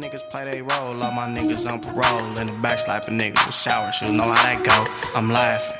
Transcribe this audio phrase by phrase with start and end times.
[0.00, 2.40] niggas play they role, all my niggas on parole.
[2.40, 4.76] In the back slapping niggas with shower shoes, know how that go.
[5.14, 5.76] I'm laughing.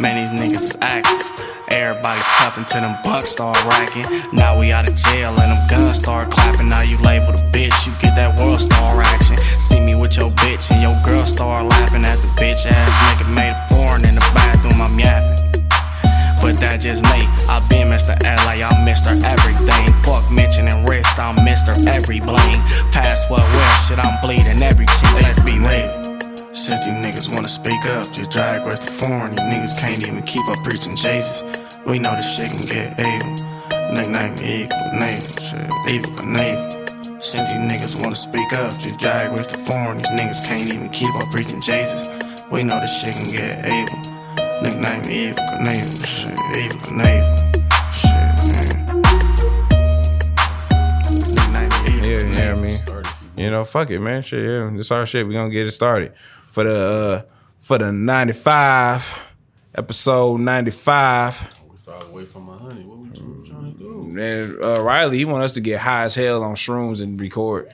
[0.00, 1.28] Man, these niggas is actors.
[1.70, 4.06] Everybody tough until them bucks start racking.
[4.32, 6.68] Now we out of jail and them guns start clapping.
[6.68, 9.36] Now you labeled a bitch, you get that world star action.
[9.36, 13.34] See me with your bitch and your girl start laughing at the bitch ass nigga
[13.36, 14.80] made a porn in the bathroom.
[14.80, 15.47] I'm yapping.
[16.38, 17.18] But that just me.
[17.50, 18.14] I been Mr.
[18.22, 19.10] LA, I'm Mr.
[19.26, 19.90] Everything.
[20.06, 21.74] Fuck mentioning wrist, I'm Mr.
[21.90, 22.62] Every bling.
[22.94, 25.14] Pass what well, shit, I'm bleeding every cheek.
[25.18, 25.90] Let's be real.
[26.54, 29.34] Since these niggas wanna speak up, just drag rest the foreign.
[29.34, 31.42] These niggas can't even keep up preaching Jesus.
[31.86, 33.34] We know this shit can get evil.
[33.90, 37.22] Nickname equal navel, shit, Evel Knievel.
[37.22, 39.98] Since these niggas wanna speak up, just drag rest the foreign.
[39.98, 42.10] These niggas can't even keep up preaching Jesus.
[42.50, 44.17] We know this shit can get evil.
[44.62, 47.36] Nickname Evel Knievel, shit, Evel Knievel.
[47.94, 49.00] Shit, man.
[51.34, 52.78] Nickname Evil Yeah, yeah, I mean,
[53.36, 54.22] you know, fuck it, man.
[54.22, 55.26] Shit, yeah, this our shit.
[55.26, 56.12] We gonna get it started
[56.50, 57.22] for the uh
[57.56, 59.06] for the ninety five
[59.74, 61.54] episode ninety five.
[61.70, 62.84] We far away from my honey.
[62.84, 64.18] What we tr- trying to do?
[64.18, 67.68] And uh, Riley, he want us to get high as hell on shrooms and record.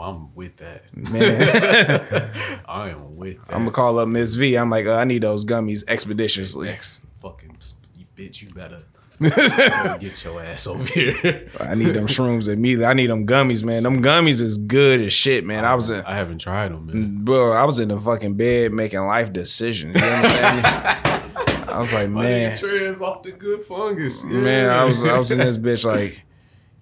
[0.00, 0.84] Oh, I'm with that.
[0.96, 3.54] Man, I am with that.
[3.54, 4.56] I'm gonna call up Miss V.
[4.56, 6.68] I'm like, uh, I need those gummies expeditiously.
[6.68, 7.58] Next fucking
[7.96, 8.82] you bitch, you better
[10.00, 11.50] get your ass over here.
[11.60, 12.86] I need them shrooms immediately.
[12.86, 13.82] I need them gummies, man.
[13.82, 15.66] Them gummies is good as shit, man.
[15.66, 17.24] I was in, I haven't tried them, man.
[17.24, 17.52] bro.
[17.52, 20.00] I was in the fucking bed making life decisions.
[20.00, 20.56] You understand
[21.66, 21.72] me?
[21.72, 22.56] I was like, man.
[22.56, 24.24] Trans off the good fungus.
[24.24, 24.30] Yeah.
[24.30, 26.24] Man, I was I was in this bitch like,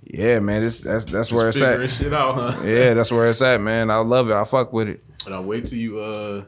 [0.08, 1.90] yeah, man, this that's that's where it's at.
[1.90, 2.62] shit out, huh?
[2.64, 3.90] Yeah, that's where it's at, man.
[3.90, 4.34] I love it.
[4.34, 5.04] I fuck with it.
[5.24, 6.44] But I wait till you uh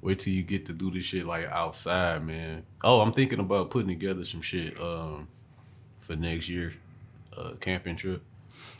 [0.00, 2.64] wait till you get to do this shit like outside, man.
[2.82, 5.28] Oh, I'm thinking about putting together some shit um
[5.98, 6.74] for next year.
[7.36, 8.22] Uh camping trip.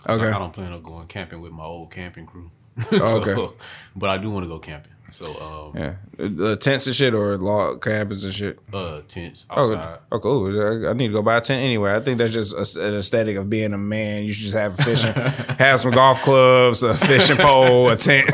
[0.08, 0.24] Okay.
[0.24, 2.50] I, I don't plan on going camping with my old camping crew.
[2.92, 3.54] Oh, okay.
[3.96, 4.92] but I do want to go camping.
[5.10, 5.26] So
[5.72, 8.58] um Yeah, the tents and shit or log cabins and shit.
[8.72, 9.98] uh tents Oh, outside.
[10.12, 10.86] oh, cool.
[10.86, 11.92] I- I need to go buy a tent anyway.
[11.94, 14.24] I think that's just a, an aesthetic of being a man.
[14.24, 15.12] You should just have a fishing,
[15.58, 18.30] have some golf clubs, a fishing pole, a tent.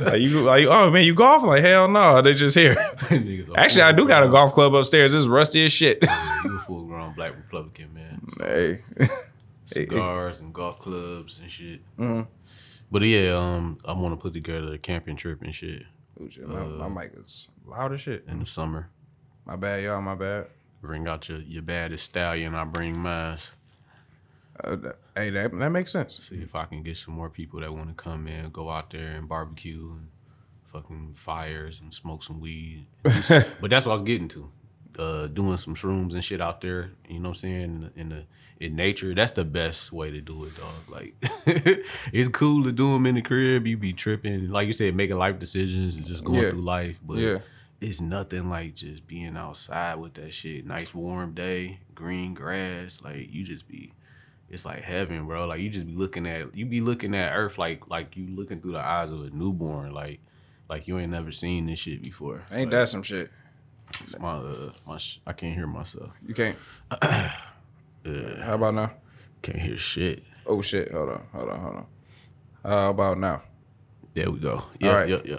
[0.00, 1.42] like you, like, oh man, you golf?
[1.44, 2.76] Like hell no, they just here.
[3.56, 5.14] Actually, I do got a golf club upstairs.
[5.14, 5.98] It's rusty as shit.
[6.44, 8.20] You a full grown black Republican man.
[8.40, 8.80] hey,
[9.64, 11.80] cigars and golf clubs and shit.
[11.98, 12.22] Mm-hmm.
[12.90, 15.82] But yeah, um, I want to put together a camping trip and shit
[16.20, 18.24] Ooh, shit, my, my mic is loud as shit.
[18.28, 18.90] in the summer.
[19.44, 20.00] My bad, y'all.
[20.00, 20.46] My bad.
[20.82, 22.54] Bring out your your baddest stallion.
[22.54, 23.38] I bring mine.
[24.62, 26.18] Uh, that- hey, that that makes sense.
[26.22, 28.90] See if I can get some more people that want to come in, go out
[28.90, 30.08] there and barbecue and
[30.64, 32.86] fucking fires and smoke some weed.
[33.02, 34.50] but that's what I was getting to.
[34.98, 36.90] Uh, doing some shrooms and shit out there.
[37.08, 37.62] You know what I'm saying?
[37.62, 38.24] In the, in the
[38.58, 40.74] in nature, that's the best way to do it, dog.
[40.90, 41.14] Like
[42.12, 43.66] it's cool to do them in the crib.
[43.66, 46.50] You be tripping, like you said, making life decisions and just going Yeah.
[46.50, 46.98] through life.
[47.04, 47.38] But Yeah.
[47.80, 50.64] it's nothing like just being outside with that shit.
[50.66, 53.02] Nice warm day, green grass.
[53.04, 53.92] Like you just be
[54.48, 55.46] it's like heaven, bro.
[55.46, 58.60] Like you just be looking at you be looking at Earth like like you looking
[58.62, 60.20] through the eyes of a newborn, like
[60.70, 62.44] like you ain't never seen this shit before.
[62.50, 63.30] Ain't that some shit?
[64.02, 66.10] It's my uh my sh- I can't hear myself.
[66.26, 66.56] You can't.
[67.00, 68.92] How about now?
[69.42, 70.22] Can't hear shit.
[70.46, 70.92] Oh shit!
[70.92, 71.86] Hold on, hold on, hold on.
[72.64, 73.42] How about now?
[74.14, 74.64] There we go.
[74.80, 75.08] Yeah, All right.
[75.08, 75.38] yeah, yeah.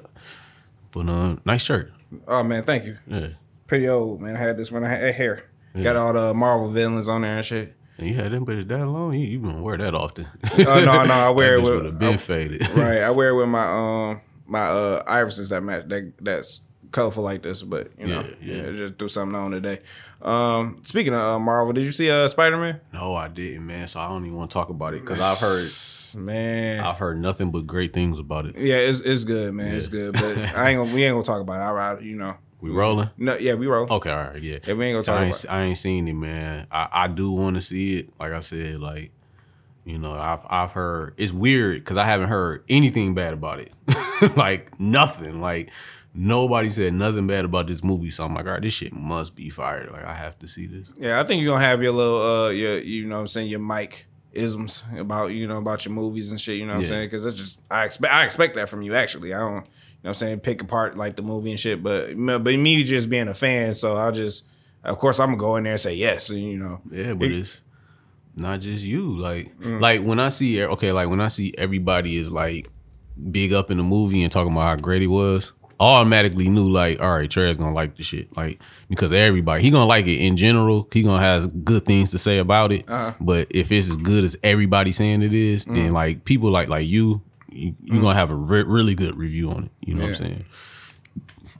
[0.92, 1.92] But um, nice shirt.
[2.28, 2.98] Oh man, thank you.
[3.08, 3.30] Yeah.
[3.68, 4.36] Pretty old man.
[4.36, 5.44] I had this when I had hair.
[5.82, 7.76] Got all the Marvel villains on there and shit.
[8.00, 9.14] And you had them but bitches that long.
[9.14, 10.26] You, you don't wear that often.
[10.52, 12.68] Oh no, no, I wear it would with have been I- faded.
[12.70, 13.02] right.
[13.02, 16.62] I wear it with my um my uh irises that match that that's
[16.92, 18.76] colorful like this, but you know, Yeah, yeah, yeah.
[18.76, 19.80] just do something on today.
[20.22, 22.82] Um, speaking of uh, Marvel, did you see uh Spider Man?
[22.94, 23.88] No, I didn't, man.
[23.88, 25.40] So I don't even want to talk about it because I've
[26.18, 26.80] heard man.
[26.80, 28.58] I've heard nothing but great things about it.
[28.58, 29.76] yeah, it's it's good, man.
[29.76, 31.80] It's good, but I ain't gonna we ain't gonna talk about it.
[31.80, 32.36] I you know.
[32.60, 33.12] We rolling?
[33.18, 33.86] No, yeah, we roll.
[33.88, 34.58] Okay, all right, yeah.
[34.66, 35.46] Yeah, we ain't gonna talk I about.
[35.46, 36.66] ain't, I ain't seen it, man.
[36.72, 38.10] I, I do want to see it.
[38.20, 39.12] Like I said, like
[39.86, 43.72] you know, I've I've heard it's weird because I haven't heard anything bad about it.
[44.36, 45.40] like nothing.
[45.40, 45.70] Like
[46.18, 48.10] nobody said nothing bad about this movie.
[48.10, 49.92] So I'm like, all right, this shit must be fired.
[49.92, 50.92] Like I have to see this.
[50.98, 53.50] Yeah, I think you're gonna have your little uh your you know what I'm saying
[53.50, 56.88] your mic isms about you know about your movies and shit, you know what Yeah.
[56.88, 57.10] I'm saying?
[57.12, 59.34] Cuz that's just I expect I expect that from you actually.
[59.34, 59.62] I don't you know
[60.02, 63.28] what I'm saying pick apart like the movie and shit, but but me just being
[63.28, 64.44] a fan, so I'll just
[64.84, 66.82] of course I'm to go in there and say yes, and you know.
[66.92, 67.64] Yeah, but It- it's
[68.36, 69.18] not just you.
[69.18, 69.82] Like, Mm.
[69.82, 72.70] like when I see okay, like when I see everybody is like
[73.32, 77.00] big up in the movie and talking about how great he was, automatically knew like,
[77.00, 78.36] all right, Trey's gonna like the shit.
[78.36, 78.60] Like
[78.90, 80.88] because everybody, he gonna like it in general.
[80.92, 82.90] He gonna have good things to say about it.
[82.90, 83.14] Uh-huh.
[83.20, 85.76] But if it's as good as everybody saying it is, Mm.
[85.76, 89.52] then like people like like you you, you're gonna have a re- really good review
[89.52, 89.72] on it.
[89.82, 90.46] You know what I'm saying?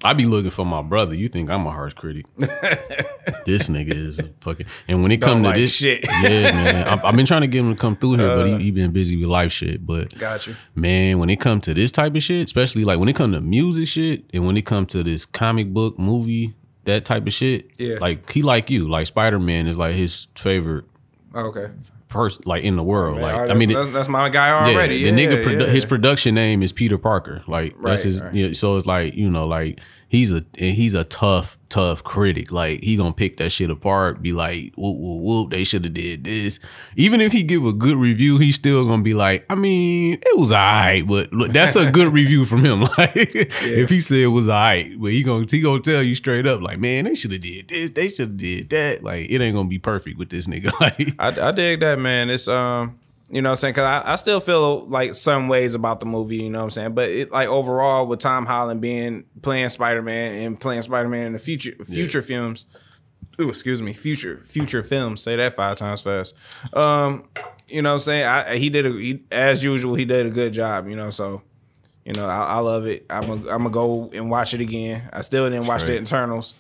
[0.04, 1.16] I be looking for my brother.
[1.16, 2.26] You think I'm a harsh critic?
[2.38, 4.68] this nigga is a fucking.
[4.88, 6.06] And when it Don't come to like this shit.
[6.24, 6.88] yeah, man.
[6.88, 8.72] I, I've been trying to get him to come through here, but he, uh, he
[8.72, 9.86] been busy with life shit.
[9.86, 10.56] But Got you.
[10.76, 13.42] man, when it come to this type of shit, especially like when it come to
[13.42, 16.54] music shit, and when it come to this comic book movie,
[16.86, 17.98] that type of shit, Yeah.
[18.00, 20.86] like he like you, like Spider Man is like his favorite
[21.34, 21.68] oh, Okay.
[22.08, 23.16] Person, like in the world.
[23.16, 24.96] Man, like oh, I mean, that's, that's, my guy already.
[24.96, 25.72] yeah, Yeah, the nigga, produ- yeah.
[25.72, 27.44] his production name is Peter Parker.
[27.48, 28.22] Like that's his.
[28.22, 28.34] right.
[28.34, 32.52] Yeah, so it's like you know, like he's a he's a tough, tough critic.
[32.52, 34.22] Like he gonna pick that shit apart.
[34.22, 35.52] Be like, whoop whoop whoop.
[35.52, 36.60] They should have did this.
[36.96, 40.38] Even if he give a good review, he's still gonna be like, I mean, it
[40.38, 42.88] was alright, but look, that's a good review from him.
[42.98, 46.48] Like if he said it was alright, but he gonna he gonna tell you straight
[46.48, 47.92] up, like, man, they should have did this.
[47.92, 49.04] They should have did that.
[49.04, 50.72] Like it ain't gonna be perfect with this nigga.
[50.80, 52.30] Like I, I dig that, man.
[52.30, 52.98] It's um,
[53.30, 53.74] you know what I'm saying?
[53.74, 56.70] Cause I, I still feel like some ways about the movie, you know what I'm
[56.72, 56.94] saying?
[56.94, 61.28] But it like overall with Tom Holland being playing Spider Man and playing Spider Man
[61.28, 62.66] in the future future films.
[63.40, 65.22] Ooh, excuse me, future future films.
[65.22, 66.36] Say that five times fast.
[66.74, 67.26] Um,
[67.68, 68.26] you know what I'm saying?
[68.26, 71.42] I he did a he, as usual, he did a good job, you know, so
[72.06, 73.06] you know, I, I love it.
[73.10, 75.10] I'm gonna I'm gonna go and watch it again.
[75.12, 76.54] I still didn't watch the Eternals.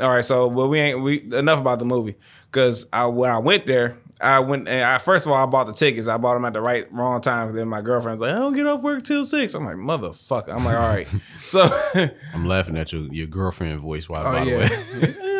[0.00, 2.16] All right, so but we ain't we enough about the movie
[2.50, 5.66] because I when I went there, I went and I first of all I bought
[5.66, 6.08] the tickets.
[6.08, 7.54] I bought them at the right wrong time.
[7.54, 9.54] Then my girlfriend was like, "I don't get off work till 6.
[9.54, 11.08] I'm like, "Motherfucker!" I'm like, "All right."
[11.44, 11.68] So
[12.34, 14.08] I'm laughing at your your girlfriend voice.
[14.08, 14.20] Why?
[14.20, 14.66] Oh, by yeah.
[14.66, 15.12] the way.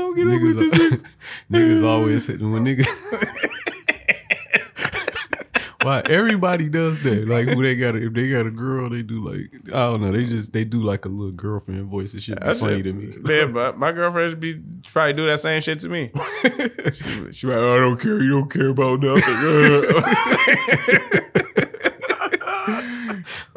[0.00, 1.04] don't get off work till niggas,
[1.50, 3.76] niggas always hitting when niggas.
[5.82, 7.26] Why everybody does that?
[7.26, 10.02] Like when they got a, if they got a girl, they do like I don't
[10.02, 10.12] know.
[10.12, 12.12] They just they do like a little girlfriend voice.
[12.14, 13.16] It should be That funny shit- to me.
[13.18, 14.60] Man, but my girlfriend should be
[14.92, 16.10] probably do that same shit to me.
[16.94, 18.22] she, she like, oh, I don't care.
[18.22, 19.24] You don't care about nothing.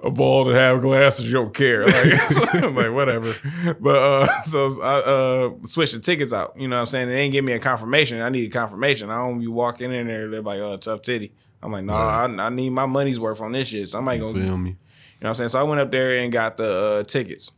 [0.03, 1.83] a ball that have glasses, you don't care.
[1.93, 3.33] Like, so I'm like whatever.
[3.79, 6.53] But uh, so I uh, switched the tickets out.
[6.57, 7.07] You know what I'm saying?
[7.07, 8.19] They didn't give me a confirmation.
[8.21, 9.09] I needed confirmation.
[9.09, 10.29] I don't be walking in there.
[10.29, 11.33] They're like, oh, tough titty.
[11.63, 13.87] I'm like, no, I, I need my money's worth on this shit.
[13.87, 14.71] Somebody You gonna feel me?
[14.71, 14.75] you
[15.21, 15.49] know what I'm saying?
[15.49, 17.51] So I went up there and got the uh, tickets.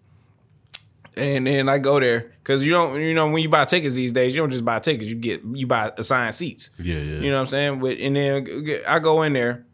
[1.18, 4.12] And then I go there because you don't, you know, when you buy tickets these
[4.12, 5.10] days, you don't just buy tickets.
[5.10, 6.70] You get, you buy assigned seats.
[6.78, 7.20] Yeah, yeah.
[7.20, 7.80] You know what I'm saying?
[7.80, 9.66] With and then I go in there.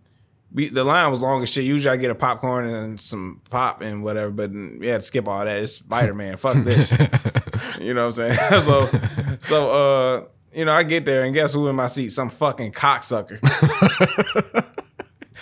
[0.53, 1.63] The line was long as shit.
[1.63, 5.43] Usually I get a popcorn and some pop and whatever, but yeah, to skip all
[5.43, 5.57] that.
[5.59, 6.35] It's Spider Man.
[6.37, 6.91] Fuck this.
[7.79, 8.37] you know what I'm saying?
[8.61, 8.89] so,
[9.39, 12.09] so uh, you know, I get there and guess who in my seat?
[12.09, 13.39] Some fucking cocksucker.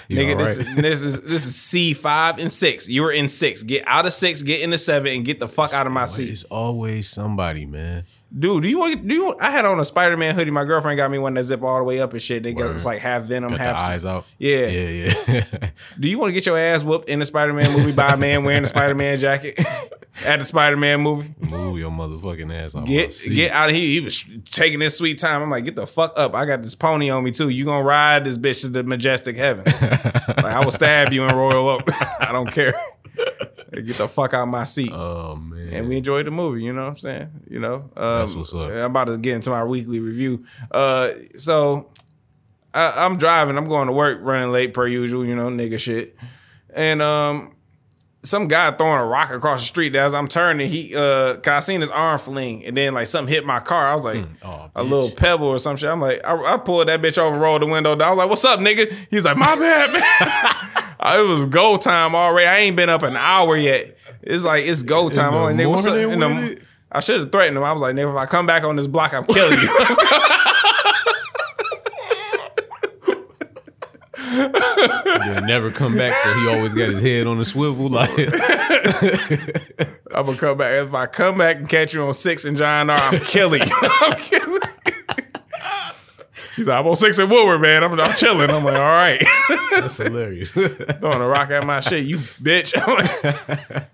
[0.10, 2.90] Nigga, all this, is, this is this is C five and six.
[2.90, 3.62] You were in six.
[3.62, 4.42] Get out of six.
[4.42, 8.06] Get into seven and get the fuck out of my seat, It's always somebody, man.
[8.36, 8.64] dude.
[8.64, 9.08] Do you want?
[9.08, 9.26] Do you?
[9.26, 10.50] Want, I had on a Spider Man hoodie.
[10.50, 12.42] My girlfriend got me one that zip all the way up and shit.
[12.42, 13.78] They got it's like half Venom, Got half.
[13.88, 14.26] eyes out.
[14.40, 14.66] Yeah.
[14.66, 15.70] yeah, yeah.
[16.00, 18.18] Do you want to get your ass whooped in the Spider Man movie by a
[18.18, 19.60] man wearing a Spider Man jacket
[20.26, 21.34] at the Spider Man movie?
[21.40, 22.86] Move your motherfucking ass off.
[22.86, 23.86] Get get out of here.
[23.86, 25.42] He was taking his sweet time.
[25.42, 26.36] I'm like, get the fuck up.
[26.36, 27.50] I got this pony on me too.
[27.50, 29.82] You gonna ride this bitch to the majestic heavens.
[29.88, 31.84] like I will stab you and royal up.
[32.20, 32.74] I don't care.
[33.72, 34.92] Get the fuck out my seat.
[34.92, 35.68] Oh man.
[35.72, 36.64] and we enjoyed the movie.
[36.64, 37.30] You know what I'm saying?
[37.50, 38.72] You know, um, That's what's up.
[38.72, 40.46] I'm about to get into my weekly review.
[40.72, 41.92] Uh, so
[42.74, 43.58] I, I'm driving.
[43.58, 45.26] I'm going to work, running late per usual.
[45.26, 46.16] You know, nigga shit.
[46.74, 47.56] And um,
[48.24, 50.70] some guy throwing a rock across the street as I'm turning.
[50.70, 53.88] He uh, cause I seen his arm fling, and then like something hit my car.
[53.88, 54.26] I was like.
[54.44, 55.90] oh, A little pebble or some shit.
[55.90, 58.08] I'm like, I, I pulled that bitch over, rolled the window down.
[58.08, 62.14] I was like, "What's up, nigga?" He's like, "My bad, man." it was go time
[62.16, 62.48] already.
[62.48, 63.98] I ain't been up an hour yet.
[64.22, 65.34] It's like it's go time.
[65.34, 65.94] I'm like, nigga, what's up?
[66.92, 67.64] I should have threatened him.
[67.64, 69.68] I was like, nigga, if I come back on this block, I'm killing you.
[74.80, 77.90] He'll never come back, so he always got his head on the swivel.
[77.90, 78.10] Like,
[80.14, 80.74] I'm gonna come back.
[80.74, 83.76] If I come back and catch you on six and John R, I'm killing you.
[83.82, 84.62] I'm killing.
[86.56, 87.84] He's like, I'm on six and Woodward, man.
[87.84, 88.50] I'm, I'm chilling.
[88.50, 89.22] I'm like, all right.
[89.72, 90.52] that's hilarious.
[90.52, 92.74] throwing a rock at my shit, you bitch.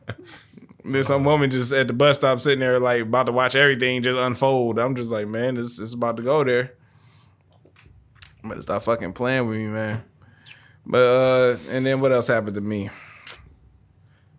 [0.83, 4.01] There's some woman just at the bus stop sitting there like about to watch everything
[4.03, 4.79] just unfold.
[4.79, 6.73] I'm just like, man, this is about to go there.
[8.43, 10.03] Better stop fucking playing with me, man.
[10.85, 12.89] But uh, and then what else happened to me?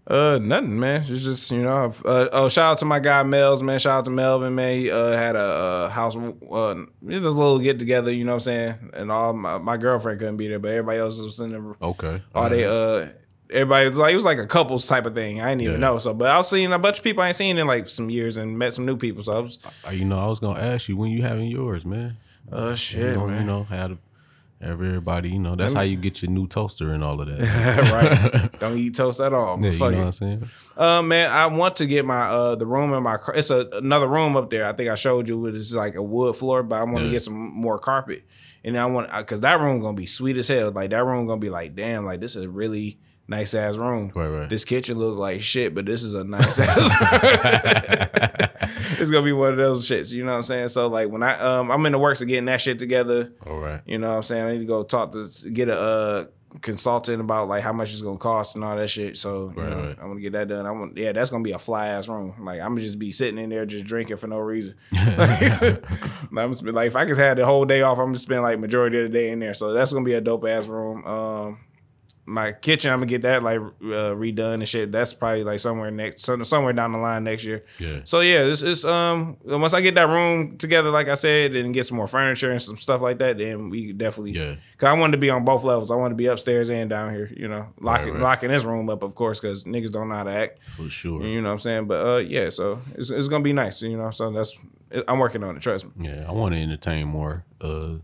[0.09, 1.01] Uh, nothing, man.
[1.01, 1.93] It's just you know.
[2.05, 3.81] Uh, oh, shout out to my guy Mel's, man.
[3.81, 4.79] Shout out to Melvin, man.
[4.79, 6.75] He uh, had a uh, house, uh,
[7.09, 8.13] just a little get together.
[8.13, 8.91] You know what I'm saying?
[8.95, 11.75] And all my, my girlfriend couldn't be there, but everybody else was in there.
[11.83, 12.23] okay.
[12.37, 13.09] All they uh
[13.51, 15.41] everybody was like it was like a couples type of thing.
[15.41, 15.89] I didn't even Yeah.
[15.89, 15.99] know.
[15.99, 18.09] So but I was seeing a bunch of people I ain't seen in like some
[18.09, 19.25] years and met some new people.
[19.25, 21.85] So I was Uh, you know, I was gonna ask you when you having yours,
[21.85, 22.17] man.
[22.53, 23.41] oh You shit, know, man.
[23.41, 23.99] you know how to
[24.61, 27.41] Everybody, you know, that's how you get your new toaster and all of that.
[28.43, 28.59] right.
[28.59, 29.63] Don't eat toast at all.
[29.63, 29.95] yeah, you know it.
[29.97, 30.49] what I'm saying?
[30.75, 33.35] Uh, man, I want to get my uh the room in my car.
[33.35, 34.65] It's a another room up there.
[34.65, 35.45] I think I showed you.
[35.47, 38.25] It's like a wood floor, but I want to get some more carpet.
[38.65, 40.71] And I want because that room gonna be sweet as hell.
[40.71, 44.13] Like that room gonna be like, damn, like this is really nice ass room.
[44.15, 44.49] Right, right.
[44.49, 46.77] This kitchen look like shit, but this is a nice ass.
[46.91, 48.49] room.
[48.99, 50.13] it's gonna be one of those shits.
[50.13, 50.69] You know what I'm saying?
[50.69, 53.33] So like when I um I'm in the works of getting that shit together.
[53.47, 53.81] All right.
[53.87, 54.45] You know what I'm saying?
[54.47, 56.25] I need to go talk to get a uh,
[56.63, 59.17] consultant about like how much it's gonna cost and all that shit.
[59.19, 59.99] So you know, right.
[60.01, 60.65] I'm gonna get that done.
[60.65, 62.35] I'm gonna, yeah, that's gonna be a fly ass room.
[62.41, 64.75] Like I'm gonna just be sitting in there just drinking for no reason.
[64.95, 68.43] I'm just be like if I could have the whole day off, I'm gonna spend
[68.43, 69.55] like majority of the day in there.
[69.55, 71.05] So that's gonna be a dope ass room.
[71.05, 71.59] Um
[72.27, 74.93] my kitchen, I'm gonna get that like uh, redone and shit.
[74.93, 77.65] That's probably like somewhere next, somewhere down the line next year.
[77.79, 78.01] Yeah.
[78.05, 81.73] So yeah, it's, it's um once I get that room together, like I said, and
[81.73, 84.33] get some more furniture and some stuff like that, then we definitely.
[84.33, 84.57] Yeah.
[84.77, 85.91] Cause I wanted to be on both levels.
[85.91, 87.31] I wanted to be upstairs and down here.
[87.35, 88.23] You know, locking right.
[88.23, 90.59] locking this room up, of course, because niggas don't know how to act.
[90.77, 91.23] For sure.
[91.23, 91.87] You know what I'm saying?
[91.87, 93.83] But uh, yeah, so it's, it's gonna be nice.
[93.83, 94.67] You know, so that's
[95.09, 95.63] I'm working on it.
[95.63, 96.09] Trust me.
[96.09, 97.95] Yeah, I want to entertain more, uh,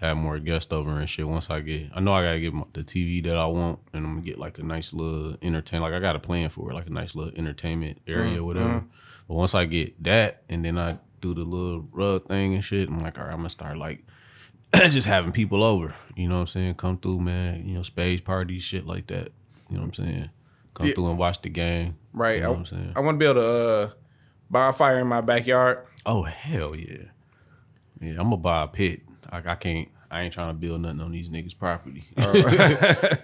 [0.00, 1.26] have more guests over and shit.
[1.28, 4.04] Once I get, I know I gotta get my, the TV that I want, and
[4.04, 5.80] I'm gonna get like a nice little entertain.
[5.80, 8.84] Like I got a plan for it, like a nice little entertainment area, or whatever.
[9.26, 12.88] But once I get that, and then I do the little rug thing and shit,
[12.88, 14.04] I'm like, all right, I'm gonna start like
[14.74, 15.94] just having people over.
[16.16, 16.74] You know what I'm saying?
[16.76, 17.66] Come through, man.
[17.66, 19.32] You know, spades parties, shit like that.
[19.68, 20.30] You know what I'm saying?
[20.74, 20.92] Come Yeah.
[20.94, 21.96] through and watch the game.
[22.12, 22.36] Right.
[22.36, 22.92] You know I, what I'm saying?
[22.96, 23.90] I want to be able to uh,
[24.50, 25.84] bonfire in my backyard.
[26.06, 27.08] Oh hell yeah,
[28.00, 28.10] yeah!
[28.12, 29.00] I'm gonna buy a pit.
[29.32, 29.88] Like I can't.
[30.10, 32.04] I ain't trying to build nothing on these niggas' property.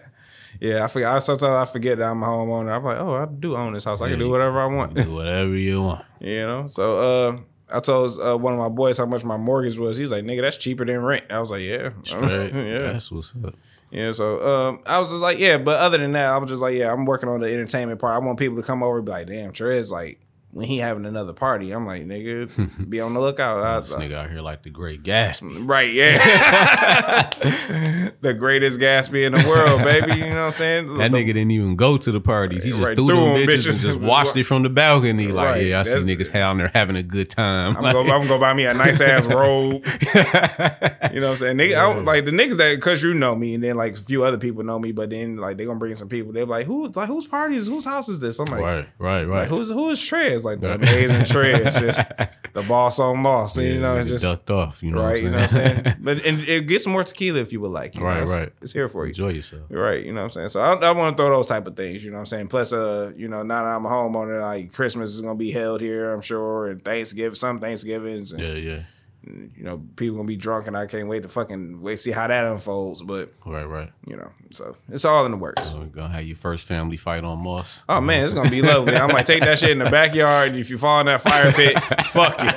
[0.60, 1.08] Yeah, I forget.
[1.10, 2.76] I, sometimes I forget that I'm a homeowner.
[2.76, 4.00] I'm like, oh, I do own this house.
[4.00, 4.94] I can do whatever I want.
[4.94, 6.04] Do whatever you want.
[6.20, 9.78] You know, so uh, I told uh, one of my boys how much my mortgage
[9.78, 9.98] was.
[9.98, 13.54] He's like, "Nigga, that's cheaper than rent." I was like, "Yeah, yeah, That's what's up.
[13.90, 16.62] yeah." So um, I was just like, "Yeah," but other than that, I was just
[16.62, 18.14] like, "Yeah, I'm working on the entertainment part.
[18.14, 20.18] I want people to come over and be like, damn, Trez, like
[20.54, 24.14] when he having another party, I'm like, nigga, be on the lookout." I, This nigga
[24.14, 25.68] out here like the great Gatsby.
[25.68, 26.16] Right, yeah.
[28.20, 30.12] the greatest Gatsby in the world, baby.
[30.18, 30.96] You know what I'm saying?
[30.98, 32.62] That The- nigga didn't even go to the parties.
[32.64, 33.84] He just Right, threw threw them bitches, bitches.
[33.84, 35.28] and just watched it from the balcony.
[35.28, 37.76] Like, Right, yeah, I see niggas down there having a good time.
[37.76, 39.84] I'm gonna, I'm gonna go buy me a nice ass robe.
[39.84, 41.56] You know what I'm saying?
[41.56, 44.00] Nigga, I, don't- like the niggas that cause you know me, and then like a
[44.00, 46.32] few other people know me, but then like they gonna bring some people.
[46.32, 48.38] They're like, who like whose party is whose house is this?
[48.38, 49.28] I'm like, right, right, right.
[49.40, 50.43] like who's who is Trez?
[50.44, 52.00] Like the amazing Trez, just
[52.54, 53.58] the boss on boss.
[53.58, 54.82] yeah, you know, just ducked off.
[54.82, 55.12] You know right.
[55.12, 55.94] what You know what I'm saying?
[56.00, 57.94] But and it gets more tequila if you would like.
[57.94, 58.06] You know?
[58.06, 58.52] Right, It's- right.
[58.62, 59.10] It's here for you.
[59.10, 59.62] Enjoy yourself.
[59.70, 60.48] Right, you know what I'm saying.
[60.50, 62.04] So I, I want to throw those type of things.
[62.04, 62.48] You know what I'm saying.
[62.48, 65.80] Plus, uh, you know, now that I'm a homeowner, like Christmas is gonna be held
[65.80, 68.82] here, I'm sure, and Thanksgiving, some Thanksgivings, and Yeah, yeah.
[69.26, 72.26] You know, people gonna be drunk, and I can't wait to fucking wait see how
[72.26, 73.02] that unfolds.
[73.02, 73.90] But Right, right.
[74.06, 75.70] you know, so it's all in the works.
[75.70, 77.82] So we're gonna have your first family fight on Moss.
[77.88, 78.96] Oh man, it's gonna be lovely.
[78.96, 80.56] I'm like, take that shit in the backyard.
[80.56, 82.50] If you fall in that fire pit, fuck you.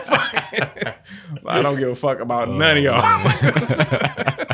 [1.45, 3.01] I don't give a fuck about none of y'all.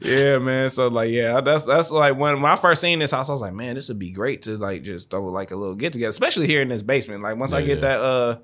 [0.00, 0.68] yeah, man.
[0.68, 3.40] So like, yeah, that's that's like when, when I first seen this house, I was
[3.40, 6.10] like, man, this would be great to like just throw like a little get together,
[6.10, 7.22] especially here in this basement.
[7.22, 7.82] Like once I get yeah.
[7.82, 8.38] that uh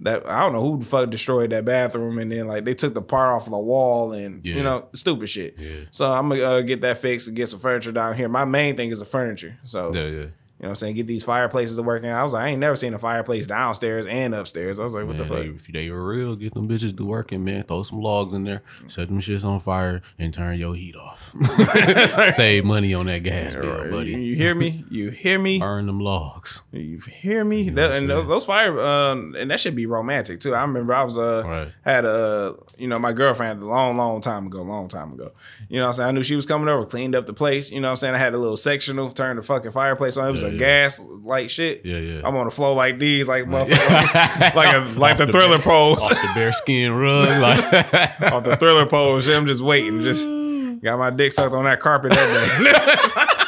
[0.00, 2.94] that I don't know who the fuck destroyed that bathroom, and then like they took
[2.94, 4.54] the part off the wall and Yeah.
[4.56, 5.54] you know stupid shit.
[5.58, 5.70] Yeah.
[5.90, 8.28] So I'm gonna uh, get that fixed and get some furniture down here.
[8.28, 9.58] My main thing is the furniture.
[9.64, 10.26] So Yeah, yeah.
[10.60, 10.94] You know what I'm saying?
[10.96, 12.10] Get these fireplaces to working.
[12.10, 14.80] I was like, I ain't never seen a fireplace downstairs and upstairs.
[14.80, 15.38] I was like, what the fuck?
[15.38, 17.62] they- if they were real, get them bitches to working, man.
[17.62, 21.32] Throw some logs in there, set them shits on fire, and turn your heat off.
[22.32, 24.10] Save money on that gas bill, You, buddy.
[24.12, 24.84] you hear me?
[24.90, 25.58] You hear me?
[25.60, 26.62] Burn them logs.
[26.72, 27.68] You hear me?
[27.70, 30.54] That, and those, those fire, um, and that should be romantic too.
[30.54, 31.68] I remember I was uh Right.
[31.84, 35.32] had a you know my girlfriend a long long time ago, long time ago.
[35.68, 36.08] You know what I'm saying?
[36.08, 37.70] I knew she was coming over, cleaned up the place.
[37.70, 38.14] You know what I'm saying?
[38.14, 40.28] I had a little sectional, turned the fucking fireplace on.
[40.28, 40.58] It was Yeah, a yeah.
[40.58, 41.84] gas light shit.
[41.84, 42.20] Yeah, yeah.
[42.24, 46.02] I'm on the floor like these, like motherfucker, like a like the thriller pose.
[46.04, 49.28] Off the bear skin rug, like off the thriller pose.
[49.28, 50.02] I'm just waiting.
[50.02, 50.24] Just
[50.82, 53.44] got my dick sucked on that carpet that day.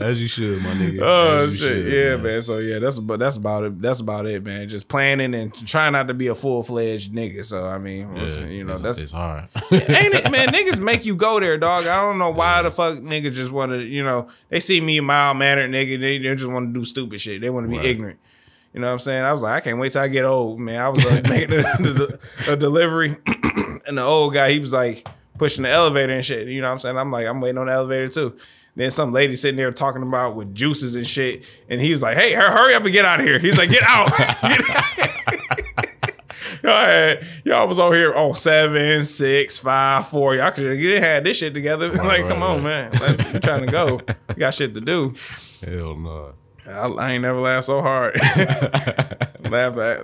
[0.00, 1.00] As you should, my nigga.
[1.02, 2.40] oh shit, should, yeah, man.
[2.42, 3.80] So yeah, that's but that's about it.
[3.80, 4.68] That's about it, man.
[4.68, 7.44] Just planning and trying not to be a full fledged nigga.
[7.44, 9.48] So I mean, Yeah, you know, that's it's hard.
[9.72, 10.48] ain't it, man?
[10.48, 11.86] Niggas make you go there, dog.
[11.86, 15.00] I don't know why the fuck niggas just want to, you know, they see me
[15.00, 17.40] mild mannered nigga, they, they just want to do stupid shit.
[17.40, 17.86] They want to be Right.
[17.86, 18.18] ignorant.
[18.74, 19.24] You know what I'm saying?
[19.24, 20.78] I was like, I can't wait till I get old, man.
[20.80, 22.08] I was uh, making a,
[22.48, 23.16] a, a delivery,
[23.86, 26.48] and the old guy, he was like pushing the elevator and shit.
[26.48, 26.98] You know what I'm saying?
[26.98, 28.36] I'm like, I'm waiting on the elevator too.
[28.78, 32.16] Then some lady sitting there talking about with juices and shit, and he was like,
[32.16, 35.10] "Hey, hurry up and get out of here." He's like, "Get out!" I
[36.62, 38.12] y'all had y'all was over here.
[38.14, 40.36] Oh, seven, six, five, four.
[40.36, 41.88] Y'all could you had this shit together.
[41.92, 42.92] like, right, come on, man.
[43.00, 44.00] Let's, we trying to go.
[44.28, 45.12] We got shit to do.
[45.66, 46.34] Hell no.
[46.68, 48.14] I, I ain't never laughed so hard.
[49.40, 50.00] Laughed at,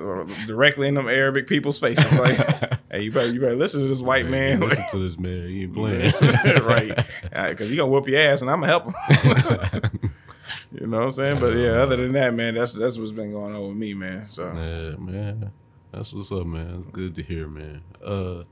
[0.47, 2.11] directly in them Arabic people's faces.
[2.19, 2.37] Like,
[2.91, 4.61] hey, you better you better listen to this white man.
[4.61, 5.49] Listen to this man.
[5.51, 6.65] You ain't playing.
[6.65, 7.07] right.
[7.51, 10.11] Because he gonna whoop your ass and I'm gonna help him.
[10.73, 11.41] you know what I'm saying?
[11.41, 14.29] But yeah, other than that, man, that's that's what's been going on with me, man.
[14.29, 15.53] So Yeah, man.
[15.93, 16.83] That's what's up, man.
[16.83, 17.83] It's good to hear, man.
[18.05, 18.45] Uh,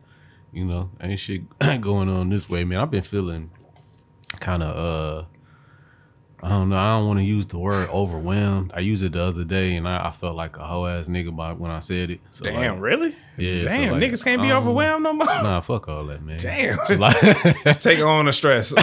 [0.52, 1.42] you know, ain't shit
[1.80, 2.78] going on this way, man.
[2.78, 3.50] I've been feeling
[4.40, 5.24] kind of uh
[6.44, 6.76] I don't know.
[6.76, 8.72] I don't want to use the word overwhelmed.
[8.74, 11.34] I used it the other day, and I, I felt like a hoe ass nigga
[11.34, 12.20] by when I said it.
[12.30, 13.14] So Damn, like, really?
[13.38, 15.26] Yeah, so, Damn, like, niggas can't be um, overwhelmed no more.
[15.26, 16.38] Nah, fuck all that, man.
[16.38, 16.78] Damn.
[16.88, 18.74] Just like- Take on the stress.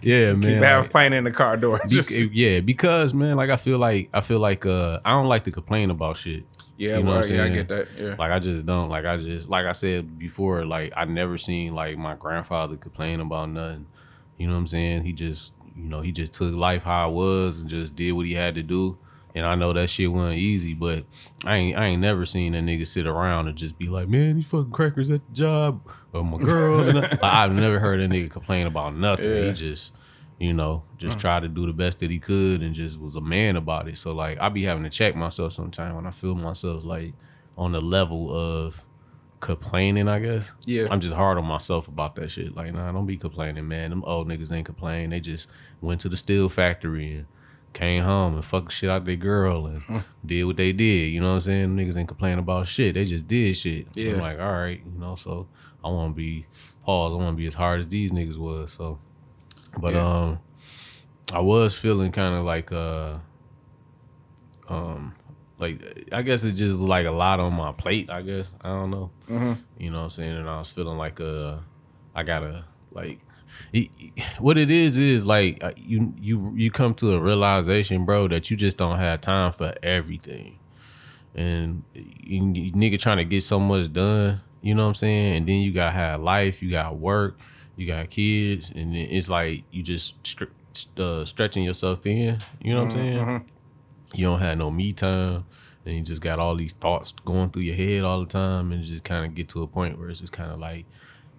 [0.00, 0.42] yeah, man.
[0.42, 1.80] Keep half pint in the car door.
[1.88, 5.42] Just yeah, because man, like I feel like I feel like uh I don't like
[5.44, 6.44] to complain about shit.
[6.76, 7.88] yeah, you know well, yeah, I get that.
[7.98, 8.14] Yeah.
[8.16, 11.74] Like I just don't like I just like I said before, like I never seen
[11.74, 13.86] like my grandfather complain about nothing.
[14.38, 15.04] You know what I'm saying?
[15.04, 18.26] He just you know, he just took life how it was and just did what
[18.26, 18.98] he had to do.
[19.34, 21.04] And I know that shit wasn't easy, but
[21.44, 24.36] I ain't I ain't never seen a nigga sit around and just be like, Man,
[24.36, 26.90] these fucking crackers at the job or my girl.
[26.94, 29.30] like, I've never heard a nigga complain about nothing.
[29.30, 29.42] Yeah.
[29.48, 29.92] He just
[30.38, 31.20] you know, just mm.
[31.20, 33.98] tried to do the best that he could and just was a man about it.
[33.98, 37.12] So like I be having to check myself sometimes when I feel myself like
[37.58, 38.85] on the level of
[39.40, 40.52] complaining, I guess.
[40.64, 40.86] Yeah.
[40.90, 42.54] I'm just hard on myself about that shit.
[42.56, 43.90] Like, nah, don't be complaining, man.
[43.90, 45.10] Them old niggas ain't complain.
[45.10, 45.48] They just
[45.80, 47.26] went to the steel factory and
[47.72, 49.82] came home and fucked shit out their girl and
[50.24, 51.12] did what they did.
[51.12, 51.76] You know what I'm saying?
[51.76, 52.94] Them niggas ain't complaining about shit.
[52.94, 53.86] They just did shit.
[53.94, 54.14] Yeah.
[54.14, 55.46] I'm like, all right, you know, so
[55.84, 56.46] I wanna be
[56.84, 58.72] pause, I wanna be as hard as these niggas was.
[58.72, 58.98] So
[59.78, 60.06] but Yeah.
[60.06, 60.38] um
[61.32, 63.18] I was feeling kind of like uh
[64.68, 65.14] um
[65.58, 68.52] like I guess it's just like a lot on my plate, I guess.
[68.60, 69.10] I don't know.
[69.78, 70.36] You know what I'm saying?
[70.36, 71.56] And I was feeling like uh
[72.14, 73.20] I gotta like
[73.72, 73.90] it-
[74.38, 78.50] what it is is like uh, you you you come to a realization, bro, that
[78.50, 80.58] you just don't have time for everything.
[81.34, 85.36] And you, you nigga trying to get so much done, you know what I'm saying?
[85.36, 87.38] And then you got have life, you got work,
[87.76, 90.44] you got kids, and it's like you just str-
[90.98, 92.38] uh, stretching yourself thin.
[92.62, 93.44] You know what I'm saying?
[94.16, 95.44] You don't have no me time,
[95.84, 98.82] and you just got all these thoughts going through your head all the time, and
[98.82, 100.86] just kind of get to a point where it's just kind of like,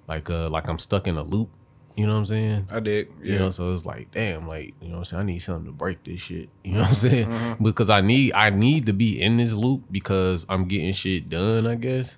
[0.07, 1.49] like uh, like I'm stuck in a loop.
[1.95, 2.67] You know what I'm saying?
[2.71, 3.07] I did.
[3.23, 3.33] Yeah.
[3.33, 5.21] You know, so it's like, damn, like, you know what I'm saying?
[5.21, 6.49] I need something to break this shit.
[6.63, 7.57] You know what I'm saying?
[7.59, 11.65] Because I need I need to be in this loop because I'm getting shit done,
[11.65, 12.17] I guess.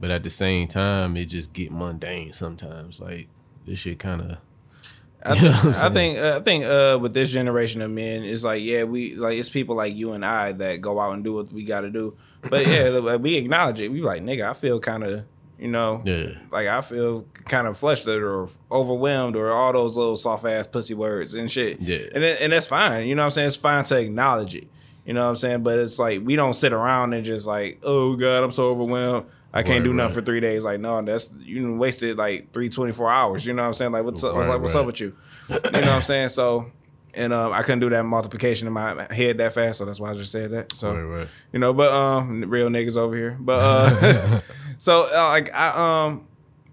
[0.00, 3.00] But at the same time, it just get mundane sometimes.
[3.00, 3.28] Like
[3.66, 4.40] this shit kinda
[5.24, 8.22] I, You know I'm I think uh, I think uh, with this generation of men,
[8.22, 11.24] it's like yeah, we like it's people like you and I that go out and
[11.24, 12.16] do what we got to do.
[12.48, 13.90] But yeah, like, we acknowledge it.
[13.90, 15.24] We like nigga, I feel kind of
[15.58, 16.34] you know Yeah.
[16.52, 20.94] like I feel kind of flustered or overwhelmed or all those little soft ass pussy
[20.94, 21.80] words and shit.
[21.80, 21.98] Yeah.
[22.14, 23.06] and it, and that's fine.
[23.08, 23.46] You know what I'm saying?
[23.48, 24.68] It's fine to acknowledge it.
[25.04, 25.62] You know what I'm saying?
[25.64, 29.26] But it's like we don't sit around and just like, oh god, I'm so overwhelmed.
[29.52, 30.14] I can't Right, do nothing right.
[30.14, 30.64] for three days.
[30.64, 33.46] Like, no, that's you wasted like three 24 hours.
[33.46, 33.92] You know what I'm saying?
[33.92, 34.34] Like, what's up?
[34.34, 35.16] What's like, what's up with you?
[35.48, 36.28] You know what I'm saying?
[36.28, 36.70] So,
[37.14, 40.10] and um, I couldn't do that multiplication in my head that fast, so that's why
[40.10, 40.76] I just said that.
[40.76, 41.28] So, Right, right.
[41.52, 43.36] you know, but um, real niggas over here.
[43.40, 44.40] But uh,
[44.78, 46.28] so uh, like I um,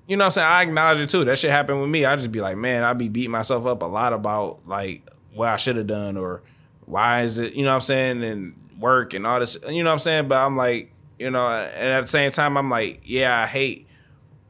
[0.07, 0.47] you know what I'm saying?
[0.47, 1.23] I acknowledge it too.
[1.23, 2.03] That shit happened with me.
[2.03, 5.47] I just be like, man, I be beating myself up a lot about like what
[5.47, 6.43] I should have done or
[6.85, 9.89] why is it, you know what I'm saying, and work and all this, you know
[9.89, 10.27] what I'm saying.
[10.27, 13.87] But I'm like, you know, and at the same time, I'm like, yeah, I hate.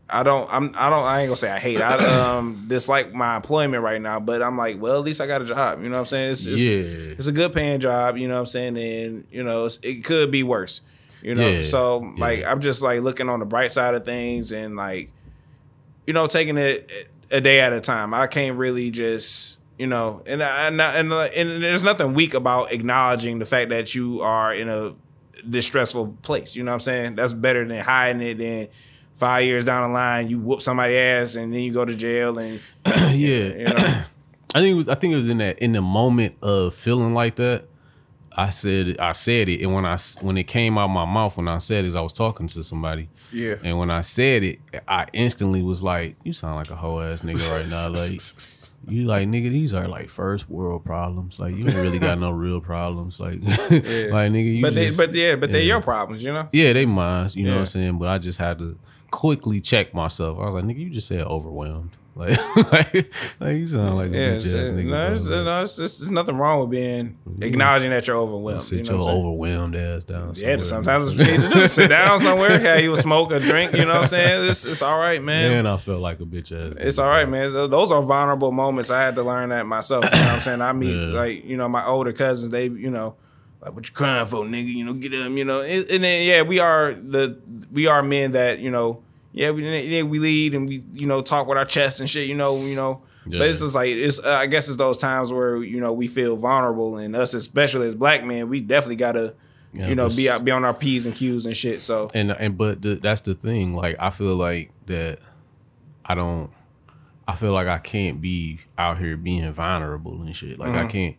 [0.10, 0.48] I don't.
[0.54, 0.72] I'm.
[0.76, 1.04] I don't.
[1.04, 1.82] I ain't gonna say I hate.
[1.82, 1.96] I
[2.38, 4.20] um dislike my employment right now.
[4.20, 5.80] But I'm like, well, at least I got a job.
[5.82, 6.32] You know what I'm saying?
[6.32, 6.76] It's, it's, Yeah.
[7.18, 8.16] It's a good paying job.
[8.18, 8.78] You know what I'm saying?
[8.78, 10.82] And you know, it's, it could be worse.
[11.24, 11.48] You know.
[11.48, 12.52] Yeah, So like, yeah.
[12.52, 15.10] I'm just like looking on the bright side of things and like,
[16.06, 18.14] you know, taking it a day at a time.
[18.14, 19.60] I can't really just.
[19.80, 23.72] You know, and I- and I- and, and there's nothing weak about acknowledging the fact
[23.72, 24.94] that you are in a
[25.50, 26.56] distressful place.
[26.56, 27.16] You know what I'm saying?
[27.16, 28.38] That's better than hiding it.
[28.38, 28.68] Then
[29.14, 32.38] five years down the line, you whoop somebody ass and then you go to jail
[32.38, 33.14] and yeah.
[33.14, 33.76] you know.
[34.56, 37.14] I think it was I think it was in that in the moment of feeling
[37.14, 37.66] like that.
[38.38, 41.48] I said I said it, and when I when it came out my mouth when
[41.48, 43.56] I said it, I was talking to somebody, yeah.
[43.64, 47.22] and when I said it, I instantly was like, "You sound like a whole ass
[47.22, 48.22] nigga right now." Like
[48.88, 51.40] you like nigga, these are like first world problems.
[51.40, 53.20] Like you ain't really got no real problems.
[53.20, 53.52] Like like
[54.32, 56.50] nigga, you But they, just, but yeah, but they're your problems, you know.
[56.52, 57.30] yeah, they mine.
[57.34, 57.98] you know what I'm saying?
[58.00, 58.78] But I just had to
[59.12, 60.38] quickly check myself.
[60.40, 61.92] I was like, nigga, you just said overwhelmed.
[62.18, 64.86] Like, like, like you sound like a Yeah, bitch ass nigga.
[64.86, 68.62] no, it's, Like, no, it's, it's, there's nothing wrong with being acknowledging that you're overwhelmed.
[68.62, 70.32] sit You know your what I'm overwhelmed ass down.
[70.36, 71.68] Yeah, sometimes it's what you need to do.
[71.68, 73.74] Sit down somewhere, have you a smoke, a drink.
[73.74, 74.50] You know what I'm saying?
[74.50, 75.52] It's, it's all right, man.
[75.52, 76.78] Man, I felt like a bitch ass.
[76.80, 77.52] It's nigga, all right, man.
[77.52, 78.90] Those are vulnerable moments.
[78.92, 80.06] I had to learn that myself.
[80.06, 80.62] You know what I'm saying?
[80.62, 81.14] I meet Yeah.
[81.20, 82.50] like you know my older cousins.
[82.50, 83.18] They you know
[83.62, 84.68] like what you crying for, nigga?
[84.74, 85.36] You know, get them.
[85.38, 87.38] You know, and, and then yeah, we are the
[87.74, 89.02] we are men that you know.
[89.36, 92.28] Yeah, we yeah, we lead and we you know talk with our chest and shit.
[92.28, 93.04] You know, you know.
[93.26, 94.18] But it's just like it's.
[94.20, 97.88] Uh, I guess it's those times where you know we feel vulnerable, and us, especially
[97.88, 99.36] as black men, we definitely gotta,
[99.74, 101.82] Yeah, you know, be out, be on our p's and q's and shit.
[101.82, 103.74] So and and but the, that's the thing.
[103.74, 105.20] Like I feel like that.
[106.06, 106.50] I don't.
[107.28, 110.58] I feel like I can't be out here being vulnerable and shit.
[110.58, 111.18] Like I can't.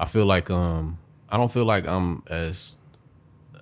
[0.00, 0.98] I feel like um.
[1.28, 2.78] I don't feel like I'm as.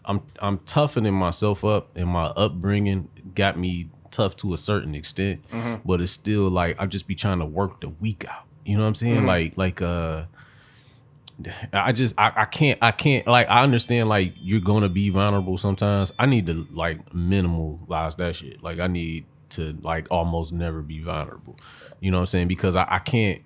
[0.05, 5.45] I'm I'm toughening myself up, and my upbringing got me tough to a certain extent.
[5.85, 8.45] But it's still like I just be trying to work the week out.
[8.65, 9.27] You know what I'm saying?
[9.27, 10.25] Like like uh.
[11.71, 15.59] I just I, I can't I can't like I understand like you're gonna be vulnerable
[15.59, 16.11] sometimes.
[16.19, 18.63] I need to like minimalize that shit.
[18.63, 21.59] Like I need to like almost never be vulnerable.
[22.01, 22.49] You know what I'm saying?
[22.49, 23.43] Because I, I can't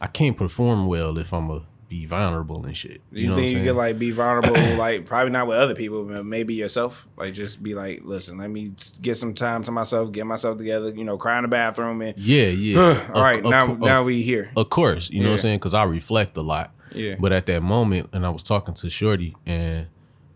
[0.00, 3.02] I can't perform well if I'm a be vulnerable and shit.
[3.10, 5.74] you, You, know think what you could like be vulnerable, like probably not with other
[5.74, 7.06] people, but maybe yourself.
[7.16, 8.72] Like just be like, listen, let me
[9.02, 10.90] get some time to myself, get myself together.
[10.90, 13.10] You know, cry in the bathroom and yeah, yeah.
[13.14, 14.50] all right, now now we here.
[14.56, 15.58] Of course, you know what I'm saying?
[15.58, 16.72] Because I reflect a lot.
[16.94, 17.16] Yeah.
[17.18, 19.88] But at that moment, and I was talking to Shorty, and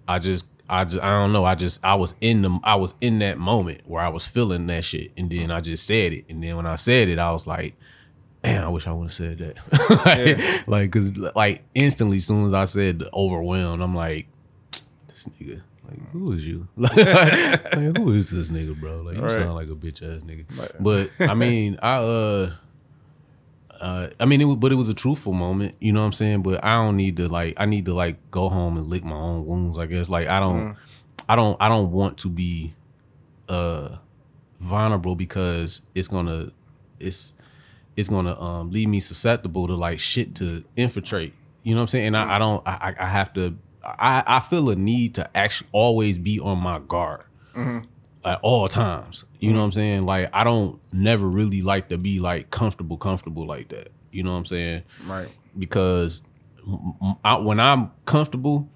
[0.08, 1.44] I just, I just, I don't know.
[1.44, 4.66] I just, I was in the, I was in that moment where I was feeling
[4.66, 7.30] that shit, and then I just said it, and then when I said it, I
[7.32, 7.76] was like,
[8.44, 9.56] man, I wish I would have said that.
[10.64, 14.26] like, like, cause like instantly, as soon as I said overwhelmed, I'm like,
[15.08, 15.62] this nigga.
[15.88, 16.66] Like, who is you?
[16.76, 19.02] Like, like, who is this nigga, bro?
[19.02, 19.32] Like, you Right.
[19.32, 20.44] sound like a bitch ass nigga.
[20.80, 22.52] But I mean, I uh,
[23.80, 25.76] uh, I mean, it was, but it was a truthful moment.
[25.80, 26.42] You know what I'm saying?
[26.42, 29.14] But I don't need to like, I need to like go home and lick my
[29.16, 29.78] own wounds.
[29.78, 30.76] I guess like I don't,
[31.28, 32.74] I don't, I don't want to be
[33.48, 33.96] uh
[34.60, 36.50] vulnerable because it's gonna,
[36.98, 37.34] it's,
[37.96, 41.32] it's gonna um leave me susceptible to like shit to infiltrate.
[41.62, 42.06] You know what I'm saying?
[42.08, 45.68] And I, I don't, I, I- have to, I, I feel a need to actually
[45.72, 47.24] always be on my guard
[47.56, 49.24] at all times.
[49.40, 50.04] You know what I'm saying?
[50.06, 53.88] Like I don't never really like to be like comfortable, comfortable like that.
[54.12, 54.82] You know what I'm saying?
[55.06, 55.28] Right.
[55.58, 56.22] Because
[57.24, 58.68] I, when I'm comfortable,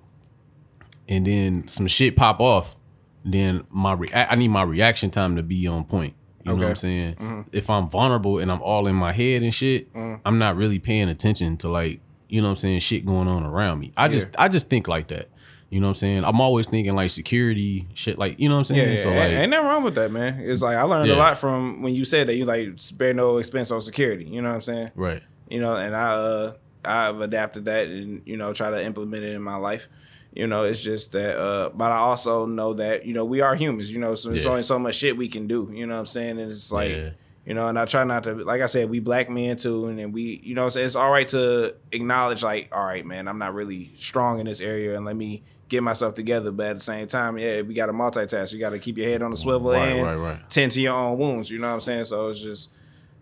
[1.08, 2.76] and then some shit pop off,
[3.24, 6.14] then my rea- I need my reaction time to be on point.
[6.50, 7.14] You know what I'm Okay.
[7.16, 7.44] saying?
[7.52, 11.08] If I'm vulnerable and I'm all in my head and shit, I'm not really paying
[11.08, 13.92] attention to like, you know what I'm saying, shit going on around me.
[13.96, 15.28] I just I just think like that.
[15.70, 16.24] You know what I'm saying?
[16.24, 18.90] I'm always thinking like security, shit like, you know what I'm saying?
[18.90, 20.40] yeah, so like ain't nothing wrong with that, man.
[20.40, 22.36] It's like I learned a lot from when you said that.
[22.36, 24.24] You like spare no expense on security.
[24.24, 24.90] You know what I'm saying?
[24.94, 25.22] right.
[25.50, 26.52] you know, and I uh
[26.84, 29.88] I've adapted that and you know try to implement it in my life.
[30.38, 33.54] You know, it's just that uh but I also know that, you know, we are
[33.56, 34.50] humans, you know, so there's Yeah.
[34.52, 36.38] only so much shit we can do, you know what I'm saying?
[36.40, 37.10] And it's like Yeah.
[37.44, 39.98] you know, and I try not to like I said, we black men too, and
[39.98, 43.38] then we you know, so it's all right to acknowledge like, all right, man, I'm
[43.38, 46.52] not really strong in this area and let me get myself together.
[46.52, 48.52] But at the same time, yeah, we gotta multitask.
[48.52, 50.50] You gotta keep your head on the swivel Right, and right, right.
[50.50, 52.04] tend to your own wounds, you know what I'm saying?
[52.04, 52.70] So it's just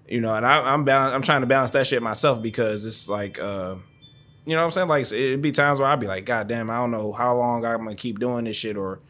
[0.07, 3.09] you know, and I, I'm balance, I'm trying to balance that shit myself because it's
[3.09, 3.75] like, uh,
[4.47, 4.89] you know what I'm saying?
[4.89, 7.65] Like, it'd be times where I'd be like, God damn, I don't know how long
[7.65, 9.01] I'm gonna keep doing this shit, or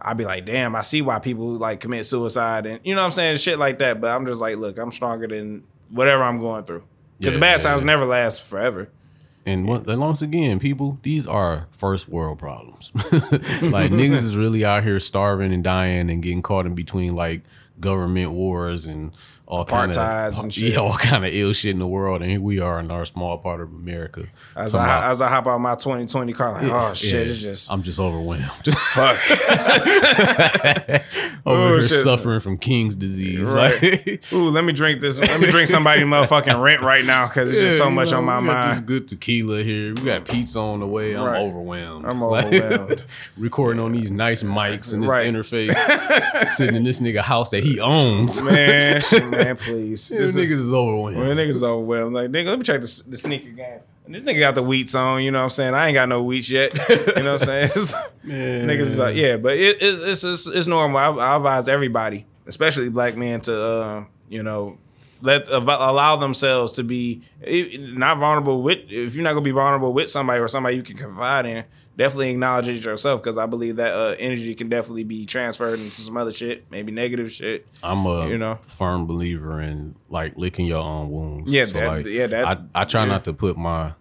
[0.00, 3.06] I'd be like, damn, I see why people like commit suicide, and you know what
[3.06, 4.00] I'm saying, shit like that.
[4.00, 6.84] But I'm just like, look, I'm stronger than whatever I'm going through
[7.18, 7.86] because Yeah, the bad yeah, times yeah.
[7.86, 8.88] never last forever.
[9.46, 12.90] And, one, and once again, people, these are first world problems.
[12.94, 13.10] like
[13.90, 17.42] niggas is really out here starving and dying and getting caught in between like
[17.78, 19.12] government wars and
[19.46, 20.72] all kind of and shit.
[20.72, 22.22] yeah, all kind of ill shit in the world.
[22.22, 24.26] And here we are in our small part of America.
[24.56, 27.70] As I as I hop out my 2020 car, like, oh shit, yeah, it's just
[27.70, 28.44] I'm just overwhelmed.
[28.78, 29.18] fuck.
[31.46, 31.98] Over Oh, here shit.
[32.04, 33.50] suffering from King's disease.
[33.50, 33.80] Right.
[34.06, 35.18] Like, Ooh, let me drink this.
[35.18, 38.24] Let me drink somebody motherfucking rent right now because it's just so much know, on
[38.24, 38.86] my got This mind.
[38.86, 39.94] good tequila here.
[39.94, 41.14] We got pizza on the way.
[41.14, 41.42] I'm Right.
[41.42, 42.06] overwhelmed.
[42.06, 43.04] I'm Like, overwhelmed.
[43.36, 45.30] recording on these nice mics and this Right.
[45.30, 45.76] interface,
[46.48, 48.40] sitting in this nigga house that he owns.
[48.42, 49.02] Man,
[49.36, 50.08] man, please.
[50.08, 51.16] This This niggas is, is overwhelmed.
[51.18, 52.14] when niggas overwhelmed.
[52.14, 53.80] Like, nigga, let me check the, the sneaker game.
[54.06, 55.74] And this nigga got the wheats on, you know what I'm saying?
[55.74, 56.74] I ain't got no wheats yet.
[56.74, 57.68] You know what I'm saying?
[58.26, 60.98] Niggas is like, yeah, but it, it's, it's, it's, it's normal.
[60.98, 64.76] I, I advise everybody, especially black men, to, uh, you know,
[65.22, 68.80] let allow themselves to be not vulnerable with.
[68.90, 71.64] If you're not gonna be vulnerable with somebody or somebody you can confide in,
[71.96, 76.00] definitely acknowledge it yourself because I believe that uh, energy can definitely be transferred into
[76.00, 77.66] some other shit, maybe negative shit.
[77.82, 78.58] I'm a You know?
[78.62, 81.50] firm believer in like licking your own wounds.
[81.50, 83.08] Yeah, that- yeah, that- I, I try yeah.
[83.08, 83.92] not to put my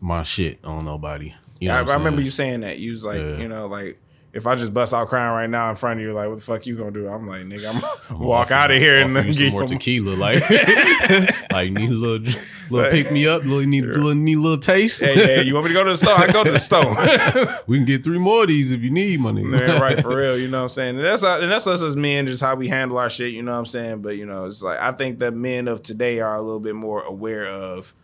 [0.00, 1.34] my shit on nobody.
[1.60, 2.78] You know, I, I remember you saying that.
[2.78, 3.38] You was like, Yeah.
[3.38, 3.98] you know, like
[4.36, 6.44] if I just bust out crying right now in front of you, like, what the
[6.44, 7.08] fuck you gonna do?
[7.08, 7.76] I'm like, nigga, I'm,
[8.10, 10.42] I'm gonna walk out of here and then some get more tequila, like
[11.52, 12.34] like need a little
[12.68, 15.00] little pick me up, little need a little need a little taste.
[15.00, 15.40] Yeah, yeah.
[15.40, 16.18] You want me to go to the store?
[16.18, 17.62] I go to the store.
[17.66, 19.42] we can get three more of these if you need, nigga.
[19.42, 20.38] Man, right, for real.
[20.38, 20.96] You know what I'm saying?
[20.98, 23.32] And that's how, and that's us as men, just how we handle our shit.
[23.32, 24.02] You know what I'm saying?
[24.02, 26.74] But you know, it's like I think that men of today are a little bit
[26.74, 27.94] more aware of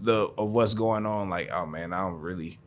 [0.00, 1.30] the of what's going on.
[1.30, 2.60] Like, oh man, I don't really,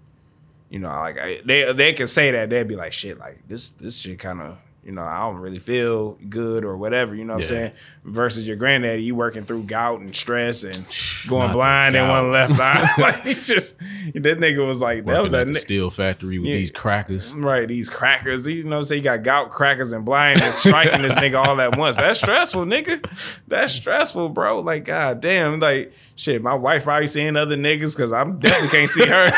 [0.74, 3.70] you know, like I, they they can say that they'd be like, shit, like this
[3.70, 4.58] this shit kind of.
[4.86, 7.16] You know, I don't really feel good or whatever.
[7.16, 7.72] You know what I'm saying?
[8.04, 10.76] Versus your granddaddy, you working through gout and stress and
[11.30, 12.90] going Not blind in one left eye.
[12.98, 16.48] like he just that nigga was like that was that at ni- steel factory with
[16.48, 16.56] Yeah.
[16.56, 17.34] these crackers.
[17.34, 18.46] Right, these crackers.
[18.46, 19.04] You know what I'm saying?
[19.04, 21.96] You got gout, crackers, and blindness striking this nigga all at once.
[21.96, 23.40] That's stressful, nigga.
[23.48, 24.60] That's stressful, bro.
[24.60, 25.62] Like, god damn.
[25.62, 29.32] Like, shit, my wife probably seeing other niggas because I'm definitely can't see her.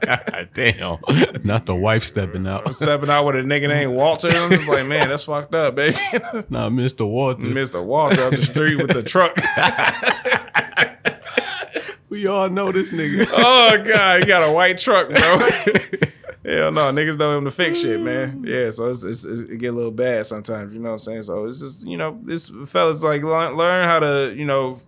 [0.00, 0.98] God damn,
[1.44, 2.66] not the wife stepping out.
[2.66, 4.28] I'm Stepping out with a nigga named Walter.
[4.28, 5.96] I'm just like, man, that's fucked up, baby.
[6.48, 7.06] Nah, Mr.
[7.08, 7.42] Walter.
[7.46, 7.84] Mr.
[7.84, 9.36] Walter up the street with the truck.
[12.10, 13.26] We all know this nigga.
[13.30, 14.20] oh, God.
[14.20, 15.18] He got a white truck, bro.
[16.42, 18.42] Hell no, niggas know him to fix shit, man.
[18.46, 20.98] Yeah, so it's, it's, it's, it get a little bad sometimes, you know what I'm
[21.00, 21.22] saying?
[21.24, 24.80] So it's just, you know, this fellas like learn, learn how to, you know,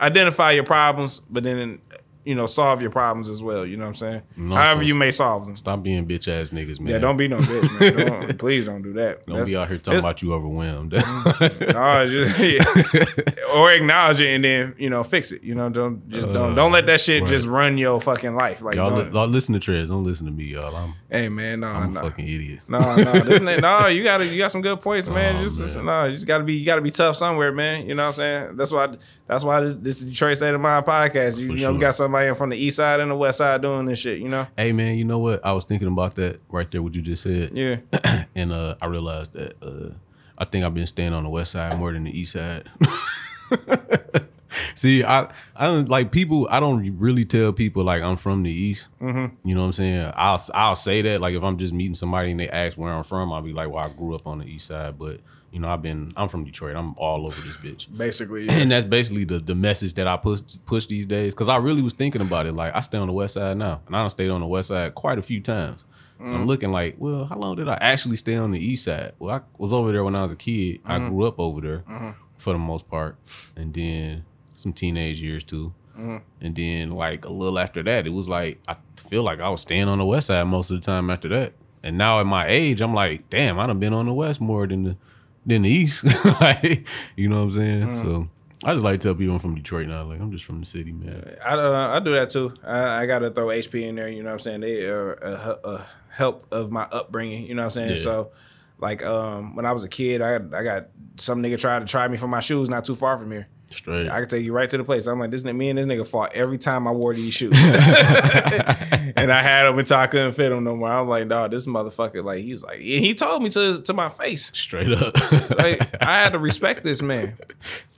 [0.00, 1.80] identify your problems, but then,
[2.24, 3.64] you know, solve your problems as well.
[3.64, 4.22] You know what I'm saying?
[4.36, 5.56] No, However so- you may solve them.
[5.56, 6.92] Stop being bitch ass niggas, man.
[6.92, 8.06] Yeah, don't be no bitch, man.
[8.20, 9.26] Don't, please don't do that.
[9.26, 10.92] Don't be out here talking about you overwhelmed.
[10.92, 11.70] Mm-hmm.
[11.80, 13.54] No, just, yeah.
[13.54, 15.42] or acknowledge it and then you know fix it.
[15.42, 17.30] You know, don't just don't uh, don't let that shit right.
[17.30, 18.60] just run your fucking life.
[18.60, 19.88] Like, y'all, li- y'all listen to Trez.
[19.88, 20.74] Don't listen to me, y'all.
[20.74, 22.60] I'm, hey man, no, I'm a fucking idiot.
[22.68, 25.36] No, no, this no, you gotta, you got some good points, man.
[25.36, 25.86] Oh, just, man.
[25.86, 27.86] no, you just gotta be, you gotta be tough somewhere, man.
[27.86, 28.56] You know what I'm saying?
[28.56, 31.38] That's why, that's why this, this Detroit State of Mind podcast.
[31.38, 31.78] You, you know, we sure.
[31.78, 34.18] got somebody from the east side and the west side doing this shit.
[34.18, 34.46] You know?
[34.56, 35.44] Hey, man, you know what?
[35.44, 37.56] I was thinking about that right there, what you just said.
[37.56, 37.76] Yeah.
[38.34, 39.94] and uh, I realized that uh,
[40.36, 42.68] I think I've been staying on the west side more than the east side.
[44.74, 46.48] See, I I don't like people.
[46.50, 48.88] I don't really tell people like I'm from the east.
[49.00, 49.48] Mm-hmm.
[49.48, 50.12] You know what I'm saying?
[50.16, 53.04] I'll I'll say that like if I'm just meeting somebody and they ask where I'm
[53.04, 55.20] from, I'll be like, well, I grew up on the east side, but
[55.52, 56.76] you know, I've been I'm from Detroit.
[56.76, 57.86] I'm all over this bitch.
[57.96, 58.52] Basically, yeah.
[58.52, 61.34] And that's basically the, the message that I push push these days.
[61.34, 62.52] Cause I really was thinking about it.
[62.52, 63.80] Like I stay on the west side now.
[63.86, 65.84] And I don't stayed on the west side quite a few times.
[66.20, 66.46] I'm mm.
[66.46, 69.12] looking like, well, how long did I actually stay on the east side?
[69.18, 70.80] Well, I was over there when I was a kid.
[70.84, 71.08] I mm-hmm.
[71.08, 72.10] grew up over there mm-hmm.
[72.36, 73.16] for the most part.
[73.56, 75.72] And then some teenage years too.
[75.98, 76.18] Mm-hmm.
[76.42, 79.62] And then like a little after that, it was like I feel like I was
[79.62, 81.54] staying on the west side most of the time after that.
[81.82, 84.66] And now at my age, I'm like, damn, I done been on the west more
[84.66, 84.96] than the
[85.46, 86.04] than the east.
[86.40, 87.96] like, you know what I'm saying?
[87.96, 88.28] So
[88.64, 90.04] I just like to tell people I'm from Detroit now.
[90.04, 91.36] Like I'm just from the city, man.
[91.44, 92.54] I uh, I do that too.
[92.62, 94.08] I, I gotta throw HP in there.
[94.08, 94.60] You know what I'm saying?
[94.60, 97.46] They are a, a help of my upbringing.
[97.46, 97.96] You know what I'm saying?
[97.96, 98.02] Yeah.
[98.02, 98.32] So,
[98.78, 102.06] like, um, when I was a kid, I I got some nigga tried to try
[102.08, 103.48] me for my shoes not too far from here.
[103.70, 104.08] Straight.
[104.08, 105.06] I can take you right to the place.
[105.06, 107.52] I'm like, this nigga, me and this nigga fought every time I wore these shoes.
[107.54, 110.90] and I had them until I couldn't fit them no more.
[110.90, 114.08] I'm like, dog, this motherfucker, like, he was like, he told me to to my
[114.08, 114.50] face.
[114.54, 115.14] Straight up.
[115.56, 117.36] Like, I had to respect this man.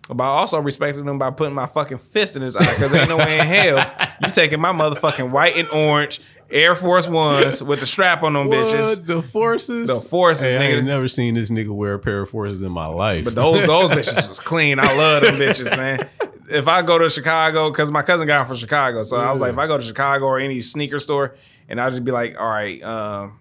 [0.08, 3.08] But I also respected him by putting my fucking fist in his eye because ain't
[3.08, 3.92] no way in hell
[4.24, 6.20] you taking my motherfucking white and orange
[6.52, 8.96] Air Force Ones with the strap on them bitches.
[8.98, 9.06] What?
[9.06, 9.88] The forces?
[9.88, 10.76] The forces, Hey, I nigga.
[10.78, 13.24] ain't never seen this nigga wear a pair of forces in my life.
[13.24, 14.78] But those those bitches was clean.
[14.78, 16.08] I love them bitches, man.
[16.50, 19.40] If I go to Chicago, because my cousin got them from Chicago, so I was
[19.40, 21.34] like, if I go to Chicago or any sneaker store,
[21.68, 23.38] and I'll just be like, all right, um,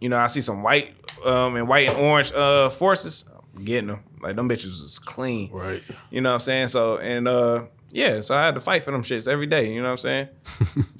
[0.00, 0.92] you know, I see some white
[1.24, 4.02] um, and white and orange uh, forces, I'm getting them.
[4.20, 5.52] Like them bitches was clean.
[5.52, 5.82] right.
[6.10, 6.68] You know what I'm saying?
[6.68, 9.72] So and uh yeah, so I had to fight for them shits every day.
[9.72, 10.28] You know what I'm saying?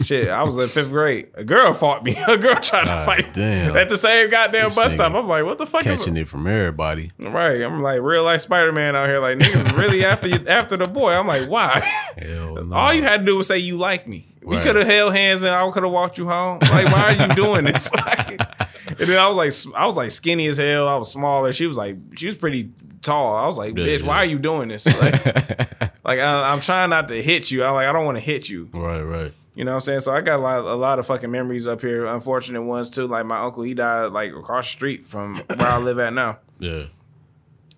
[0.03, 1.29] Shit, I was in fifth grade.
[1.35, 2.17] A girl fought me.
[2.29, 3.77] A girl tried to God fight damn.
[3.77, 5.15] at the same goddamn This bus nigga stop.
[5.15, 7.13] I'm like, what the fuck is Catching it from everybody.
[7.19, 9.19] Right, I'm like real life Spider Man out here.
[9.21, 11.13] Like niggas really after you, after the boy.
[11.13, 11.81] I'm like, why?
[12.17, 12.75] Hell no.
[12.77, 14.35] All you had to do was say you like me.
[14.43, 14.65] We Right.
[14.65, 16.61] could have held hands and I could have walked you home.
[16.63, 17.93] Like, why are you doing this?
[17.93, 18.41] Like,
[18.89, 20.89] and then I was like, I was like skinny as hell.
[20.89, 21.53] I was smaller.
[21.53, 22.71] She was like, she was pretty
[23.03, 23.37] tall.
[23.37, 24.07] I was like, Yeah, bitch, yeah.
[24.07, 24.87] why are you doing this?
[24.87, 25.25] Like,
[26.05, 27.63] like I, I'm trying not to hit you.
[27.65, 28.69] I like, I don't want to hit you.
[28.73, 29.33] Right, right.
[29.55, 30.01] You know what I'm saying?
[30.01, 32.05] So I got a lot, a lot of fucking memories up here.
[32.05, 33.07] Unfortunate ones too.
[33.09, 36.39] Like my uncle, he died like across the street from where I live at now.
[36.61, 36.85] Yeah.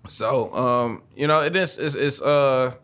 [0.06, 2.74] So, um, you know, it is it's, it's uh,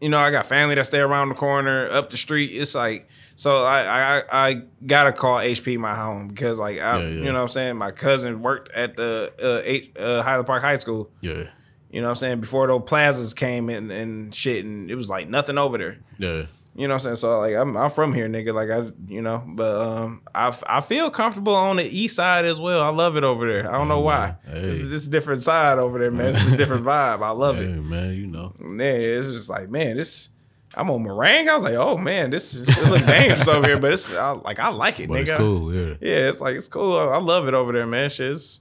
[0.00, 2.50] you know, I got family that stay around the corner, up the street.
[2.52, 7.00] It's like so I I I gotta call HP my home because like I Yeah,
[7.00, 7.08] yeah.
[7.08, 7.76] you know what I'm saying.
[7.76, 11.10] My cousin worked at the uh, H, uh Highland Park High School.
[11.20, 11.44] Yeah.
[11.90, 15.08] You know what I'm saying before those plazas came in and shit, and it was
[15.08, 15.98] like nothing over there.
[16.18, 16.42] Yeah.
[16.76, 17.16] You know what I'm saying?
[17.16, 18.54] So like I'm I'm from here, nigga.
[18.54, 22.60] Like I you know, but um I I feel comfortable on the east side as
[22.60, 22.82] well.
[22.82, 23.68] I love it over there.
[23.72, 24.36] I don't know why.
[24.46, 24.60] Hey.
[24.62, 26.28] This is this a different side over there, man.
[26.28, 27.22] It's a different vibe.
[27.22, 27.82] I love Hey, it.
[27.82, 28.54] man, you know.
[28.60, 30.28] Yeah, it's just like man, this.
[30.74, 31.48] I'm on meringue.
[31.48, 34.32] I was like, oh man, this is it look dangerous over here, but it's I,
[34.32, 35.20] like I like it, But nigga.
[35.22, 35.94] it's cool, yeah.
[36.00, 36.96] Yeah, it's like it's cool.
[36.96, 38.08] I, I love it over there, man.
[38.10, 38.60] Shit's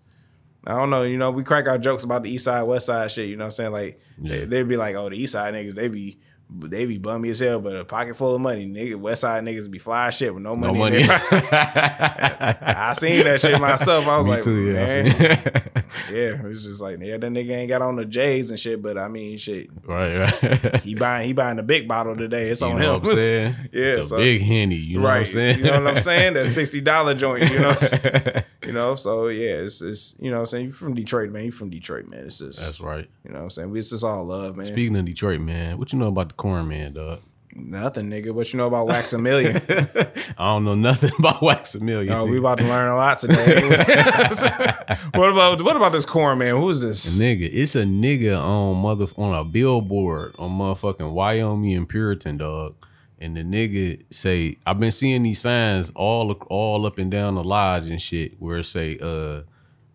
[0.68, 3.10] I don't know, you know, we crack our jokes about the east side, west side
[3.10, 3.72] shit, you know what I'm saying?
[3.72, 4.40] Like Yeah.
[4.40, 6.20] they, they'd be like, oh, the east side niggas, they be
[6.50, 8.66] they be bummy as hell, but a pocket full of money.
[8.68, 11.02] Nigga, west side niggas be fly shit with no No money.
[11.02, 11.20] in money.
[11.32, 14.08] I seen that shit myself.
[14.08, 14.86] I was Me like, too, yeah.
[14.86, 15.06] Man,
[16.12, 18.98] yeah, it's just like, yeah, that nigga ain't got on the J's and shit, but
[18.98, 20.76] I mean, shit, right, right.
[20.84, 22.50] he buying he buying the big bottle today.
[22.50, 23.02] It's you on know him.
[23.02, 23.56] what I'm saying?
[23.74, 25.20] Yeah, The so- big henny, you know right.
[25.20, 25.58] what I'm saying?
[25.60, 26.34] You know what I'm saying?
[26.36, 27.50] That sixty dollar joint.
[27.52, 27.76] You know,
[28.66, 28.96] you know.
[28.96, 30.66] So yeah, it's, it's you know what I'm saying.
[30.68, 31.46] You from Detroit, man.
[31.46, 32.26] You from Detroit, man.
[32.26, 33.08] It's just That's right.
[33.26, 33.70] you know what I'm saying.
[33.70, 34.66] We it's just all love, man.
[34.66, 37.20] Speaking of Detroit, man, what you know about the corn man, dog?
[37.60, 38.32] Nothing, nigga.
[38.32, 40.36] What you know about Waxamillion?
[40.38, 42.12] I don't know nothing about Waxamillion.
[42.16, 43.68] oh, we about to learn a lot today.
[45.16, 46.56] what about what about this corn man?
[46.56, 47.18] Who is this?
[47.18, 52.76] Nigga, it's a nigga on mother on a billboard on motherfucking Wyoming and Puritan, dog.
[53.20, 57.44] And the nigga say, I've been seeing these signs all all up and down the
[57.44, 59.42] lodge and shit where it say uh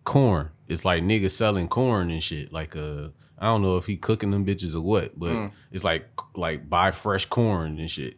[0.03, 0.49] corn.
[0.67, 2.51] It's like niggas selling corn and shit.
[2.51, 3.09] Like uh
[3.43, 5.51] I don't know if he cooking them bitches or what, but mm.
[5.69, 8.17] it's like like buy fresh corn and shit.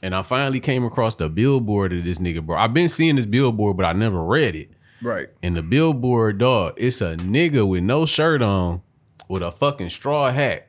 [0.00, 2.56] And I finally came across the billboard of this nigga, bro.
[2.56, 4.70] I've been seeing this billboard, but I never read it.
[5.02, 5.28] Right.
[5.42, 8.82] And the billboard, dog, it's a nigga with no shirt on,
[9.28, 10.68] with a fucking straw hat,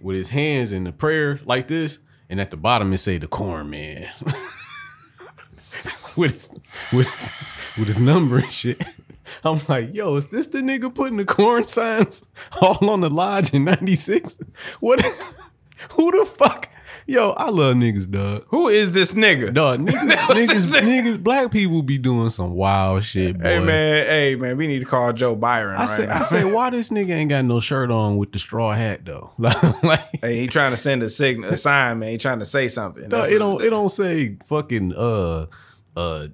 [0.00, 1.98] with his hands in the prayer like this,
[2.30, 4.08] and at the bottom it say the corn man.
[6.16, 6.48] with his
[6.92, 7.30] with his,
[7.76, 8.80] with his number and shit.
[9.44, 12.24] I'm like, yo, is this the nigga putting the corn signs
[12.60, 14.36] all on the lodge in 96?
[14.80, 15.02] What
[15.92, 16.68] who the fuck?
[17.06, 18.44] Yo, I love niggas, dog.
[18.48, 19.52] Who is this nigga?
[19.52, 23.44] Dog, niggas, niggas, niggas, black people be doing some wild shit, boy.
[23.44, 26.20] Hey man, hey man, we need to call Joe Byron I right say, now.
[26.20, 29.32] I say, why this nigga ain't got no shirt on with the straw hat though?
[29.38, 32.10] like, hey, he trying to send a signal, a sign, man.
[32.10, 33.08] He trying to say something.
[33.08, 35.46] dog, it don't, it don't say fucking uh,
[35.96, 36.28] uh,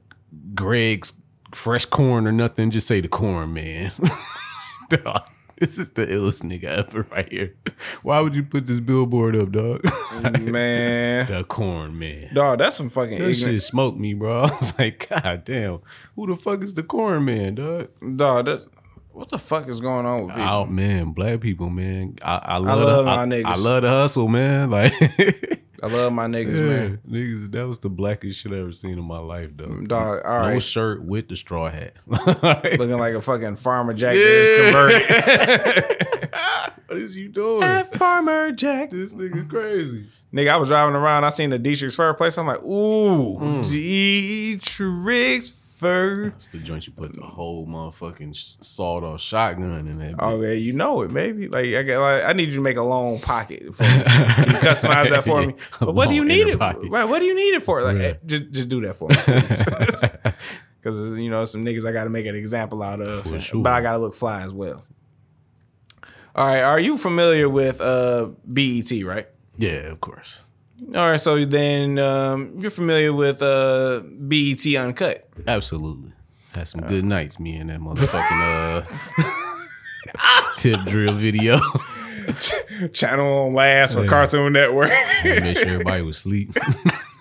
[0.54, 1.14] Greg's
[1.54, 2.70] fresh corn or nothing.
[2.70, 3.92] Just say the corn, man.
[4.88, 7.54] dog, this is the illest nigga ever right here.
[8.02, 9.82] Why would you put this billboard up, dog?
[10.40, 11.26] man.
[11.26, 12.32] the corn, man.
[12.34, 13.36] Dog, that's some fucking That ignorant.
[13.36, 14.42] shit smoked me, bro.
[14.44, 15.80] I was like, God damn,
[16.16, 17.88] who the fuck is the corn man, dog?
[18.16, 18.68] Dog, that's,
[19.12, 20.48] what the fuck is going on with people?
[20.48, 22.18] Oh man, black people, man.
[22.22, 23.44] I, I love, love the, my I, niggas.
[23.46, 24.70] I love the hustle, man.
[24.70, 24.92] Like,
[25.82, 26.98] I love my niggas, yeah, man.
[27.08, 29.80] niggas, that was the blackest shit I ever seen in my life, though.
[29.82, 30.62] Dog, all no right.
[30.62, 31.92] shirt with the straw hat.
[32.06, 34.52] Looking like a fucking farmer jack that is
[35.82, 36.00] converted.
[36.88, 37.60] what is you doing?
[37.60, 38.90] That farmer jack.
[38.90, 40.06] this nigga crazy.
[40.34, 41.24] Nigga, I was driving around.
[41.24, 42.36] I seen the Dittrich's Fur place.
[42.38, 43.64] I'm like, ooh, Mm.
[43.70, 46.26] Dietrich's Fur.
[46.34, 50.16] It's the joint you put the whole motherfucking sawed off shotgun in that.
[50.18, 52.76] Oh yeah, you know it, Maybe Like I get, like I need you to make
[52.76, 53.74] a long pocket.
[53.74, 53.88] For me.
[53.88, 55.54] You customize that for me?
[55.78, 56.58] But what do you need it?
[56.58, 56.90] pocket.
[56.90, 57.82] Right, what do you need it for?
[57.82, 58.02] Like, Yeah.
[58.02, 59.16] eh, just just do that for me,
[60.80, 63.62] because you know some niggas I got to make an example out of, sure.
[63.62, 64.84] but I got to look fly as well.
[66.34, 68.90] All right, are you familiar with uh BET?
[69.04, 69.26] Right.
[69.56, 70.40] yeah, of course.
[70.86, 75.28] All right, so then um, you're familiar with uh BET Uncut.
[75.46, 76.12] Absolutely.
[76.54, 78.86] Had some good nights, me and that motherfucking
[79.26, 81.58] uh tip drill video.
[82.92, 84.90] Channel on last for Cartoon Network.
[85.24, 86.56] Make sure everybody was asleep.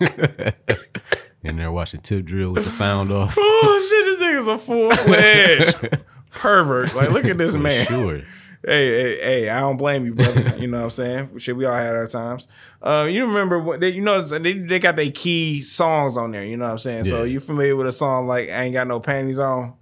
[0.00, 3.34] and they're watching tip drill with the sound off.
[3.38, 5.98] oh shit, this nigga's a full fledged
[6.30, 6.94] pervert.
[6.94, 7.86] Like, look at this For man.
[7.86, 8.22] Sure.
[8.68, 10.54] Hey, hey, hey, I don't blame you, brother.
[10.58, 11.38] You know what I'm saying?
[11.38, 12.46] Shit, we all had our times.
[12.82, 16.44] Uh, you remember what they, you know, they, they got their key songs on there.
[16.44, 17.04] You know what I'm saying?
[17.04, 17.32] So Yeah.
[17.32, 19.72] you familiar with a song like "I Ain't Got No Panties On"?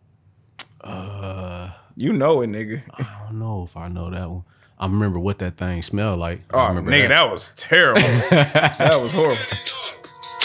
[0.81, 2.83] Uh You know it, nigga.
[2.95, 4.45] I don't know if I know that one.
[4.79, 6.43] I remember what that thing smelled like.
[6.53, 7.31] Oh, remember nigga, that.
[7.31, 8.01] was terrible.
[8.31, 9.37] that was horrible.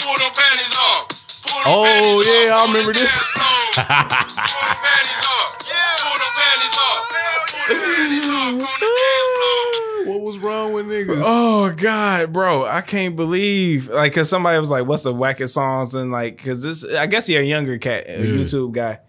[0.02, 0.32] Pull them
[0.80, 1.06] off.
[1.44, 2.68] Pull them Oh, yeah, off.
[2.68, 3.14] I remember this.
[10.06, 11.22] what was wrong with niggas?
[11.24, 15.94] Oh God, bro, I can't believe like because somebody was like, "What's the wackest songs?"
[15.94, 18.42] and like because this, I guess he a younger cat, a Yeah.
[18.44, 19.00] YouTube guy.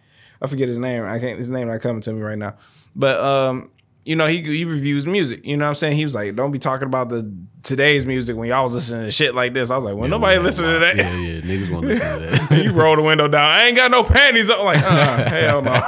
[0.41, 1.03] I forget his name.
[1.05, 1.39] I can't.
[1.39, 2.55] His name not coming to me right now.
[2.95, 3.71] But um,
[4.05, 5.45] you know, he he reviews music.
[5.45, 5.95] You know what I'm saying?
[5.97, 7.33] He was like, don't be talking about the
[7.63, 9.71] today's music when y'all was listening to shit like this.
[9.71, 10.95] I was like, well, nobody Yeah, listening to that.
[10.97, 12.63] Yeah, yeah, niggas want to listen to that.
[12.63, 13.41] you roll the window down.
[13.45, 14.65] I ain't got no panties on.
[14.65, 15.81] Like, uh, hell no.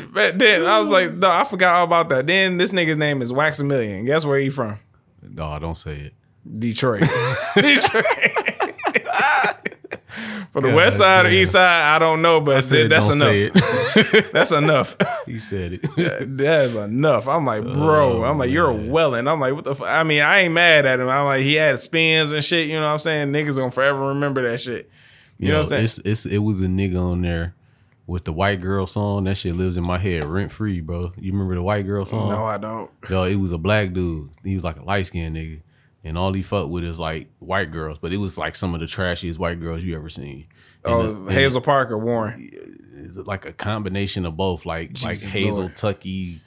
[0.14, 2.26] but then I was like, no, I forgot all about that.
[2.26, 4.06] Then this nigga's name is Waxamillion.
[4.06, 4.78] Guess where he from?
[5.22, 6.14] no, I don't say it.
[6.58, 7.00] Detroit.
[7.56, 8.04] Detroit.
[10.52, 13.16] For the God west side or east side, I don't know, but Said, that's don't
[13.16, 13.28] enough.
[13.28, 13.42] say
[14.22, 14.26] it.
[14.32, 14.96] That's enough.
[15.26, 15.82] he said it.
[16.36, 17.26] that is enough.
[17.26, 18.18] I'm like, bro.
[18.18, 18.90] Oh, I'm like, you're a man.
[18.90, 19.26] welling.
[19.26, 19.72] I'm like, what the?
[19.72, 19.82] F-?
[19.82, 21.08] I mean, I ain't mad at him.
[21.08, 22.68] I'm like, he had spins and shit.
[22.68, 23.32] You know what I'm saying?
[23.32, 24.88] Niggas gonna forever remember that shit.
[25.38, 25.84] You know what I'm saying?
[25.84, 27.54] It's, it's it was a nigga on there
[28.06, 29.24] with the white girl song.
[29.24, 31.12] That shit lives in my head rent free, bro.
[31.16, 32.28] You remember the white girl song?
[32.30, 32.90] No, I don't.
[33.08, 34.30] Yo, it was a black dude.
[34.44, 35.60] He was like a light skinned nigga.
[36.06, 38.80] And all he fucked with is like white girls, but it was like some of
[38.80, 40.46] the trashiest white girls you ever seen.
[40.84, 42.50] And Oh, the- and Hazel Parker, Warren.
[42.96, 45.76] it's like a combination of both, like like Hazel Lord.
[45.78, 46.42] Tucky,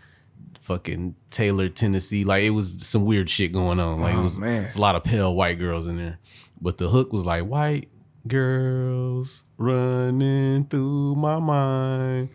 [0.61, 2.23] fucking Taylor, Tennessee.
[2.23, 3.99] Like it was some weird shit going on.
[3.99, 4.65] Like Oh, it was man.
[4.65, 6.19] it's a lot of pale white girls in there.
[6.61, 7.89] But the hook was like white
[8.27, 12.29] girls running through my mind.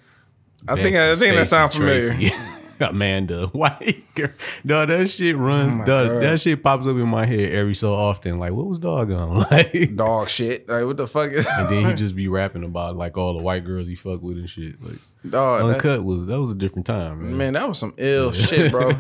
[0.66, 2.30] I think I think that sounds familiar.
[2.80, 4.30] Amanda, white girl.
[4.64, 5.74] No, that shit runs.
[5.74, 5.84] Oh my
[6.20, 8.38] that shit pops up in my head every so often.
[8.38, 9.45] Like, what was dog on?
[9.53, 10.68] Like, Dog shit.
[10.68, 11.47] Like what the fuck is?
[11.47, 14.38] and then he just be rapping about like all the white girls he fuck with
[14.38, 14.82] and shit.
[14.82, 17.36] Like, Dog, that- uncut was that was a different time, man.
[17.36, 18.93] Man, that was some ill shit, bro.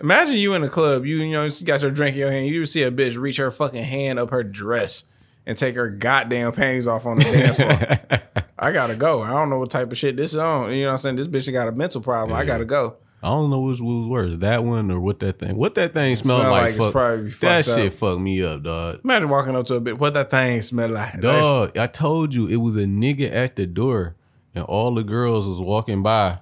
[0.00, 2.46] Imagine you in a club, you you know, you got your drink in your hand,
[2.46, 5.04] you see a bitch reach her fucking hand up her dress
[5.46, 8.22] and take her goddamn panties off on the dance floor.
[8.58, 9.22] I gotta go.
[9.22, 10.72] I don't know what type of shit this is on.
[10.72, 11.16] You know what I'm saying?
[11.16, 12.36] This bitch got a mental problem.
[12.36, 12.96] I gotta go.
[13.22, 15.56] I don't know which was worse, that one or what that thing.
[15.56, 16.62] What that thing smelled smell like?
[16.62, 17.78] like it's probably that up.
[17.78, 19.00] shit fucked me up, dog.
[19.04, 19.98] Imagine walking up to a bitch.
[19.98, 21.20] What that thing smell like?
[21.20, 24.16] Dog, I told you it was a nigga at the door,
[24.54, 26.38] and all the girls was walking by,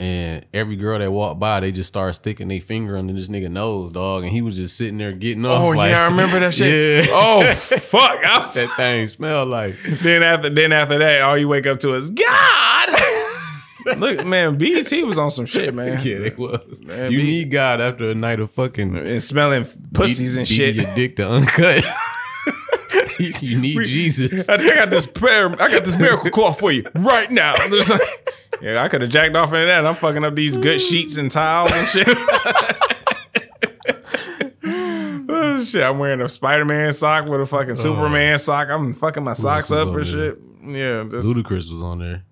[0.00, 3.50] and every girl that walked by, they just started sticking their finger under this nigga
[3.50, 5.60] nose, dog, and he was just sitting there getting up.
[5.60, 6.70] Oh like- yeah, I remember that shit.
[7.06, 7.12] Yeah.
[7.12, 8.22] Oh fuck!
[8.22, 9.76] Was, that thing smelled like.
[10.02, 12.88] then after then after that, all you wake up to is God.
[13.98, 15.98] Look, man, BET was on some shit, man.
[16.04, 16.80] Yeah, it was.
[16.82, 20.76] Man, you be- need God after a night of fucking and smelling pussies and shit.
[20.76, 21.84] Your dick to uncut.
[23.18, 24.48] you, need Jesus.
[24.48, 25.50] I I got this prayer.
[25.60, 27.54] I got this miracle call for you right now.
[27.68, 28.00] Just like-
[28.60, 29.86] yeah, I could have jacked off into that.
[29.86, 32.08] I'm fucking up these good sheets and towels and shit.
[34.62, 38.68] Oh, shit, I'm wearing a Spider Man sock with a fucking Superman sock.
[38.68, 40.38] I'm fucking my socks up and shit.
[40.66, 42.24] Yeah, just Ludacris was on there.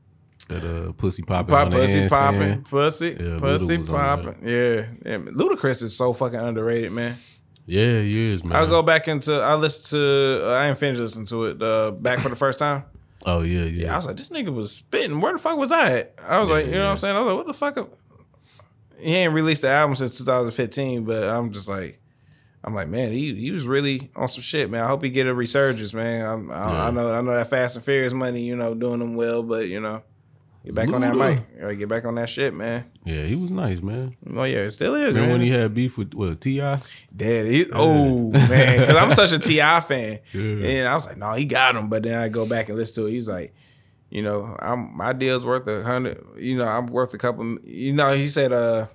[0.48, 1.48] That uh, pussy popping.
[1.48, 4.48] pop pussy popping, pussy, Yeah, pussy Luda was on popping.
[4.48, 5.18] Yeah, yeah.
[5.18, 7.18] Ludacris is so fucking underrated, man.
[7.66, 8.56] Yeah, he is, man.
[8.56, 9.34] I'll go back into.
[9.34, 10.42] I listened to.
[10.46, 11.62] I ain't finished listening to it.
[11.62, 12.84] Uh, back for the first time.
[13.28, 13.92] Oh yeah, yeah.
[13.92, 15.20] I was like, this nigga was spitting.
[15.20, 16.14] Where the fuck was I at?
[16.26, 17.14] I was like, you know what I'm saying?
[17.14, 17.90] I was like, what the fuck?
[18.98, 22.00] He ain't released the album since 2015, but I'm just like,
[22.64, 24.82] I'm like, man, he he was really on some shit, man.
[24.82, 26.24] I hope he get a resurgence, man.
[26.24, 29.12] I'm, I, I know I know that Fast and Furious money, you know, doing them
[29.12, 30.02] well, but you know,
[30.68, 32.84] get back on that mic, Gotta get back on that shit, man.
[33.04, 34.14] yeah, he was nice, man.
[34.36, 35.14] Oh yeah, it still is.
[35.14, 35.30] Remember man.
[35.38, 36.80] when he had beef with what T.I.?
[37.16, 39.80] Dad, he, oh man, because I'm such a T.I.
[39.80, 40.40] fan, Yeah.
[40.68, 41.88] and I was like, no, he got him.
[41.88, 43.12] But then I go back and listen to it.
[43.12, 43.54] He's like,
[44.10, 46.22] you know, I'm my deal's worth a hundred.
[46.36, 47.58] You know, I'm worth a couple.
[47.64, 48.86] You know, he said, uh,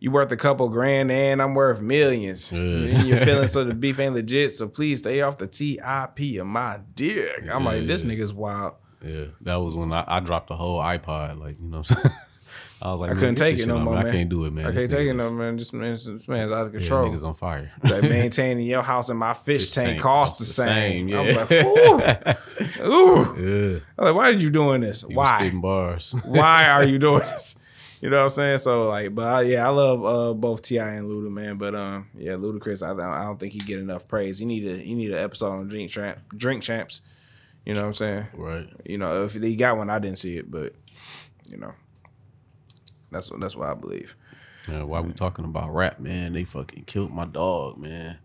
[0.00, 2.50] you worth a couple grand, and I'm worth millions.
[2.52, 2.60] Yeah.
[2.60, 4.52] And you're feeling so the beef ain't legit.
[4.52, 7.44] So please stay off the TIP of my dick.
[7.50, 8.74] I'm like, this nigga's wild.
[9.04, 11.38] Yeah, that was when I, I dropped the whole iPod.
[11.38, 12.16] Like you know, what I'm saying?
[12.82, 14.06] I was like, I couldn't take it no more, man.
[14.06, 14.66] I can't do it, man.
[14.66, 15.56] I This can't take it no man.
[15.56, 17.06] This, man, this man's out of control.
[17.06, 17.72] Yeah, niggas on fire.
[17.82, 21.08] like maintaining your house and my fish, tank, tank cost costs the the same.
[21.08, 21.40] same, I was yeah.
[21.40, 22.38] like,
[22.84, 23.72] ooh, ooh.
[23.72, 25.02] yeah, I was like, why are you doing this?
[25.02, 25.50] he Why?
[25.50, 26.14] bars.
[26.24, 27.56] Why are you doing this?
[28.02, 28.58] You know what I'm saying?
[28.58, 30.94] So like, but uh, yeah, I love uh, both T.I.
[30.96, 31.56] and Luda, man.
[31.56, 34.38] But um, yeah, Ludacris, I don't, I don't think he get enough praise.
[34.38, 37.00] He need a he need an episode on Drink Champ, Drink Champs.
[37.64, 38.26] You know what I'm saying?
[38.34, 38.68] right.
[38.84, 40.74] You know, if he got one, I didn't see it, but
[41.50, 41.72] you know,
[43.10, 44.16] that's what that's what I believe.
[44.68, 46.32] Yeah, why we talking about rap, man?
[46.32, 48.18] They fucking killed my dog, man.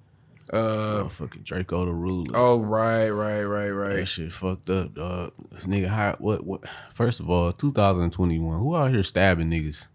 [0.52, 2.32] Uh, fucking Drakeo the Ruler.
[2.34, 3.96] oh right, right, right, right.
[3.98, 5.34] That shit fucked up, dog.
[5.52, 6.62] This nigga high, what what
[6.94, 8.60] first of all, 2021.
[8.60, 9.88] Who out here stabbing niggas?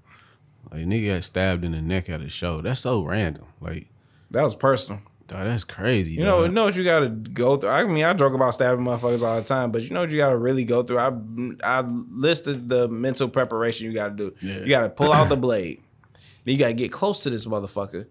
[0.71, 2.61] Like nigga got stabbed in the neck at a show.
[2.61, 3.47] That's so random.
[3.61, 3.89] Like,
[4.31, 5.01] That was personal.
[5.27, 6.13] Dog, that's crazy.
[6.15, 7.71] You know, you know what you got to go through.
[7.71, 10.19] I mean, I joke about stabbing motherfuckers all the time, but you know what you
[10.19, 10.99] got to really go through.
[10.99, 11.13] I
[11.63, 14.35] I listed the mental preparation you got to do.
[14.43, 14.61] Yeah.
[14.61, 15.81] You got to pull out the blade.
[16.45, 18.07] Then you got to get close to this motherfucker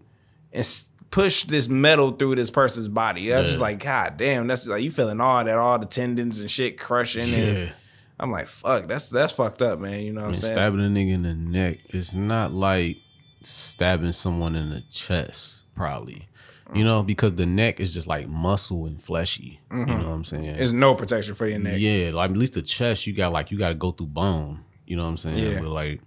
[0.52, 3.32] and push this metal through this person's body.
[3.32, 6.50] I'm just like, God damn, that's like you feeling all that, all the tendons and
[6.50, 7.28] shit crushing.
[7.28, 7.36] yeah.
[7.38, 7.72] And
[8.18, 10.00] I'm like, fuck, that's that's fucked up, man.
[10.00, 10.54] You know what I'm And saying?
[10.54, 12.96] stabbing a nigga in the neck is not like
[13.42, 16.26] stabbing someone in the chest, probably.
[16.72, 19.60] You know, because the neck is just like muscle and fleshy.
[19.70, 20.56] You know what I'm saying?
[20.56, 21.74] There's no protection for your neck.
[21.78, 24.64] Yeah, like at least the chest, you got like you got to go through bone.
[24.86, 25.38] You know what I'm saying?
[25.38, 25.60] Yeah.
[25.60, 26.00] But like,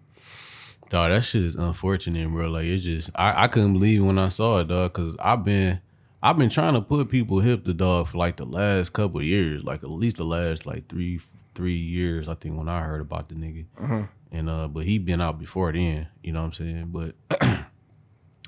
[0.89, 2.49] dog, that shit is unfortunate, bro.
[2.49, 5.79] Like it just, I, I couldn't believe when I saw it, dog, because I've been,
[6.23, 9.25] I've been trying to put people hip to dog for like the last couple of
[9.25, 11.19] years, like at least the last like three,
[11.53, 12.27] three years.
[12.27, 15.71] I think when I heard about the nigga, and uh, but he been out before
[15.71, 16.07] then.
[16.23, 16.89] You know what I'm saying?
[16.91, 17.59] But.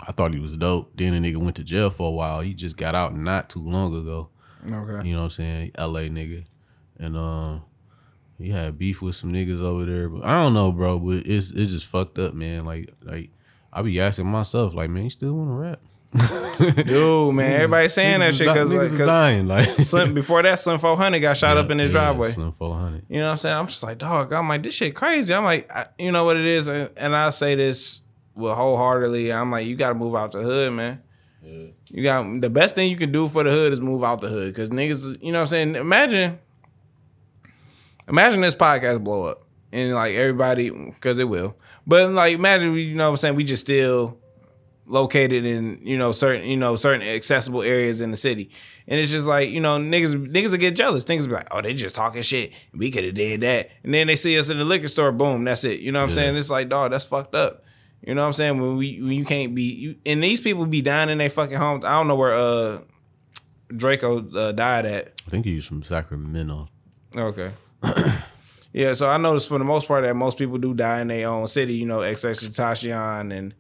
[0.08, 0.92] I thought he was dope.
[0.96, 2.42] Then the nigga went to jail for a while.
[2.42, 4.30] He just got out not too long ago.
[4.66, 5.08] Okay.
[5.08, 5.72] You know what I'm saying?
[5.78, 6.46] LA nigga.
[7.00, 7.64] And um
[8.38, 10.08] he had beef with some niggas over there.
[10.10, 11.00] But I don't know, bro.
[11.00, 12.66] But it's it's just fucked up, man.
[12.66, 13.30] Like like
[13.72, 15.80] I be asking myself, like, man, you still wanna rap?
[16.58, 19.48] Dude, man, everybody saying that shit because like, 'cause dying.
[19.48, 22.30] Like Slim, before that, Slim 400 got shot up in his Yeah, driveway.
[22.32, 23.06] Slim 400.
[23.10, 23.56] You know what I'm saying?
[23.56, 24.34] I'm just like, dog.
[24.34, 25.34] I'm like, this shit crazy.
[25.34, 28.02] I'm like, I, you know what it is, and, and I say this
[28.40, 29.32] with wholeheartedly.
[29.32, 31.02] I'm like, you got to move out the hood, man.
[31.92, 34.28] You got the best thing you can do for the hood is move out the
[34.28, 35.76] hood, because niggas, you know what I'm saying?
[35.76, 36.38] Imagine,
[38.08, 41.56] imagine this podcast blow up, and like everybody, because it will.
[41.88, 43.36] But like, imagine, you know what I'm saying?
[43.36, 44.18] We just still
[44.86, 48.52] located in you know certain you know certain accessible areas in the city,
[48.88, 51.06] and it's just like you know niggas niggas will get jealous.
[51.06, 52.54] Niggas be like, oh, they just talking shit.
[52.74, 55.12] We could have did that, and then they see us in the liquor store.
[55.12, 55.80] Boom, that's it.
[55.80, 56.16] You know what I'm Yeah.
[56.16, 56.36] saying?
[56.38, 57.64] It's like, dog, that's fucked up.
[58.02, 58.62] You know what I'm saying?
[58.62, 61.58] When we when you can't be, you, and these people be dying in their fucking
[61.58, 61.84] homes.
[61.86, 62.80] I don't know where uh
[63.70, 65.14] Drakeo uh, died at.
[65.28, 66.70] I think he was from Sacramento.
[67.16, 67.52] Okay.
[68.74, 71.28] yeah, so I noticed for the most part that most people do die in their
[71.30, 71.76] own city.
[71.76, 73.54] You know, XX Tashion and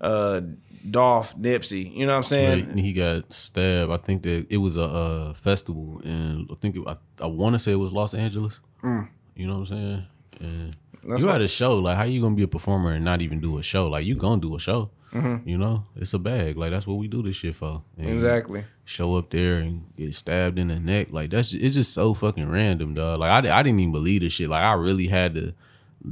[0.00, 0.40] uh
[0.88, 1.94] Dolph Nipsey.
[1.94, 2.68] You know what I'm saying?
[2.68, 3.90] Like, he got stabbed.
[3.90, 7.54] I think that it was a, uh festival, and I think it, I, I want
[7.54, 8.60] to say it was Los Angeles.
[8.82, 10.06] You know what I'm saying?
[10.40, 10.74] And Mm.
[11.04, 11.76] That's you had a show.
[11.76, 13.88] Like, how you gonna be a performer and not even do a show?
[13.88, 14.90] Like, you gonna do a show?
[15.12, 16.56] You know, it's a bag.
[16.56, 17.82] Like that's what we do this shit for.
[17.98, 18.14] And Mm-hmm.
[18.14, 18.64] Exactly.
[18.84, 21.08] Show up there and get stabbed in the neck.
[21.10, 23.18] Like that's it's just so fucking random, dog.
[23.18, 24.48] Like I, I didn't even believe this shit.
[24.48, 25.52] Like I really had to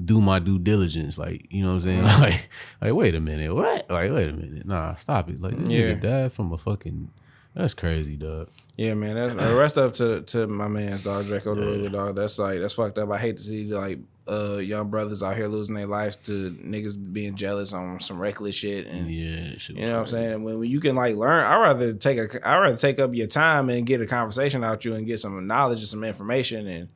[0.05, 1.17] do my due diligence.
[1.17, 2.05] Like you know what I'm saying?
[2.07, 2.23] Mm-hmm.
[2.23, 2.51] Like
[2.83, 3.89] like wait a minute, what?
[3.89, 5.41] Like wait a minute, nah, stop it.
[5.41, 5.93] Like this Yeah.
[5.93, 7.09] nigga died from a fucking.
[7.55, 8.49] That's crazy, dog.
[8.77, 9.15] Yeah, man.
[9.37, 12.17] That's rest up to to my man's dog Drakeo the Ruler dog.
[12.17, 13.11] That's like that's fucked up.
[13.13, 17.13] I hate to see like uh young brothers out here losing their life to niggas
[17.13, 20.43] being jealous on some reckless shit and Yeah, shit you know what I'm saying.
[20.43, 23.27] When, when you can like learn, I rather take a I rather take up your
[23.27, 26.89] time and get a conversation out you and get some knowledge and some information and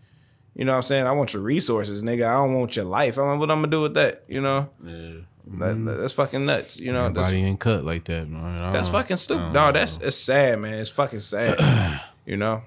[0.54, 1.06] you know what I'm saying.
[1.06, 2.26] I want your resources, nigga.
[2.28, 3.18] I don't want your life.
[3.18, 4.24] I mean, what I'm gonna do with that?
[4.28, 5.12] You know, Yeah.
[5.58, 6.78] that, that- that's fucking nuts.
[6.78, 8.58] You know, that's, Body ain't cut like that, man.
[8.72, 9.54] That's fucking stupid, dog.
[9.54, 9.72] know.
[9.72, 10.74] That's it's sad, man.
[10.74, 12.02] It's fucking sad.
[12.26, 12.62] you know,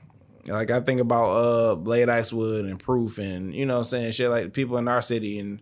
[0.47, 4.11] like I think about uh Blade Icewood and Proof, and you know, what I'm saying
[4.11, 5.61] shit like people in our city, and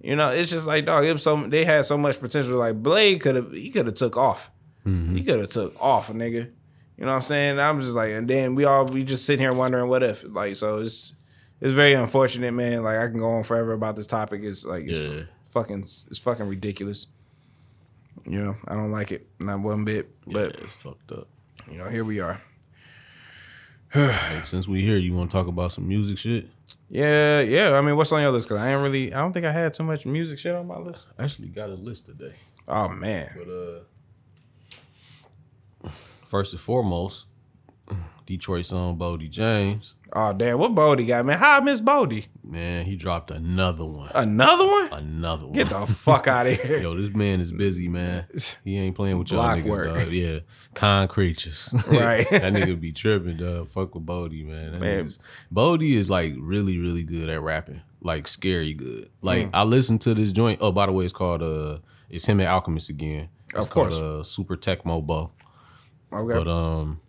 [0.00, 1.04] you know, it's just like dog.
[1.04, 2.58] It was so they had so much potential.
[2.58, 4.50] Like Blade could have, he could have took off.
[4.86, 5.16] Mm-hmm.
[5.16, 6.50] He could have took off, nigga.
[6.96, 7.58] You know what I'm saying?
[7.58, 10.56] I'm just like, and then we all we just sitting here wondering what if, like,
[10.56, 11.14] so it's
[11.60, 12.82] it's very unfortunate, man.
[12.82, 14.42] Like I can go on forever about this topic.
[14.44, 15.22] It's like it's Yeah.
[15.46, 17.06] fucking it's fucking ridiculous.
[18.26, 20.10] You know, I don't like it, not one bit.
[20.26, 21.28] But yeah, it's fucked up.
[21.70, 22.40] you know, here we are.
[24.44, 26.48] Since we here, you want to talk about some music shit?
[26.90, 27.78] Yeah, yeah.
[27.78, 28.48] I mean, what's on your list?
[28.48, 29.14] Cause I ain't really.
[29.14, 31.06] I don't think I had too much music shit on my list.
[31.16, 32.34] I actually got a list today.
[32.66, 33.30] Oh man.
[33.36, 33.48] But
[35.88, 35.90] uh,
[36.26, 37.26] first and foremost,
[38.26, 39.96] Detroit song Boldy James.
[40.12, 40.58] Oh damn.
[40.58, 41.38] What Boldy got, man?
[41.38, 42.26] How I miss Boldy?
[42.42, 44.10] Man, he dropped another one.
[44.14, 44.92] Another one?
[44.92, 45.52] Another one.
[45.52, 46.78] Get the fuck out of here.
[46.78, 48.26] Yo, this man is busy, man.
[48.64, 49.94] He ain't playing with y'all Block niggas, work.
[49.98, 50.08] dog.
[50.12, 50.38] Yeah,
[50.74, 51.74] concretes.
[51.88, 52.28] Right.
[52.30, 53.68] that nigga be tripping, dog.
[53.68, 54.72] Fuck with Boldy, man.
[54.72, 55.08] That Man.
[55.52, 57.82] Boldy is like really, really good at rapping.
[58.00, 59.10] Like scary good.
[59.22, 60.58] Like I listened to this joint.
[60.62, 61.78] Oh, by the way, it's called uh,
[62.10, 63.28] it's him and Alchemist again.
[63.54, 63.98] It's Of course.
[63.98, 65.30] called, uh, Super Tecmo Bo.
[66.12, 66.38] Okay.
[66.38, 67.00] But um,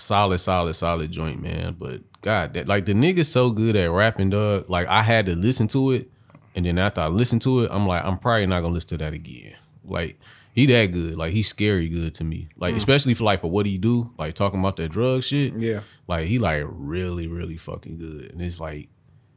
[0.00, 1.76] solid, solid, solid joint, man.
[1.78, 4.68] But God, that like the nigga's so good at rapping, dog.
[4.68, 6.10] Like I had to listen to it,
[6.54, 8.98] and then after I listened to it, I'm like, I'm probably not gonna listen to
[8.98, 9.56] that again.
[9.84, 10.18] Like
[10.52, 11.16] he that good.
[11.16, 12.48] Like he's scary good to me.
[12.56, 12.78] Like mm.
[12.78, 15.54] especially for like for what he do, like talking about that drug shit.
[15.54, 15.80] Yeah.
[16.06, 18.32] Like he like really, really fucking good.
[18.32, 18.88] And it's like.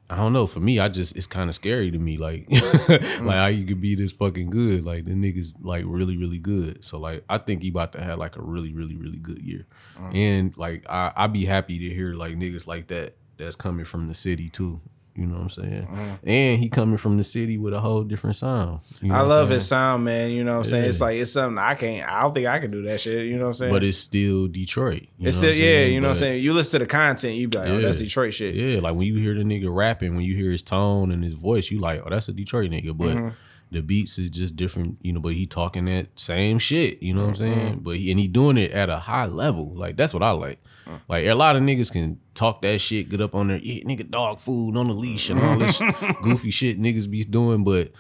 [0.10, 0.46] I don't know.
[0.46, 2.18] For me, I just it's kind of scary to me.
[2.18, 3.26] Like, mm.
[3.26, 4.86] like how you could be this fucking good.
[4.86, 6.84] Like the niggas like really, really good.
[6.84, 9.66] So like I think he about to have like a really, really, really good year.
[9.98, 10.16] Mm.
[10.16, 14.08] And like I I be happy to hear like niggas like that that's coming from
[14.08, 14.82] the city too.
[15.16, 15.88] You know what I'm saying?
[16.24, 18.80] And he coming from the city with a whole different sound.
[19.00, 20.32] You know I love his sound, man.
[20.32, 20.86] You know what I'm saying?
[20.90, 22.10] It's like it's something I can't.
[22.12, 23.28] I don't think I can do that shit.
[23.28, 23.74] You know what I'm saying?
[23.74, 25.04] But it's still Detroit.
[25.20, 25.86] you it's still I'm yeah.
[25.86, 26.44] You know what I'm saying?
[26.44, 28.56] You listen to the content, you be like, oh, that's Detroit shit.
[28.56, 31.34] Yeah, like when you hear the nigga rapping, when you hear his tone and his
[31.34, 32.98] voice, you like, oh, that's a Detroit nigga.
[32.98, 33.28] But Mm-hmm.
[33.72, 35.20] the beats is just different, you know.
[35.20, 37.60] But he talking that same shit, you know what I'm Mm-hmm.
[37.60, 37.80] saying?
[37.84, 39.74] But he and he doing it at a high level.
[39.76, 40.60] Like that's what I like.
[40.88, 41.02] Mm.
[41.08, 44.10] Like a lot of niggas can talk that shit, get up on there, yeah, nigga,
[44.10, 45.82] dog food on the leash and all this
[46.22, 47.64] goofy shit niggas be doing.
[47.64, 47.92] But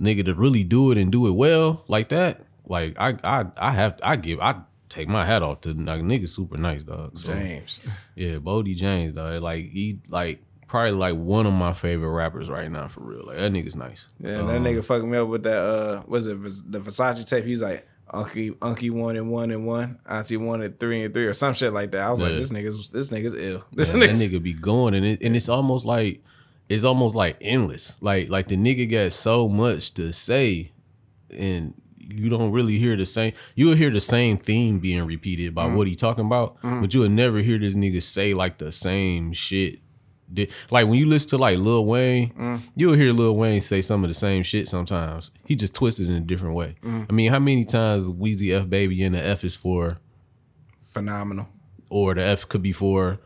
[0.00, 3.72] nigga to really do it and do it well like that, like I I I
[3.72, 7.18] have I give I take my hat off to like niggas super nice dog.
[7.18, 7.80] So, James.
[8.14, 9.42] yeah, Boldy James, dog.
[9.42, 13.26] Like he like probably like one of my favorite rappers right now for real.
[13.26, 14.08] Like that nigga's nice.
[14.20, 15.58] Yeah, that nigga fucked me up with that.
[15.58, 17.44] Uh, was it the Versace tape?
[17.44, 21.26] He's like, Unky, Unky one and one and one, Auntie one and three and three,
[21.26, 22.02] or some shit like that.
[22.02, 22.36] I was like, Yeah.
[22.38, 23.64] this nigga's this nigga's ill.
[23.72, 26.22] This Yeah, that nigga be going and it, and it's almost like
[26.68, 27.96] it's almost like endless.
[28.00, 30.72] Like like the nigga got so much to say
[31.30, 35.68] and you don't really hear the same you'll hear the same theme being repeated about
[35.68, 35.76] mm-hmm.
[35.76, 36.80] what he talking about, mm-hmm.
[36.80, 39.80] but you'll never hear this nigga say like the same shit.
[40.32, 42.60] Di- Like when you listen to like Lil Wayne, mm.
[42.76, 45.30] you'll hear Lil Wayne say some of the same shit sometimes.
[45.44, 46.76] He just twisted in a different way.
[46.82, 47.06] Mm.
[47.08, 49.98] I mean, how many times Weezy F baby and the F is for
[50.80, 51.48] phenomenal.
[51.90, 53.18] or the F could be for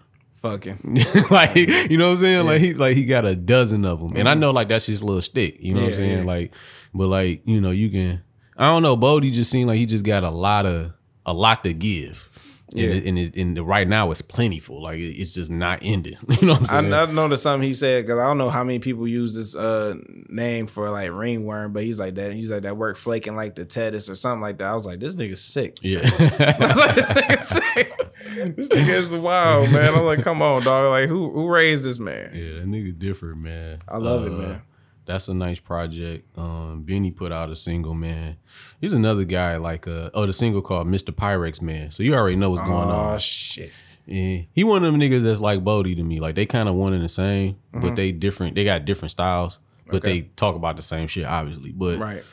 [0.42, 2.46] Fucking like you know what I'm saying?
[2.46, 4.40] Like he like he got a dozen of them, and I mm-hmm.
[4.40, 5.59] know like that's just a little stick.
[5.61, 6.18] You know what I'm saying?
[6.18, 6.24] yeah.
[6.24, 6.53] Like,
[6.92, 8.24] but like you know you can.
[8.57, 8.96] I don't know.
[8.96, 10.94] Boldy just seemed like he just got a lot of
[11.24, 12.28] a lot to give.
[12.74, 12.88] Yeah.
[12.90, 14.82] And, it- and, it- and right now it's plentiful.
[14.82, 16.16] Like it's just not ending.
[16.40, 16.92] You know what I'm saying?
[16.94, 19.94] I noticed something he said because I don't know how many people use this uh
[20.28, 22.32] name for like ringworm, but he's like that.
[22.32, 24.68] He's like that work flaking like the Tedis or something like that.
[24.68, 25.78] I was like, this nigga's sick.
[25.82, 26.00] yeah.
[26.18, 27.98] I was like, this nigga's sick.
[28.56, 29.94] this nigga is wild, man.
[29.94, 30.90] I'm like, come on, dog.
[30.90, 32.30] Like, who who raised this man?
[32.34, 33.78] Yeah, that nigga different, man.
[33.88, 34.62] I love it, Uh, man.
[35.05, 36.26] That's a nice project.
[36.38, 38.36] Um, Benny put out a single, man.
[38.80, 41.11] He's another guy like uh oh the single called Mr.
[41.12, 41.90] Pyrex Man.
[41.90, 43.14] So you already know what's going on.
[43.14, 43.72] Oh shit.
[44.07, 44.42] Yeah.
[44.53, 46.20] He one of them niggas that's like Boldy to me.
[46.20, 48.55] Like they kind of one and the same, but they different.
[48.55, 49.96] They got different styles, but Mm-hmm.
[49.96, 50.20] Okay.
[50.22, 51.72] they talk about the same shit, obviously.
[51.72, 52.24] But Right.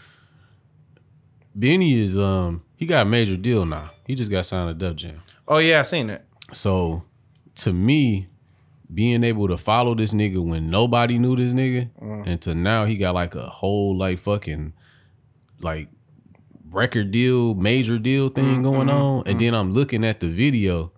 [1.55, 3.86] Benny is um he got a major deal now.
[4.05, 5.22] He just got signed to Def Jam.
[5.47, 6.26] Oh yeah, I seen that.
[6.53, 7.03] So
[7.55, 8.28] to me,
[8.93, 12.25] being able to follow this nigga when nobody knew this nigga, Mm.
[12.27, 14.73] and to now he got like a whole like fucking
[15.61, 15.89] like
[16.71, 19.23] record deal, major deal Mm, thing going mm-hmm, on.
[19.27, 20.91] And then I'm looking at the video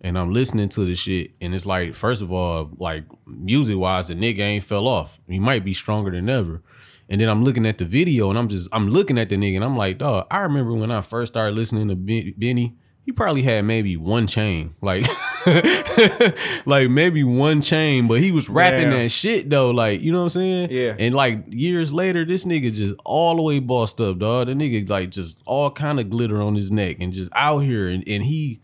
[0.00, 1.32] and I'm listening to the shit.
[1.40, 5.18] And it's like, first of all, like music wise, the nigga ain't fell off.
[5.28, 6.62] He might be stronger than ever.
[7.08, 9.56] And then I'm looking at the video and I'm just, I'm looking at the nigga
[9.56, 12.74] and I'm like, dog, I remember when I first started listening to Benny,
[13.04, 14.74] he probably had maybe one chain.
[14.80, 15.06] Like,
[16.66, 18.98] like maybe one chain, but he was rapping Damn.
[18.98, 19.70] that shit though.
[19.70, 20.68] Like, you know what I'm saying?
[20.70, 20.94] Yeah.
[20.98, 24.46] And like years later, this nigga just all the way bossed up, dog.
[24.46, 27.88] The nigga like just all kind of glitter on his neck and just out here
[27.88, 28.60] and, and he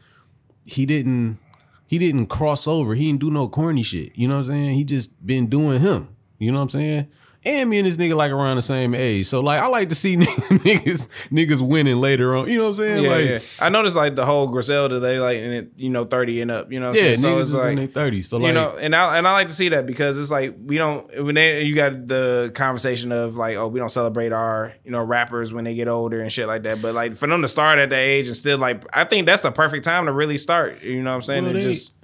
[0.65, 1.39] he didn't
[1.87, 2.95] he didn't cross over.
[2.95, 4.17] He didn't do no corny shit.
[4.17, 4.71] You know what I'm saying?
[4.75, 6.09] He just been doing him.
[6.39, 7.09] You know what I'm saying?
[7.49, 9.27] And me and this nigga like around the same age.
[9.27, 12.47] So like I like to see niggas niggas winning later on.
[12.47, 13.05] You know what I'm saying?
[13.05, 13.39] Yeah, like, yeah.
[13.59, 16.71] I noticed like the whole Griselda, they like in it, you know, 30 and up,
[16.71, 17.19] you know what I'm yeah, saying?
[17.19, 18.29] So it's like in their thirties.
[18.29, 20.57] So like, you know, and I and I like to see that because it's like
[20.63, 24.75] we don't when they you got the conversation of like oh we don't celebrate our
[24.85, 27.41] you know rappers when they get older and shit like that, but like for them
[27.41, 30.13] to start at that age and still like I think that's the perfect time to
[30.13, 30.83] really start.
[30.83, 31.45] You know what I'm saying?
[31.45, 31.95] well, they, just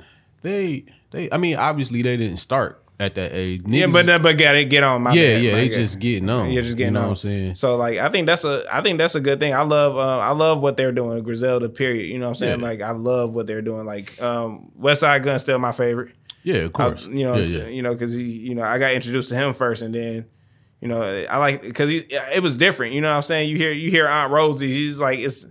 [0.41, 3.63] they they I mean obviously they didn't start at that age.
[3.67, 6.51] yeah, but but it get on my yeah, bad, yeah, my they just getting on.
[6.51, 7.07] Yeah, just getting you know on.
[7.07, 7.55] what I'm saying?
[7.57, 9.55] So like I think that's a I think that's a good thing.
[9.55, 11.69] I love uh, I love what they're doing, Griselda.
[11.69, 12.11] Period.
[12.11, 12.61] You know what I'm saying?
[12.61, 12.67] Yeah.
[12.67, 13.85] Like I love what they're doing.
[13.87, 16.15] Like um, Westside Gunn still my favorite.
[16.45, 17.07] Yeah, of I- course.
[17.07, 17.69] you know, yeah, yeah.
[17.69, 20.27] you know, because he, you know, I got introduced to him first, and then,
[20.81, 22.93] you know, I like because it was different.
[22.93, 23.49] You know what I'm saying?
[23.49, 25.47] You hear, you hear Aunt Rosie, she's like, it's,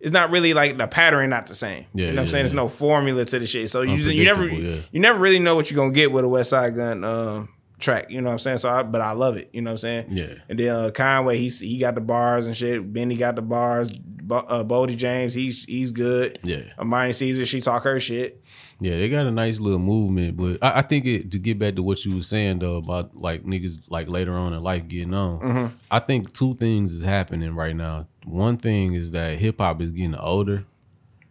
[0.00, 1.86] it's not really like the pattern, not the same.
[1.94, 2.42] Yeah, you know what I'm yeah, saying?
[2.42, 4.80] There's no formula to the shit, so you, you never, yeah.
[4.90, 7.48] you never really know what you're gonna get with a Westside Gunn um,
[7.78, 8.10] track.
[8.10, 8.58] You know what I'm saying?
[8.58, 9.50] So, I, but I love it.
[9.52, 10.06] You know what I'm saying?
[10.10, 10.34] Yeah.
[10.48, 12.92] And then uh, Conway, he's he got the bars and shit.
[12.92, 13.92] Benny got the bars.
[13.92, 16.38] Bo, uh, Boldy James, he's he's good.
[16.44, 16.62] Yeah.
[16.78, 18.42] Armani Caesar, she talk her shit.
[18.80, 21.74] Yeah, they got a nice little movement, but I, I think it to get back
[21.74, 25.12] to what you were saying though about like niggas like later on in life getting
[25.12, 25.40] on.
[25.40, 25.76] Mm-hmm.
[25.90, 28.06] I think two things is happening right now.
[28.24, 30.64] One thing is that hip hop is getting older.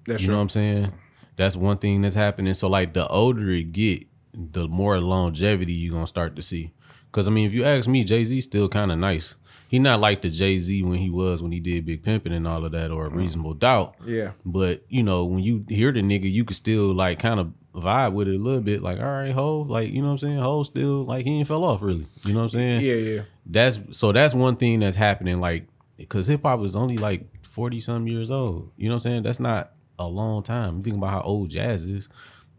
[0.05, 0.33] That's You true.
[0.33, 0.93] know what I'm saying?
[1.35, 2.53] That's one thing that's happening.
[2.53, 6.73] So like the older it get, the more longevity you're gonna start to see.
[7.11, 9.35] Cause I mean, if you ask me, Jay Z still kind of nice.
[9.67, 12.47] He not like the Jay Z when he was when he did Big Pimpin' and
[12.47, 13.15] all of that, or mm.
[13.15, 13.95] Reasonable Doubt.
[14.05, 14.31] Yeah.
[14.43, 18.13] But you know, when you hear the nigga, you could still like kind of vibe
[18.13, 18.81] with it a little bit.
[18.81, 20.39] Like, all right, Ho, like you know what I'm saying.
[20.39, 22.07] Ho still like he ain't fell off really.
[22.25, 22.81] You know what I'm saying?
[22.81, 23.21] Yeah, yeah.
[23.45, 25.39] That's so that's one thing that's happening.
[25.39, 25.67] Like,
[25.99, 28.71] because hip hop is only like forty some years old.
[28.77, 29.23] You know what I'm saying?
[29.23, 30.77] That's not a long time.
[30.77, 32.09] You think about how old jazz is.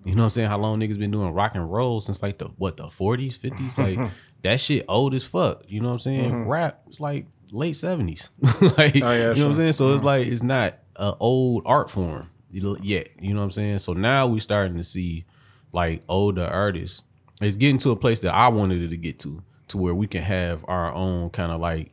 [0.04, 0.48] You know what I'm saying?
[0.48, 3.76] How long niggas been doing rock and roll since like the what the 40s, 50s?
[3.76, 4.10] Like
[4.42, 5.64] that shit old as fuck.
[5.68, 6.30] You know what I'm saying?
[6.30, 6.48] Mm-hmm.
[6.48, 8.28] Rap is like late 70s.
[8.78, 9.46] like oh, yeah you know what.
[9.46, 9.72] I'm saying?
[9.72, 10.06] So it's mm-hmm.
[10.06, 13.08] like it's not an old art form yet.
[13.20, 13.78] You know what I'm saying?
[13.80, 15.24] So now we starting to see
[15.72, 17.02] like older artists.
[17.40, 20.06] It's getting to a place that I wanted it to get to, to where we
[20.06, 21.92] can have our own kind of like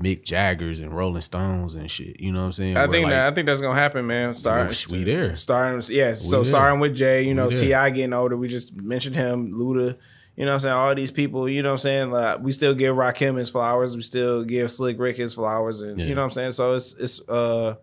[0.00, 2.18] Mick Jaggers and Rolling Stones and shit.
[2.20, 2.76] You know what I'm saying?
[2.76, 4.34] I Where, think like, that I think that's gonna happen, man.
[4.34, 5.36] Starting, we there.
[5.36, 6.14] Starting, yeah.
[6.14, 6.44] So there.
[6.44, 7.90] starting with Jay, you know, T.I.
[7.90, 8.36] getting older.
[8.36, 9.96] We just mentioned him, Luda.
[10.36, 10.74] You know what I'm saying?
[10.74, 12.10] All these people, you know what I'm saying?
[12.12, 13.94] Like, we still give Rakim his flowers.
[13.94, 16.06] We still give Slick Rick his flowers, and Yeah.
[16.06, 16.52] you know what I'm saying.
[16.52, 17.74] So it's it's uh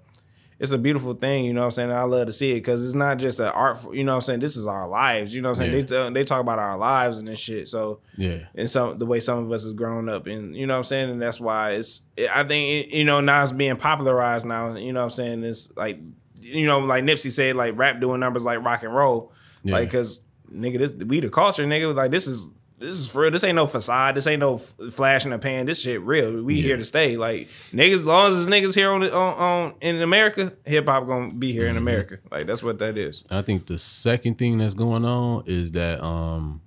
[0.59, 1.91] it's a beautiful thing, you know what I'm saying?
[1.91, 4.21] I love to see it because it's not just an art, you know what I'm
[4.23, 4.39] saying?
[4.39, 5.87] This is our lives, you know what I'm saying?
[5.89, 6.03] Yeah.
[6.09, 7.67] They, they talk about our lives and this shit.
[7.67, 8.39] So Yeah.
[8.55, 10.83] and some the way some of us has grown up and you know what I'm
[10.85, 12.01] saying and that's why it's
[12.33, 15.69] I think you know now it's being popularized now you know what I'm saying it's
[15.77, 15.99] like
[16.41, 19.31] you know like Nipsey said like rap doing numbers like rock and roll
[19.63, 19.73] Yeah.
[19.73, 22.47] like cuz nigga this we the culture nigga like this is
[22.79, 23.31] this is real.
[23.31, 24.15] This ain't no facade.
[24.15, 25.65] This ain't no f- flash in the pan.
[25.65, 26.43] This shit real.
[26.43, 27.17] We here to stay.
[27.17, 30.87] Like niggas, as long as there's niggas here on, the, on on in America, hip
[30.87, 31.71] hop gonna be here Mm-hmm.
[31.71, 32.17] in America.
[32.31, 33.23] Like that's what that is.
[33.31, 36.61] I think the second thing that's going on is that um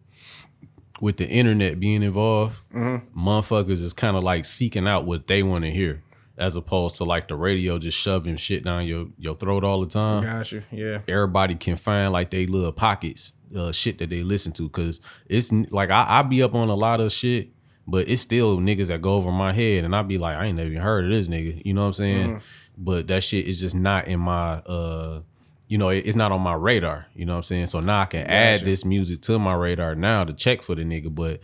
[1.01, 5.65] with the internet being involved, motherfuckers is kind of like seeking out what they want
[5.65, 6.03] to hear,
[6.41, 9.87] as opposed to like the radio just shoving shit down your your throat all the
[9.87, 10.23] time.
[10.23, 10.63] Got you.
[10.73, 11.03] Yeah.
[11.07, 15.53] Everybody can find like they little pockets, uh, shit that they listen to, cause it's
[15.53, 17.51] like I, I be up on a lot of shit,
[17.87, 20.57] but it's still niggas that go over my head, and I be like, I ain't
[20.57, 21.61] never even heard of this nigga.
[21.65, 22.43] You know what I'm saying?
[22.79, 25.21] But that shit is just not in my uh
[25.69, 27.07] you know, it's not on my radar.
[27.15, 27.67] You know what I'm saying?
[27.67, 30.83] So now I can add this music to my radar now to check for the
[30.83, 31.15] nigga.
[31.15, 31.41] But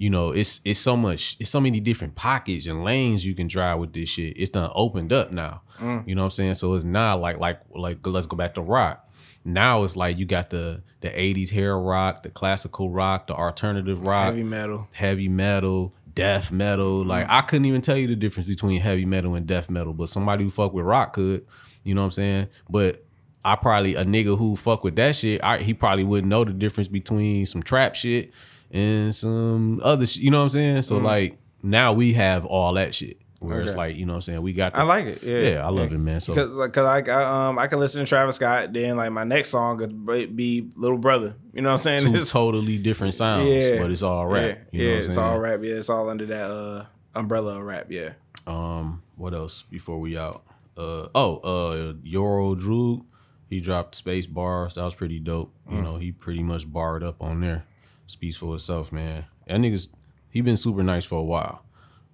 [0.00, 3.46] you know, it's it's so much, it's so many different pockets and lanes you can
[3.48, 4.32] drive with this shit.
[4.34, 5.60] It's done opened up now.
[5.78, 6.08] Mm.
[6.08, 6.54] You know what I'm saying?
[6.54, 9.06] So it's not like like like let's go back to rock.
[9.44, 14.00] Now it's like you got the the 80s hair rock, the classical rock, the alternative
[14.06, 14.88] rock Heavy metal.
[14.92, 17.04] heavy metal, death metal.
[17.04, 17.08] Mm.
[17.08, 20.08] Like I couldn't even tell you the difference between heavy metal and death metal, but
[20.08, 21.44] somebody who fuck with rock could.
[21.84, 22.48] You know what I'm saying?
[22.70, 23.04] But
[23.44, 26.54] I probably a nigga who fuck with that shit, I, he probably wouldn't know the
[26.54, 28.32] difference between some trap shit
[28.70, 30.22] and some other shit.
[30.22, 30.82] You know what I'm saying?
[30.82, 33.18] So like now we have all that shit.
[33.40, 34.42] Where it's like, you know what I'm saying?
[34.42, 35.22] We got the, I like it.
[35.22, 35.38] Yeah.
[35.38, 36.20] Yeah, I love it, man.
[36.20, 38.74] So Cause, like, cause I, I um I can listen to Travis Scott.
[38.74, 40.04] Then like my next song could
[40.36, 41.36] be- Little Brother.
[41.54, 42.00] You know what I'm saying?
[42.00, 44.58] two It's- totally different sounds, yeah, but it's all rap.
[44.72, 45.60] Yeah, you know yeah what I'm it's all rap.
[45.62, 47.86] Yeah, it's all under that uh umbrella of rap.
[47.88, 48.12] Yeah.
[48.46, 50.42] Um, what else before we out?
[50.76, 53.06] Uh oh, uh Your Old Droog,
[53.48, 54.74] he dropped Space Bars.
[54.74, 55.54] That was pretty dope.
[55.70, 57.64] You know, he pretty much barred up on there.
[58.10, 59.26] Speaks for itself, man.
[59.46, 59.88] That nigga's
[60.30, 61.64] he been super nice for a while.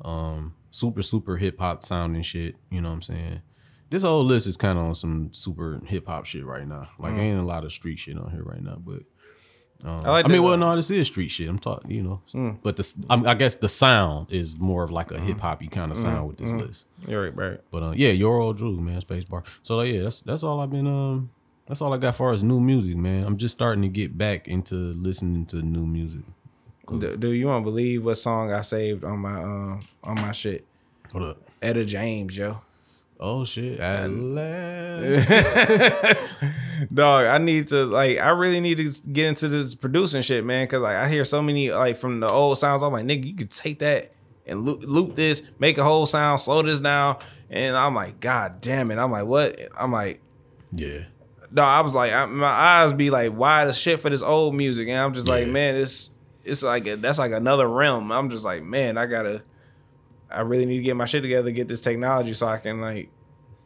[0.02, 2.56] Um, super, super hip hop sounding shit.
[2.70, 3.40] You know what I'm saying?
[3.88, 6.90] This whole list is kind of on some super hip hop shit right now.
[6.98, 9.04] Like ain't a lot of street shit on here right now, but
[9.84, 10.24] I like.
[10.26, 11.48] I mean, well, no, this is street shit.
[11.48, 12.20] I'm talking, you know,
[12.62, 15.90] but the I, I guess the sound is more of like a hip hoppy kind
[15.90, 16.86] of sound with this list.
[17.08, 17.60] You're right, right.
[17.70, 19.44] But uh, yeah, Your Old Droog, man, Space Bar.
[19.62, 21.30] So yeah, that's that's all I've been um
[21.66, 23.24] that's all I got far as new music, man.
[23.24, 26.22] I'm just starting to get back into listening to new music.
[26.86, 30.32] Do, do you want to believe what song I saved on my um on my
[30.32, 30.64] shit?
[31.12, 31.38] Hold up.
[31.60, 32.60] Etta James, yo.
[33.18, 33.80] Oh shit.
[33.80, 35.30] At last.
[36.94, 38.18] Dog, I need to like.
[38.18, 40.68] I really need to get into this producing shit, man.
[40.68, 42.82] Cause like I hear so many like from the old sounds.
[42.82, 44.12] I'm like, nigga, you could take that
[44.46, 47.16] and loop, loop this, make a whole sound, slow this down,
[47.50, 48.98] and I'm like, god damn it.
[48.98, 49.58] I'm like, what?
[49.76, 50.20] I'm like,
[50.70, 51.04] yeah.
[51.50, 54.54] No, I was like, I, my eyes be like wide as shit for this old
[54.54, 55.52] music, and I'm just like, Yeah.
[55.52, 56.10] man, it's
[56.44, 58.10] it's like that's like another realm.
[58.12, 59.42] I'm just like, man, I gotta,
[60.30, 63.10] I really need to get my shit together, get this technology, so I can like,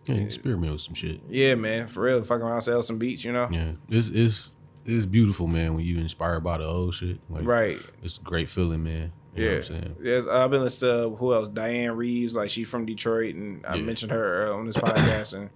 [0.06, 1.20] Yeah, experiment with some shit.
[1.28, 3.72] yeah, man, for real, fuck around, sell some beats, you know, Yeah.
[3.88, 4.52] It's it's
[4.86, 7.18] it's beautiful, man, when you inspired by the old shit.
[7.28, 7.78] Like right?
[8.02, 9.12] it's a great feeling, man.
[9.36, 9.96] You know Yeah, what I'm saying?
[10.02, 10.26] yes.
[10.26, 11.48] I've been listening to who else?
[11.48, 13.82] Dianne Reeves, like she's from Detroit, and I Yeah.
[13.82, 15.50] mentioned her on this podcast, and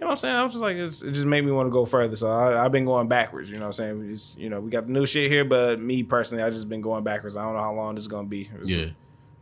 [0.00, 0.34] you know what I'm saying.
[0.36, 2.16] I was just like, it's, it just made me want to go further.
[2.16, 3.50] So I, I've been going backwards.
[3.50, 4.08] You know what I'm saying?
[4.08, 6.80] Just, you know, we got the new shit here, but me personally, I just been
[6.80, 7.36] going backwards.
[7.36, 8.42] I don't know how long this is gonna be.
[8.42, 8.86] It's- Yeah.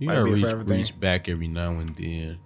[0.01, 2.39] You gotta reach, reach back every now and then.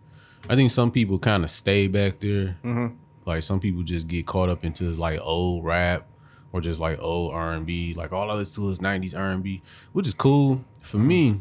[0.50, 2.56] I think some people kind of stay back there.
[2.64, 2.96] Mm-hmm.
[3.24, 6.06] Like some people just get caught up into like old rap
[6.52, 7.94] or just like old R and B.
[7.94, 11.40] Like all I listen to is '90s R and B, which is cool for me.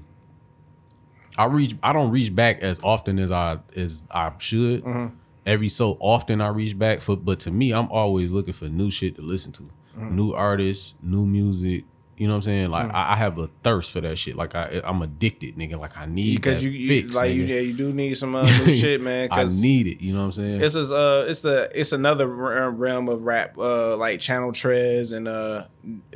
[1.37, 1.75] I reach.
[1.81, 4.83] I don't reach back as often as I as I should.
[4.83, 5.15] Mm-hmm.
[5.45, 8.91] Every so often I reach back for, but to me, I'm always looking for new
[8.91, 9.69] shit to listen to.
[9.97, 11.85] new artists, new music.
[12.17, 12.69] You know what I'm saying?
[12.69, 14.35] Like I, I have a thirst for that shit.
[14.35, 15.79] Like I, I'm addicted, nigga.
[15.79, 18.35] Like I need because that you, you fix, like you, yeah, you do need some
[18.35, 19.29] uh, new shit, man.
[19.31, 20.01] I need it.
[20.03, 20.59] You know what I'm saying?
[20.59, 25.27] This is uh, it's the it's another realm of rap, uh, like Channel Tres and
[25.27, 25.63] uh,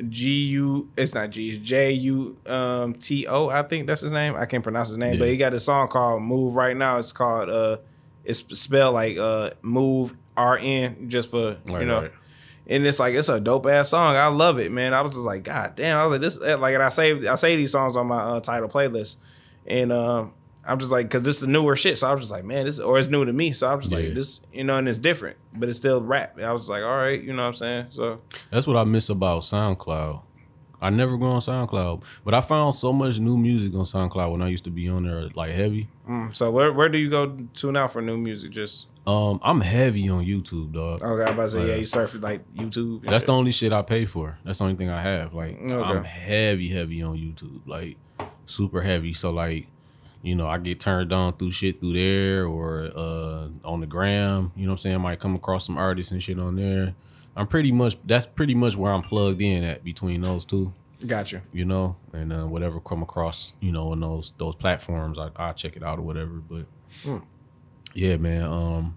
[0.08, 0.92] G U.
[0.96, 3.50] It's not G, it's J U um T O.
[3.50, 4.36] I think that's his name.
[4.36, 7.14] I can't pronounce his name, but he got a song called "Move." Right now, it's
[7.14, 7.78] called uh,
[8.26, 12.02] it's spelled like uh, "Move" R N, just for you know.
[12.04, 12.12] right.
[12.68, 14.16] And it's like it's a dope ass song.
[14.18, 14.94] I love it, man.
[14.96, 16.00] I was just like, God damn.
[16.00, 18.40] I was like, this like, and I save I say these songs on my uh,
[18.40, 19.18] Tidal playlist,
[19.68, 20.34] and um,
[20.68, 21.96] I'm just like, cause this is newer shit.
[22.00, 23.52] So I was just like, man, this or it's new to me.
[23.52, 24.00] So I'm just Yeah.
[24.00, 26.38] like, this, you know, and it's different, but it's still rap.
[26.38, 27.86] And I was like, all right, you know what I'm saying?
[27.92, 30.24] So That's what I miss about SoundCloud.
[30.86, 34.42] I never go on SoundCloud, but I found so much new music on SoundCloud when
[34.42, 35.90] I used to be on there like heavy.
[36.08, 38.52] mm, so where where do you go to now for new music?
[38.52, 41.02] Just Um, I'm heavy on YouTube, dog.
[41.04, 43.04] okay, I'm about to say, yeah, you surf like YouTube.
[43.04, 43.26] That's shit.
[43.28, 44.38] the only shit I pay for.
[44.44, 45.34] That's the only thing I have.
[45.34, 45.74] Like Okay.
[45.74, 47.62] I'm heavy, heavy on YouTube.
[47.68, 47.98] Like
[48.46, 49.14] super heavy.
[49.14, 49.68] So like,
[50.22, 54.52] you know, I get turned on through shit through there or uh on the gram.
[54.56, 54.96] You know what I'm saying?
[54.96, 56.96] I might come across some artists and shit on there.
[57.36, 60.74] I'm pretty much that's pretty much where I'm plugged in at between those two.
[61.06, 61.42] Gotcha.
[61.52, 65.52] You know, and uh, whatever come across, you know, on those those platforms, I I
[65.52, 66.42] check it out or whatever.
[66.48, 66.66] But
[67.94, 68.44] yeah, man.
[68.44, 68.96] Um,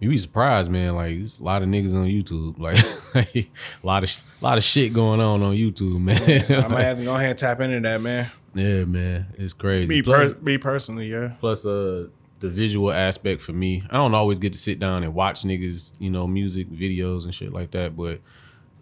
[0.00, 0.94] you be surprised, man.
[0.94, 2.56] Like there's a lot of niggas on YouTube.
[3.12, 6.62] Like, a lot of a lot of shit going on on YouTube, man.
[6.62, 8.30] I might have to go ahead and tap into that, man.
[8.54, 9.34] yeah, man.
[9.36, 9.88] It's crazy.
[9.88, 11.32] Me, plus, per- me personally, yeah.
[11.40, 12.06] plus, uh,
[12.40, 13.82] the visual aspect for me.
[13.90, 17.34] I don't always get to sit down and watch niggas, you know, music videos and
[17.34, 17.96] shit like that.
[17.96, 18.20] But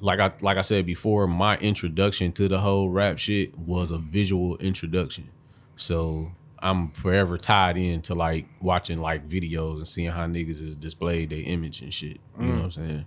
[0.01, 3.99] like I like I said before, my introduction to the whole rap shit was a
[3.99, 5.31] visual introduction.
[5.77, 10.77] So I'm forever tied in to like watching like videos and seeing how niggas is
[10.77, 12.19] displayed their image and shit.
[12.39, 13.07] You know what I'm saying?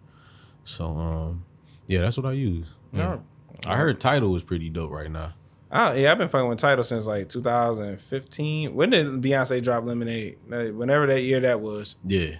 [0.65, 1.45] So um,
[1.87, 2.73] yeah, that's what I use.
[2.93, 3.19] Yeah.
[3.65, 5.33] I heard Tidal is pretty dope right now.
[5.73, 8.75] Oh, yeah, I've been fucking with Tidal since like 2015.
[8.75, 10.37] When did Beyonce drop Lemonade?
[10.47, 11.95] Whenever that year that was.
[12.03, 12.35] Yeah.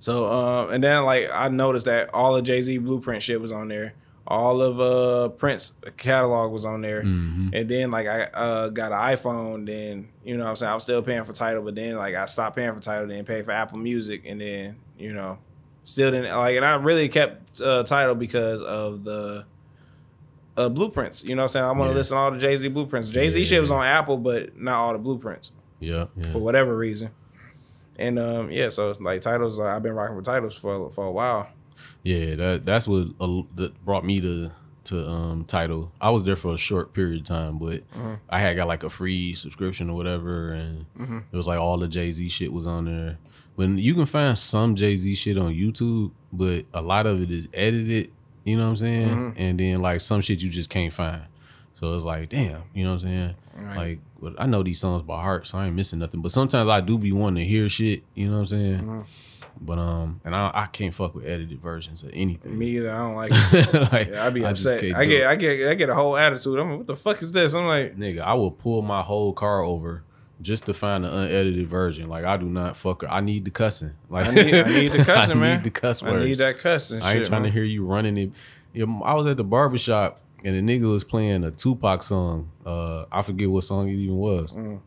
[0.00, 3.52] So, um, and then like I noticed that all of Jay Z Blueprint shit was
[3.52, 3.94] on there.
[4.26, 7.02] All of uh Prince catalog was on there.
[7.02, 7.48] Mm-hmm.
[7.52, 10.74] And then like I uh got an iPhone, then you know what I'm saying I
[10.74, 13.44] was still paying for Tidal, but then like I stopped paying for Tidal, then paid
[13.44, 15.38] for Apple Music, and then, you know,
[15.84, 19.46] still didn't like and I really kept uh Tidal because of the
[20.58, 21.24] uh blueprints.
[21.24, 21.64] You know what I'm saying?
[21.66, 21.94] I want to Yeah.
[21.96, 23.08] listen to all the Jay Z blueprints.
[23.08, 23.44] Jay Z Yeah.
[23.46, 26.06] shit was on Apple, but not all the blueprints Yeah.
[26.16, 26.26] yeah.
[26.30, 27.10] for whatever reason.
[27.98, 31.10] And um, yeah, so like titles, uh, I've been rocking with titles for for a
[31.10, 31.48] while.
[32.02, 34.50] Yeah, that that's what uh, that brought me to
[34.84, 35.92] to um Tidal.
[36.00, 37.82] I was there for a short period of time, but
[38.30, 40.86] I had got like a free subscription or whatever, and
[41.32, 43.18] it was like all the Jay Z shit was on there.
[43.56, 47.30] When you can find some Jay Z shit on YouTube, but a lot of it
[47.32, 48.12] is edited.
[48.48, 49.34] You know what I'm saying?
[49.36, 51.22] And then like some shit you just can't find.
[51.74, 53.34] So it's like, damn, you know what I'm saying?
[53.76, 56.22] Like, but I know these songs by heart, so I ain't missing nothing.
[56.22, 58.02] But sometimes I do be wanting to hear shit.
[58.14, 59.04] You know what I'm saying?
[59.60, 62.56] But um, and I, I can't fuck with edited versions of anything.
[62.56, 62.92] Me either.
[62.92, 63.32] I don't like.
[63.52, 63.92] It.
[63.92, 64.80] like, Yeah, I'd be I upset.
[64.80, 65.26] can't I get.
[65.26, 66.58] I get, I get a whole attitude.
[66.58, 67.54] I'm like, what the fuck is this?
[67.54, 70.04] I'm like, nigga, I will pull my whole car over
[70.40, 72.08] just to find the unedited version.
[72.08, 73.04] Like I do not fuck.
[73.08, 73.92] I need the cussing.
[74.08, 75.56] Like I need, I need the cussing, I man.
[75.58, 77.02] need the cuss I need that cussing.
[77.02, 77.50] I ain't shit, trying man.
[77.50, 78.30] to hear you running it.
[78.72, 82.50] You know, I was at the barbershop and the nigga was playing a Tupac song.
[82.64, 84.54] Uh, I forget what song it even was.
[84.54, 84.80] Mm.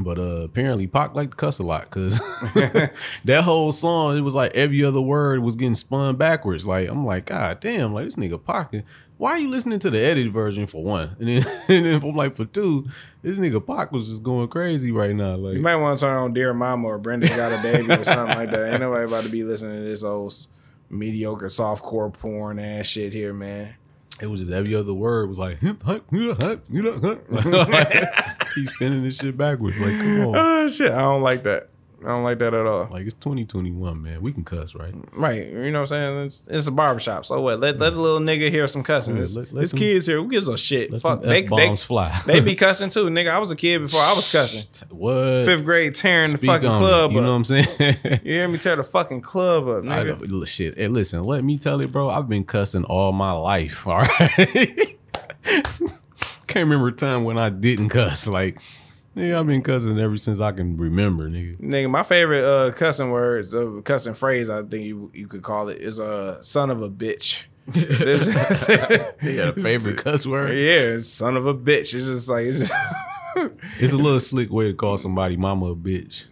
[0.00, 2.18] But uh, apparently Pac liked to cuss a lot because
[3.24, 6.64] that whole song, it was like every other word was getting spun backwards.
[6.64, 8.72] Like I'm like, God damn, like this nigga Pac.
[9.18, 11.16] Why are you listening to the edited version for one?
[11.18, 12.86] And then, and then I'm like for two,
[13.22, 15.36] this nigga Pac was just going crazy right now.
[15.36, 18.04] Like You might want to turn on Dear Mama or Brenda's Got a Baby or
[18.04, 18.72] something like that.
[18.72, 20.32] Ain't nobody about to be listening to this old
[20.88, 23.74] mediocre softcore porn ass shit here, man.
[24.20, 27.24] It was just every other word was like, hip, hut, you know, you know, hut.
[28.54, 29.78] Keep spinning this shit backwards.
[29.78, 30.36] Like, come on.
[30.36, 31.68] Oh shit, I don't like that.
[32.04, 32.88] I don't like that at all.
[32.92, 34.22] Like, it's 2021, man.
[34.22, 34.94] We can cuss, right?
[35.12, 36.26] Right, you know what I'm saying?
[36.26, 37.58] It's, it's a barbershop, so what?
[37.58, 39.16] Let let the little nigga hear some cussing.
[39.16, 40.18] Yeah, It's, let- let it's them- kids here.
[40.18, 40.96] Who gives a shit?
[41.00, 42.20] Fuck, they, they, fly.
[42.24, 43.30] they be cussing too, nigga.
[43.30, 44.62] I was a kid before I was cussing.
[44.90, 45.44] What?
[45.44, 47.24] Fifth grade tearing the Speak fucking club it, You up.
[47.24, 47.96] know what I'm saying?
[48.24, 50.46] you hear me tear the fucking club up, I nigga?
[50.46, 50.76] shit.
[50.78, 52.10] Hey, listen, let me tell you, bro.
[52.10, 53.86] I've been cussing all my life.
[53.88, 54.96] All right.
[56.46, 58.26] Can't remember a time when I didn't cuss.
[58.26, 58.60] Like,
[59.18, 61.60] nigga, I've been cussing ever since I can remember, nigga.
[61.60, 65.68] Nigga, my favorite uh, cussing words, uh, cussing phrase, I think you you could call
[65.68, 67.44] it, is a uh, son of a bitch.
[67.74, 67.84] You
[69.36, 70.56] got a favorite cuss word?
[70.56, 71.92] yeah, son of a bitch.
[71.94, 72.72] It's just like it's just
[73.78, 76.24] It's a little slick way to call somebody mama a bitch.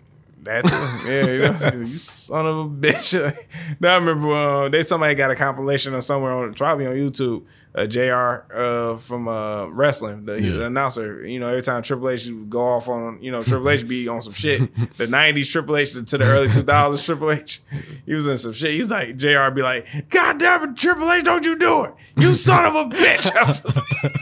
[0.42, 0.70] That's.
[0.70, 3.46] Yeah, you, know, you son of a bitch.
[3.80, 7.44] now I remember uh, they somebody got a compilation of somewhere on probably on YouTube.
[7.76, 8.50] Uh, Jr.
[8.56, 10.52] Uh, from uh, wrestling, the, Yeah.
[10.56, 11.26] the announcer.
[11.26, 14.08] You know, every time Triple H would go off on, you know, Triple H be
[14.08, 14.60] on some shit.
[14.96, 17.60] The '90s Triple H to the early 2000s Triple H,
[18.06, 18.72] he was in some shit.
[18.72, 19.50] He's like Jr.
[19.50, 22.88] be like, "God damn it, Triple H, don't you do it, you son of a
[22.88, 24.16] bitch!" I was just like-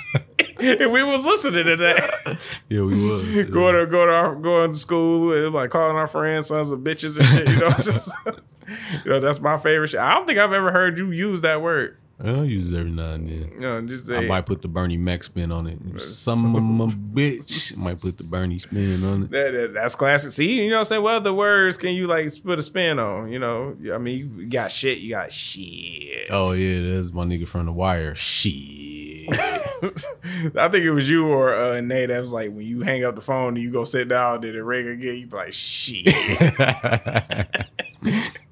[0.58, 2.38] and we was listening to that
[2.68, 3.44] Yeah, we was.
[3.50, 6.80] going to go to our, going to school and like calling our friends sons of
[6.80, 7.48] bitches and shit.
[7.48, 8.10] You know, just
[9.04, 10.00] you know that's my favorite shit.
[10.00, 11.98] I don't think I've ever heard you use that word.
[12.22, 13.60] I'll use it every now and then.
[13.60, 16.00] Know, just I might put the Bernie Mac spin on it.
[16.00, 19.30] Some of my bitch might put the Bernie spin on it.
[19.32, 20.30] that, that- that's classic.
[20.30, 21.02] See, you know what I'm saying?
[21.02, 23.32] What other words can you like put a spin on?
[23.32, 26.28] You know, I mean, you got shit, you got shit.
[26.30, 28.14] Oh yeah, that's my nigga from the wire.
[28.14, 29.24] Shit.
[29.32, 33.14] I think it was you or uh, Nate that was like when you hang up
[33.14, 35.16] the phone and you go sit down, did it ring again?
[35.16, 36.06] You be like, shit.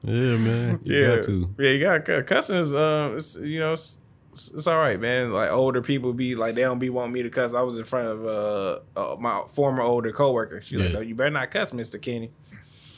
[0.04, 0.80] yeah, man.
[0.84, 1.54] You yeah, got to.
[1.58, 3.98] yeah, you got cu- cussing is um, it's, you know, it's,
[4.32, 5.32] it's it's all right, man.
[5.32, 7.54] Like older people be like they don't be wanting me to cuss.
[7.54, 10.60] I was in front of uh, uh my former older coworker.
[10.60, 10.98] She's like, Yeah.
[10.98, 12.30] "Oh, you better not cuss, Mister Kenny."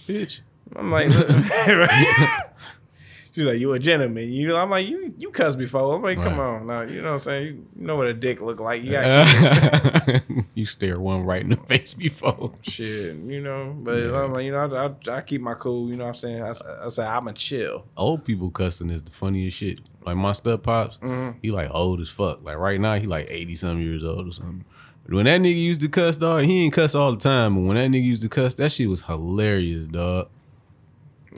[0.06, 0.40] Bitch.
[0.76, 1.08] I'm like,
[3.34, 4.30] she's like, you a gentleman.
[4.32, 5.94] You know, I'm like, you you cuss before.
[5.96, 6.60] I'm like, come Right.
[6.60, 7.46] on, now you know what I'm saying.
[7.46, 8.82] You, you know what a dick look like.
[8.82, 10.22] You got
[10.54, 12.52] you stare one right in the face before.
[12.62, 13.74] shit, you know.
[13.78, 15.88] But I'm like, you know, I, I, I keep my cool.
[15.90, 16.42] You know what I'm saying.
[16.42, 17.86] I say I'm a chill.
[17.96, 19.80] Old people cussing is the funniest shit.
[20.06, 21.38] Like my step pops, Mm-hmm.
[21.42, 22.42] he like old as fuck.
[22.44, 24.64] Like right now, he like eighty some years old or something.
[25.06, 27.54] But when that nigga used to cuss, dog, he ain't cuss all the time.
[27.56, 30.28] But when that nigga used to cuss, that shit was hilarious, dog.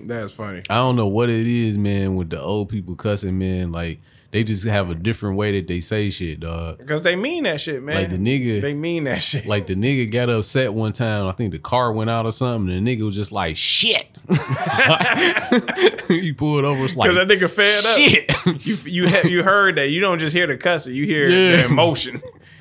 [0.04, 0.62] That's funny.
[0.68, 3.72] I don't know what it is, man, with the old people cussing, man.
[3.72, 4.00] Like
[4.36, 6.76] they just have a different way that they say shit, dog.
[6.76, 7.96] Because they mean that shit, man.
[7.96, 9.46] Like the nigga, They mean that shit.
[9.46, 11.26] like the nigga got upset one time.
[11.26, 12.70] I think the car went out or something.
[12.76, 14.08] And the nigga was just like, "Shit."
[16.08, 16.84] he pulled over.
[16.84, 18.30] It's like, Because that nigga fed shit.
[18.46, 18.66] up.
[18.66, 19.88] You you ha- you heard that.
[19.88, 20.94] You don't just hear the cussing.
[20.94, 21.62] You hear Yeah.
[21.62, 22.20] the emotion.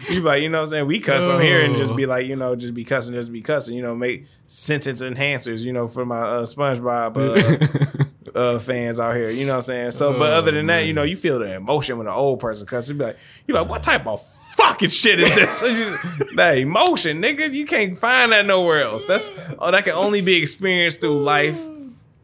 [0.09, 0.87] You like you know what I'm saying.
[0.87, 3.41] We cuss on here and just be like you know just be cussing, just be
[3.41, 3.75] cussing.
[3.75, 5.61] You know, make sentence enhancers.
[5.63, 8.04] You know, for my uh, SpongeBob uh,
[8.35, 9.29] uh, fans out here.
[9.29, 9.91] You know what I'm saying.
[9.91, 12.39] So, but Oh, other than that, you know, you feel the emotion when an old
[12.39, 12.89] person cusses.
[12.89, 13.17] You be like,
[13.47, 14.25] you like, what type of
[14.55, 15.61] fucking shit is this?
[16.35, 19.05] That emotion, nigga, you can't find that nowhere else.
[19.05, 21.59] That's oh, that can only be experienced through life.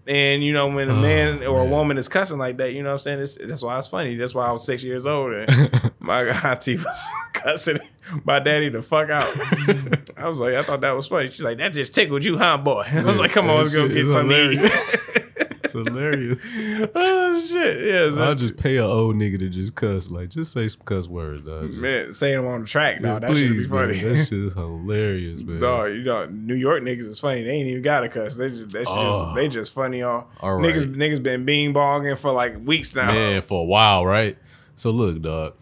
[0.07, 1.69] And you know, when a man or a man.
[1.71, 3.19] woman is cussing like that, you know what I'm saying?
[3.21, 4.15] It's, that's why it's funny.
[4.15, 7.77] That's why I was six years old and my auntie was cussing
[8.25, 9.31] my daddy the fuck out.
[10.17, 11.27] I was like, I thought that was funny.
[11.27, 12.83] She's like, that just tickled you, huh, boy?
[12.91, 15.00] I was like, come on, let's go get something to eat.
[15.75, 16.45] It's hilarious.
[16.95, 18.23] oh shit, yeah.
[18.23, 20.09] I'll just pay an old nigga to just cuss.
[20.09, 21.71] Like, just say some cuss words, dog.
[21.73, 23.21] Man, saying them on the track, Yeah, dog.
[23.23, 23.79] that should be please, man.
[23.87, 23.99] funny.
[23.99, 25.59] That shit is hilarious, man.
[25.59, 27.43] Dog, you know, New York niggas is funny.
[27.43, 28.35] They ain't even got to cuss.
[28.35, 29.23] They just, that's Oh.
[29.25, 30.25] just, they just funny on.
[30.39, 30.73] All right.
[30.75, 33.07] Niggas, niggas been beanbogging for like weeks now.
[33.07, 34.37] man, for a while, right?
[34.75, 35.53] So look, dog,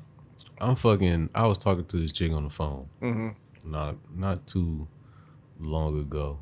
[0.61, 1.29] I'm fucking.
[1.35, 3.71] I was talking to this chick on the phone, Mm-hmm.
[3.71, 4.87] not not too
[5.59, 6.39] long ago,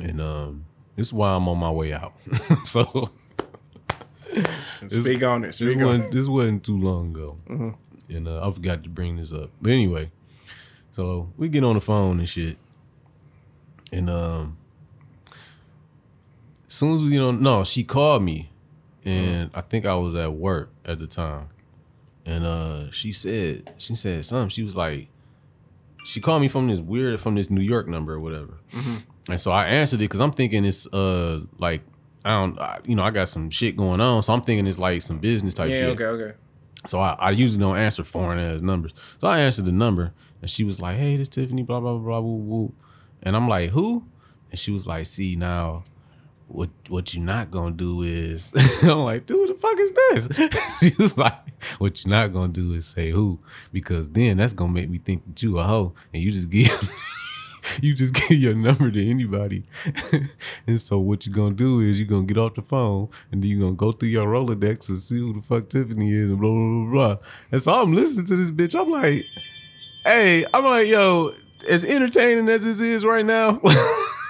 [0.00, 0.64] and um,
[0.96, 2.14] this is why I'm on my way out.
[2.64, 3.10] so
[4.88, 5.48] Speak on it.
[5.48, 6.12] this on wasn't it.
[6.12, 8.14] this wasn't too long ago, Mm-hmm.
[8.16, 9.50] and uh, I forgot to bring this up.
[9.60, 10.10] But anyway,
[10.92, 12.56] so we get on the phone and shit,
[13.92, 14.56] and um,
[16.66, 18.50] as soon as we get on, no, she called me,
[19.04, 21.48] and I think I was at work at the time,
[22.26, 24.48] and uh, she said she said something.
[24.48, 25.08] She was like,
[26.04, 28.54] she called me from this weird from this New York number or whatever,
[29.28, 31.82] and so I answered it because I'm thinking it's uh like.
[32.24, 34.78] I don't, I, you know, I got some shit going on, so I'm thinking it's
[34.78, 36.00] like some business type Yeah, shit.
[36.00, 36.32] okay, okay.
[36.86, 38.94] So I, I usually don't answer foreign ass numbers.
[39.18, 42.00] So I answered the number and she was like, Hey, this Tiffany, blah, blah, blah,
[42.00, 42.74] blah, woo, woo.
[43.24, 44.04] And I'm like, Who?
[44.52, 45.82] And she was like, See, now
[46.46, 48.52] what what you're not gonna do is
[48.84, 49.92] I'm like, dude, what the fuck is
[50.30, 50.78] this?
[50.80, 51.34] she was like,
[51.80, 53.40] What you're not gonna do is say who,
[53.72, 56.70] because then that's gonna make me think that you a hoe and you just give
[57.80, 59.64] you just give your number to anybody.
[60.66, 63.50] and so what you're gonna do is you're gonna get off the phone and then
[63.50, 66.50] you're gonna go through your Rolodex and see who the fuck Tiffany is and blah
[66.50, 67.26] blah blah blah.
[67.50, 68.78] And so I'm listening to this bitch.
[68.78, 69.22] I'm like,
[70.04, 71.34] hey, I'm like, yo,
[71.68, 73.60] as entertaining as this is right now.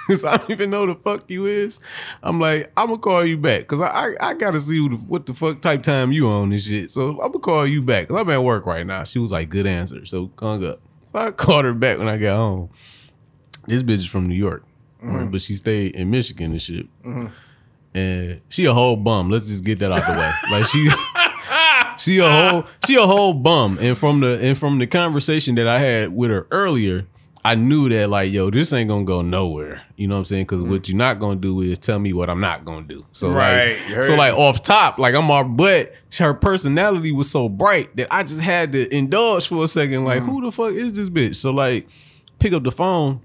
[0.07, 1.79] Cause I don't even know the fuck you is.
[2.21, 3.67] I'm like, I'm gonna call you back.
[3.67, 6.49] Cause I I, I gotta see who the, what the fuck type time you on
[6.49, 6.91] this shit.
[6.91, 8.09] So I'm gonna call you back.
[8.09, 9.05] Cause I'm at work right now.
[9.05, 10.05] She was like, good answer.
[10.05, 10.81] So hung up.
[11.05, 12.69] So I called her back when I got home.
[13.67, 14.63] This bitch is from New York,
[15.01, 15.29] right?
[15.29, 16.87] but she stayed in Michigan and shit.
[17.95, 19.29] And she a whole bum.
[19.29, 20.31] Let's just get that out the way.
[20.51, 20.89] Like she,
[21.99, 23.77] she a whole, she a whole bum.
[23.79, 27.05] And from the and from the conversation that I had with her earlier,
[27.45, 29.83] I knew that like, yo, this ain't gonna go nowhere.
[29.97, 30.45] You know what I'm saying?
[30.45, 30.49] Mm.
[30.49, 33.05] Because what you're not gonna do is tell me what I'm not gonna do.
[33.11, 37.49] So Right, like, so like off top, like I'm all, but her personality was so
[37.49, 40.01] bright that I just had to indulge for a second.
[40.01, 40.05] Mm.
[40.05, 41.35] Like, who the fuck is this bitch?
[41.35, 41.87] So like,
[42.39, 43.21] pick up the phone.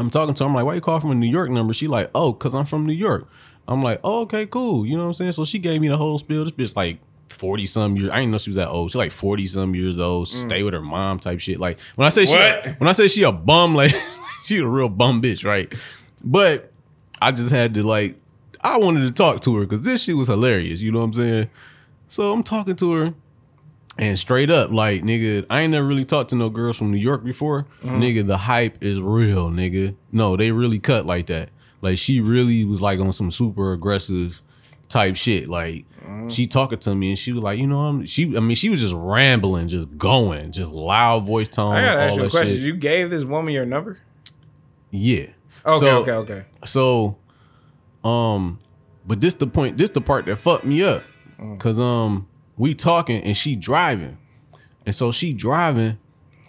[0.00, 0.48] I'm talking to her.
[0.48, 1.72] I'm like, why you call from a New York number?
[1.72, 3.28] She like, oh, cause I'm from New York.
[3.68, 4.84] I'm like, oh, okay, cool.
[4.86, 5.32] You know what I'm saying?
[5.32, 6.44] So she gave me the whole spiel.
[6.44, 6.98] This bitch like
[7.28, 8.10] 40 some years.
[8.10, 8.90] I didn't know she was that old.
[8.90, 10.28] She like 40 some years old.
[10.28, 10.42] She mm.
[10.42, 11.60] stay with her mom type shit.
[11.60, 12.36] Like when I say she
[12.78, 13.92] when I say she a bum, like
[14.44, 15.72] she a real bum bitch, right?
[16.24, 16.72] But
[17.22, 18.16] I just had to like
[18.60, 20.80] I wanted to talk to her because this shit was hilarious.
[20.80, 21.50] You know what I'm saying?
[22.08, 23.14] So I'm talking to her.
[24.00, 26.96] And straight up, like nigga, I ain't never really talked to no girls from New
[26.96, 27.66] York before.
[27.84, 29.94] Nigga, the hype is real, nigga.
[30.10, 31.50] No, they really cut like that.
[31.82, 34.40] Like she really was like on some super aggressive
[34.88, 35.48] type shit.
[35.50, 35.84] Like
[36.28, 38.34] she talking to me and she was like, you know, I'm she.
[38.36, 42.06] I mean, she was just rambling, just going, just loud voice tone, I gotta all
[42.08, 42.54] ask you a question.
[42.56, 42.62] shit.
[42.64, 43.98] You gave this woman your number?
[44.90, 45.26] Yeah.
[45.66, 46.44] Okay, So- okay, okay.
[46.64, 47.18] So,
[48.02, 48.60] um,
[49.06, 49.76] but this the point.
[49.76, 51.02] This the part that fucked me up,
[51.58, 52.26] cause um,
[52.60, 54.18] we talking and she driving,
[54.84, 55.96] and so she driving,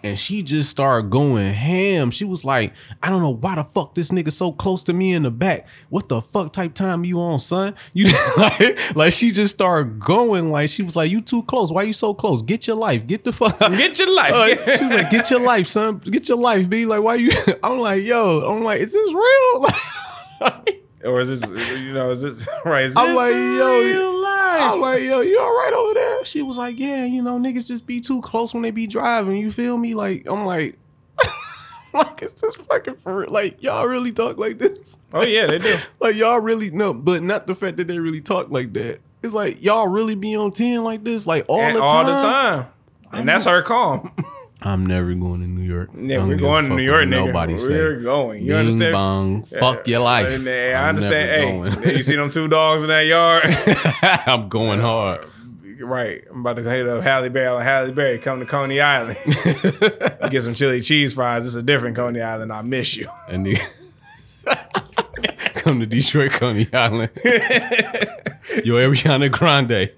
[0.02, 2.10] and she just started going ham.
[2.10, 5.14] She was like, I don't know why the fuck this nigga so close to me
[5.14, 5.66] in the back.
[5.88, 7.74] What the fuck type time you on, son?
[7.94, 11.72] You like, like she just started going like she was like, you too close.
[11.72, 12.42] Why you so close?
[12.42, 13.06] Get your life.
[13.06, 13.58] Get the fuck.
[13.58, 14.34] Get your life.
[14.34, 15.98] Uh, she was like, "Get your life, son.
[15.98, 17.32] Get your life." Be like, "Why you?"
[17.62, 19.66] I'm like, "Yo," I'm like, "Is this real?"
[21.10, 22.84] or is this you know, is this right?
[22.84, 23.80] Is I'm this like, the yo,
[24.60, 27.66] I'm like, "Yo, you all right over there?" She was like, "Yeah, you know, niggas
[27.66, 29.36] just be too close when they be driving.
[29.36, 30.78] You feel me?" Like, I'm like,
[31.94, 33.30] like, it's just fucking for real?
[33.30, 34.96] Like, y'all really talk like this?
[35.12, 35.76] oh yeah, they do.
[36.00, 39.00] Like, y'all really no, but not the fact that they really talk like that.
[39.22, 42.06] It's like y'all really be on ten like this, like all and the all time.
[42.06, 42.66] the time.
[43.12, 44.10] And that's her calm.
[44.64, 45.90] I'm never going to New York.
[45.94, 47.26] Yeah, we're going to New York, nigga.
[47.26, 47.54] Nobody.
[47.54, 48.42] We're going.
[48.42, 48.92] You Bing understand?
[48.92, 50.26] bong, fuck your life.
[50.26, 51.74] I understand.
[51.84, 53.42] Hey, you see them two dogs in that yard?
[54.26, 55.26] I'm going hard.
[55.80, 56.22] right.
[56.30, 57.62] I'm about to hit up Halle Berry.
[57.64, 59.18] Halle Berry, come to Coney Island.
[60.30, 61.44] Get some chili cheese fries.
[61.44, 62.52] It's a different Coney Island.
[62.52, 63.08] I miss you.
[63.28, 63.58] And the
[65.54, 67.10] come to Detroit, Coney Island.
[68.64, 69.90] Yo, Ariana Grande,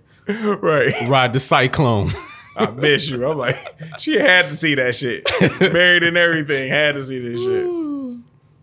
[0.63, 1.09] right.
[1.09, 2.13] ride the cyclone.
[2.57, 3.27] I miss you.
[3.29, 3.57] I'm like,
[3.99, 5.29] she had to see that shit.
[5.73, 6.69] Married and everything.
[6.71, 7.67] Had to see this shit.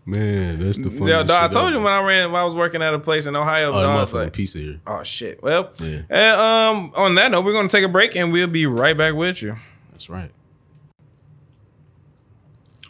[0.04, 1.10] Man, that's the funny.
[1.12, 3.26] Yeah, dog, I told you when I ran, when I was working at a place
[3.26, 3.68] in Ohio.
[3.72, 4.80] Oh, dog, like, piece of here.
[4.86, 5.40] oh shit.
[5.42, 6.00] Well, Yeah.
[6.10, 9.14] and, um, on that note, we're gonna take a break and we'll be right back
[9.14, 9.54] with you.
[9.92, 10.30] That's right.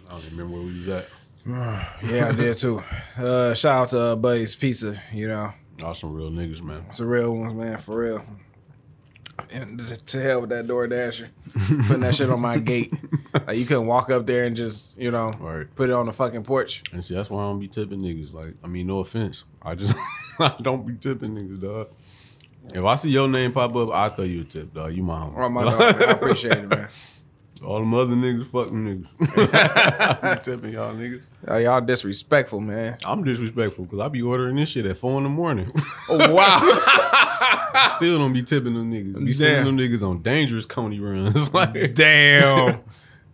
[0.09, 1.09] I don't remember where we was at.
[2.05, 2.83] Yeah, I did too.
[3.19, 4.97] Uh, shout out to uh, Buddy's Pizza.
[5.13, 6.85] You know, Y'all some real niggas, man.
[6.89, 8.25] it's a real ones, man, for real.
[9.53, 11.29] And to- hell with that door dasher,
[11.87, 12.93] putting that shit on my gate.
[13.47, 15.67] Like you couldn't walk up there and just, you know, Right.
[15.75, 16.83] put it on the fucking porch.
[16.93, 18.33] And see, that's why I don't be tipping niggas.
[18.33, 19.45] Like, I mean, no offense.
[19.61, 19.95] I just
[20.39, 21.89] I don't be tipping niggas, dog.
[22.73, 24.95] If I see your name pop up, I'll throw you a tip, dog.
[24.95, 25.35] You my homie.
[25.37, 26.89] Oh my dog, I appreciate it, man.
[27.65, 30.19] All them other niggas, fucking niggas.
[30.23, 31.23] I be tipping y'all niggas.
[31.47, 32.99] Oh, y'all disrespectful, man.
[33.05, 35.69] I'm disrespectful because I be ordering this shit at four in the morning.
[36.09, 37.87] Oh wow.
[37.89, 39.25] Still don't be tipping them niggas.
[39.25, 41.53] Be sending them niggas on dangerous Coney runs.
[41.55, 42.81] like, Damn.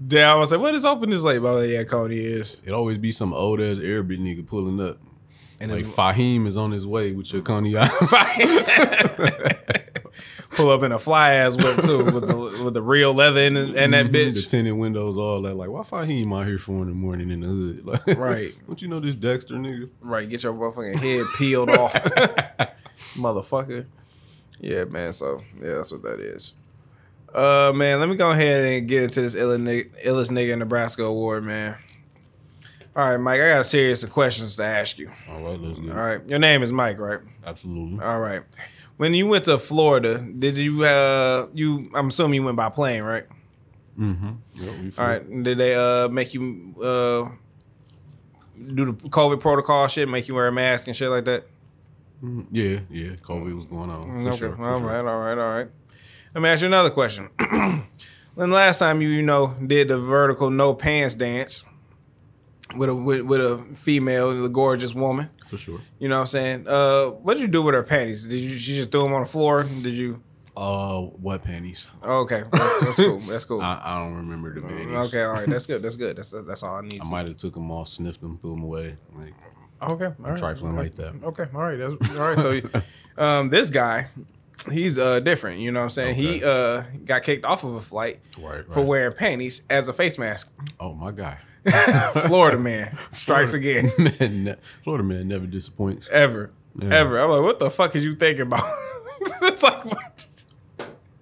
[0.07, 0.37] Damn.
[0.37, 1.41] I was like, what is open this late?
[1.41, 2.61] But yeah, Cody is.
[2.65, 4.99] it always be some old ass Arabic nigga pulling up.
[5.61, 7.75] And Like Fahim is on his way with your Coney.
[10.51, 13.57] Pull up in a fly ass whip too with the with the real leather in
[13.57, 14.49] and that Mhm, The bitch.
[14.49, 15.55] tinted windows, all that.
[15.57, 17.85] Like, why Fahim out here four in the morning in the hood?
[18.07, 18.55] Like, Right.
[18.67, 19.89] Don't you know this Dexter nigga?
[20.01, 21.93] Right, get your motherfucking head peeled off.
[23.15, 23.87] Motherfucker.
[24.61, 25.13] Yeah, man.
[25.13, 26.57] So yeah, that's what that is.
[27.35, 30.59] Uh man, let me go ahead and get into this illest nigga, illest nigga in
[30.61, 31.77] Nebraska award, man.
[32.97, 35.13] All right, Mike, I got a series of questions to ask you.
[35.31, 36.21] All right, let's get All right.
[36.29, 37.21] Your name is Mike, right?
[37.47, 38.03] Absolutely.
[38.05, 38.43] All right.
[38.99, 43.03] When you went to Florida, did you uh you I'm assuming you went by plane,
[43.03, 43.25] right?
[43.99, 44.31] Mm-hmm.
[44.55, 45.43] Yep, All right.
[45.43, 47.31] Did they uh make you uh
[48.75, 51.45] do the COVID protocol shit, make you wear a mask and shit like that?
[52.51, 53.11] Yeah, yeah.
[53.23, 54.03] COVID was going on.
[54.03, 54.37] For Okay.
[54.37, 54.57] sure.
[54.57, 54.89] for all sure.
[54.89, 55.69] right, all right, all right.
[56.35, 57.31] Let me ask you another question.
[58.35, 61.63] when last time you you know did the vertical no pants dance
[62.77, 65.81] with a with, with a female, the gorgeous woman, For sure.
[65.99, 66.67] you know what I'm saying?
[66.69, 68.27] Uh, what did you do with her panties?
[68.27, 69.63] Did you she just threw them on the floor?
[69.65, 70.23] Did you?
[70.57, 71.87] Uh, what panties?
[72.03, 73.19] Okay, that's, that's cool.
[73.21, 73.61] That's cool.
[73.63, 74.89] I, I don't remember the panties.
[75.09, 75.83] Okay, all right, that's good.
[75.83, 76.17] That's good.
[76.17, 77.01] That's that's all I need.
[77.01, 78.97] I might have took them off, sniffed them, threw them away.
[79.17, 79.35] Like
[79.81, 80.37] Okay, all right.
[80.37, 81.15] trifling like that.
[81.23, 82.39] Okay, all right, that's all right.
[82.39, 82.83] So,
[83.23, 84.09] um, this guy,
[84.73, 85.61] he's uh different.
[85.61, 86.17] You know what I'm saying?
[86.17, 90.19] He uh got kicked off of a flight Right, for wearing panties as a face
[90.19, 90.51] mask.
[90.81, 91.39] Oh my guy.
[92.27, 93.91] Florida man strikes again.
[93.99, 96.09] man, Florida man never disappoints.
[96.09, 96.51] Ever.
[96.81, 96.95] Yeah.
[96.95, 97.19] Ever.
[97.19, 98.65] I'm like, what the fuck is you thinking about?
[99.43, 100.27] it's like what?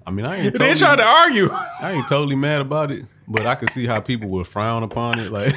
[0.06, 1.48] I mean, I ain't they totally, tried to argue.
[1.50, 5.18] I ain't totally mad about it, but I could see how people would frown upon
[5.18, 5.32] it.
[5.32, 5.52] Like,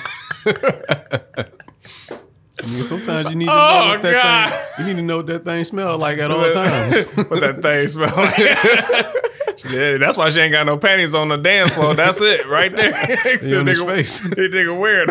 [2.69, 4.49] mean, sometimes you need to oh, know Oh, what that God.
[4.77, 4.87] thing.
[4.87, 7.05] You need to know what that thing smell like at all times.
[7.29, 8.37] what that thing smell like.
[9.73, 11.93] yeah, that's why she ain't got no panties on the dance floor.
[11.93, 13.17] That's it, right there.
[13.41, 14.19] They on his face.
[14.21, 15.09] That nigga weird.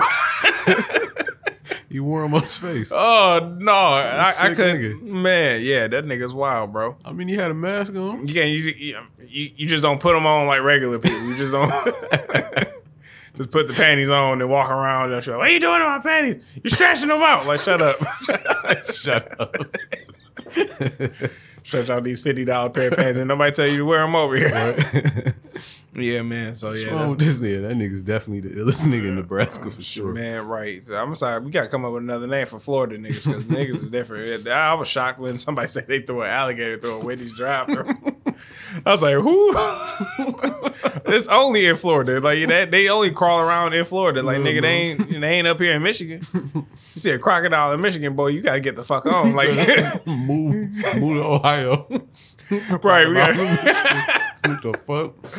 [1.90, 2.92] You wore them on his face.
[2.94, 4.76] Oh no, I, I couldn't.
[4.82, 5.02] nigga.
[5.02, 6.96] Man, yeah, that nigga's wild, bro.
[7.04, 8.28] I mean, he had a mask on.
[8.28, 8.50] You can't.
[8.50, 8.60] You,
[9.26, 11.22] you, you just don't put them on like regular people.
[11.22, 11.70] You just don't.
[13.38, 15.36] Just put the panties on and walk around and shit.
[15.36, 16.42] What are you doing to my panties?
[16.62, 17.46] You're scratching them out.
[17.46, 17.98] Like, shut up.
[18.84, 19.54] Shut up.
[21.64, 24.16] Stretch out these fifty dollar pair of pants and nobody tell you to wear them
[24.16, 25.34] over here.
[25.94, 26.54] yeah, man.
[26.54, 27.68] So yeah, wrong with that's, this nigga?
[27.68, 30.14] That nigga's definitely the illest nigga in Nebraska for sure.
[30.14, 30.82] man, right.
[30.90, 31.40] I'm sorry.
[31.40, 34.48] We gotta come up with another name for Florida niggas because niggas is different.
[34.48, 38.16] I was shocked when somebody said they threw an alligator through a Wendy's drive-through.
[38.84, 39.52] I was like, who?
[41.12, 42.20] it's only in Florida.
[42.20, 44.22] Like that, they only crawl around in Florida.
[44.22, 45.02] Like nigga, they mm-hmm.
[45.14, 46.22] ain't they ain't up here in Michigan.
[46.34, 46.66] You
[46.96, 49.28] see a crocodile in Michigan, boy, you gotta get the fuck on.
[49.38, 52.02] Like, move, move to Ohio.
[52.82, 53.08] right?
[53.08, 55.32] We gotta, what the fuck?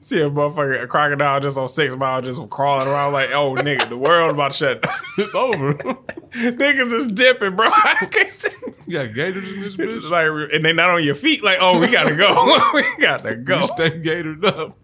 [0.00, 3.88] see a motherfucker, a crocodile just on six mile, just crawling around like, oh nigga,
[3.88, 4.82] the world about to shut.
[4.82, 4.94] down.
[5.18, 5.74] It's over.
[6.32, 7.66] Niggas is dipping, bro.
[7.70, 8.52] I can't take-
[8.86, 10.08] You got gators in this bitch.
[10.10, 11.44] Like, and they not on your feet.
[11.44, 12.70] Like, oh, we gotta go.
[12.74, 13.58] we gotta go.
[13.60, 14.78] You stay gatored up.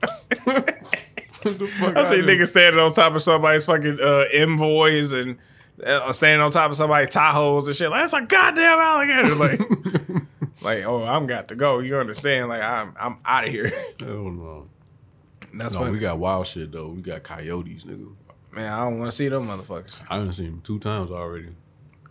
[1.42, 1.96] what the fuck?
[1.96, 5.38] I see niggas standing on top of somebody's fucking uh, Envoys and
[6.12, 7.90] standing on top of somebody's Tahoes and shit.
[7.90, 9.34] Like, that's a goddamn alligator.
[9.34, 9.60] Like,
[10.62, 11.78] like, oh, I'm got to go.
[11.80, 12.48] You understand?
[12.48, 13.68] Like, I'm I'm out of here.
[14.00, 14.66] Hell no.
[15.54, 15.92] That's No, funny.
[15.92, 16.88] we got wild shit though.
[16.88, 18.12] We got coyotes, nigga.
[18.52, 20.00] Man, I don't want to see them motherfuckers.
[20.08, 21.48] I done seen them two times already.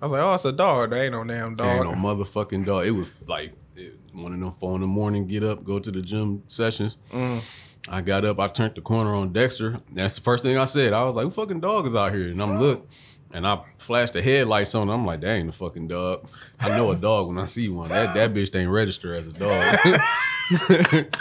[0.02, 0.92] I was like, oh, it's a dog.
[0.92, 1.98] There ain't no damn There ain't dog.
[1.98, 2.86] no motherfucking dog.
[2.86, 5.92] It was like it, one of them four in the morning, get up, go to
[5.92, 6.98] the gym sessions.
[7.12, 7.44] Mm.
[7.90, 9.80] I got up, I turned the corner on Dexter.
[9.92, 10.94] That's the first thing I said.
[10.94, 12.28] I was like, who fucking dog is out here?
[12.28, 12.88] And I'm look,
[13.34, 14.90] and I flashed the headlights on.
[14.90, 16.28] I'm like, that ain't a fucking dog.
[16.60, 17.90] I know a dog when I see one.
[17.90, 21.08] That that bitch ain't register as a dog.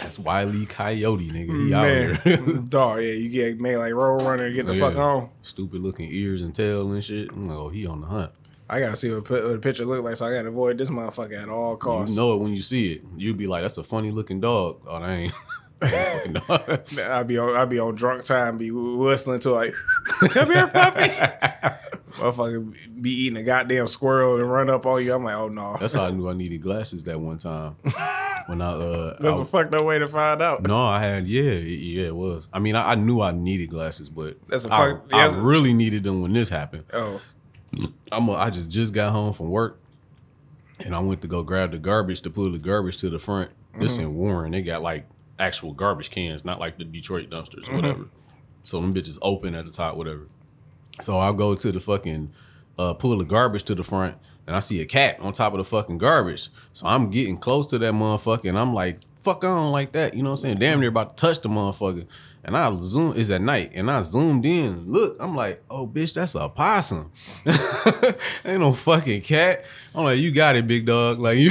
[0.00, 1.66] That's Wiley Coyote, nigga.
[1.66, 2.36] He out here.
[2.46, 3.00] Man, dog.
[3.02, 5.00] Yeah, you get made like road runner and get the Oh, fuck yeah.
[5.02, 5.28] on.
[5.42, 7.30] Stupid looking ears and tail and shit.
[7.30, 8.32] I'm like, oh, he on the hunt.
[8.70, 10.90] I gotta see what, pi- what the picture look like, so I gotta avoid this
[10.90, 12.14] motherfucker at all costs.
[12.14, 13.02] You know it when you see it.
[13.16, 14.80] You'd be like, that's a funny looking dog.
[14.86, 15.32] Oh, that ain't.
[15.80, 16.98] that ain't fucking dog.
[17.10, 19.72] I'd be on I'd be on drunk time, be whistling to like,
[20.30, 21.00] come here, puppy.
[22.18, 25.14] Motherfucker be eating a goddamn squirrel and run up on you.
[25.14, 25.76] I'm like, oh no.
[25.78, 27.76] That's how I knew I needed glasses that one time.
[28.48, 30.66] When I uh, That's I- a fucked up way to find out.
[30.66, 32.48] no, I had yeah, yeah, it was.
[32.50, 35.34] I mean, I, I knew I needed glasses, but That's a I, fuck- I yes.
[35.34, 36.84] really needed them when this happened.
[36.94, 37.20] Oh,
[38.10, 39.78] I'm a, I just just got home from work,
[40.80, 43.50] and I went to go grab the garbage to pull the garbage to the front.
[43.78, 44.02] This Mm-hmm.
[44.04, 45.06] in Warren, they got like
[45.38, 47.72] actual garbage cans, not like the Detroit dumpsters Mm-hmm.
[47.72, 48.04] or whatever.
[48.68, 50.26] So them bitches open at the top, whatever.
[51.00, 52.32] So I'll go to the fucking
[52.78, 54.16] uh, pull the garbage to the front,
[54.46, 56.50] and I see a cat on top of the fucking garbage.
[56.72, 60.14] So I'm getting close to that motherfucker, and I'm like, fuck on like that.
[60.14, 60.58] You know what I'm saying?
[60.58, 62.06] Damn near about to touch the motherfucker.
[62.44, 64.90] And I zoom, it's at night, and I zoomed in.
[64.90, 67.12] Look, I'm like, oh, bitch, that's a possum.
[68.44, 69.64] Ain't no fucking cat.
[69.94, 71.18] I'm like, you got it, big dog.
[71.18, 71.50] Like, you,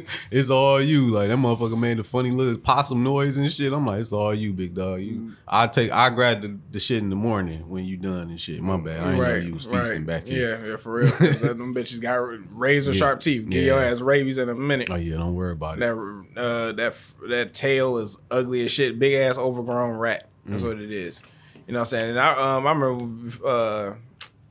[0.30, 1.10] it's all you.
[1.10, 3.72] Like, that motherfucker made a funny little possum noise and shit.
[3.72, 5.00] I'm like, it's all you, big dog.
[5.00, 8.40] You, I take, I grab the, the shit in the morning when you done and
[8.40, 8.60] shit.
[8.62, 9.00] My bad.
[9.00, 10.06] I didn't know right, you was feasting right.
[10.06, 10.58] back here.
[10.58, 11.06] Yeah, yeah, for real.
[11.06, 12.16] that- them bitches got
[12.56, 13.48] razor sharp teeth.
[13.48, 14.88] Get your ass rabies in a minute.
[14.90, 15.80] Oh yeah, don't worry about it.
[15.80, 16.94] That uh, that
[17.28, 18.98] that tail is ugly as shit.
[18.98, 20.28] Big ass overgrown rat.
[20.46, 20.50] Mm.
[20.50, 21.22] That's what it is.
[21.66, 22.10] You know what I'm saying?
[22.10, 23.94] And I um I remember uh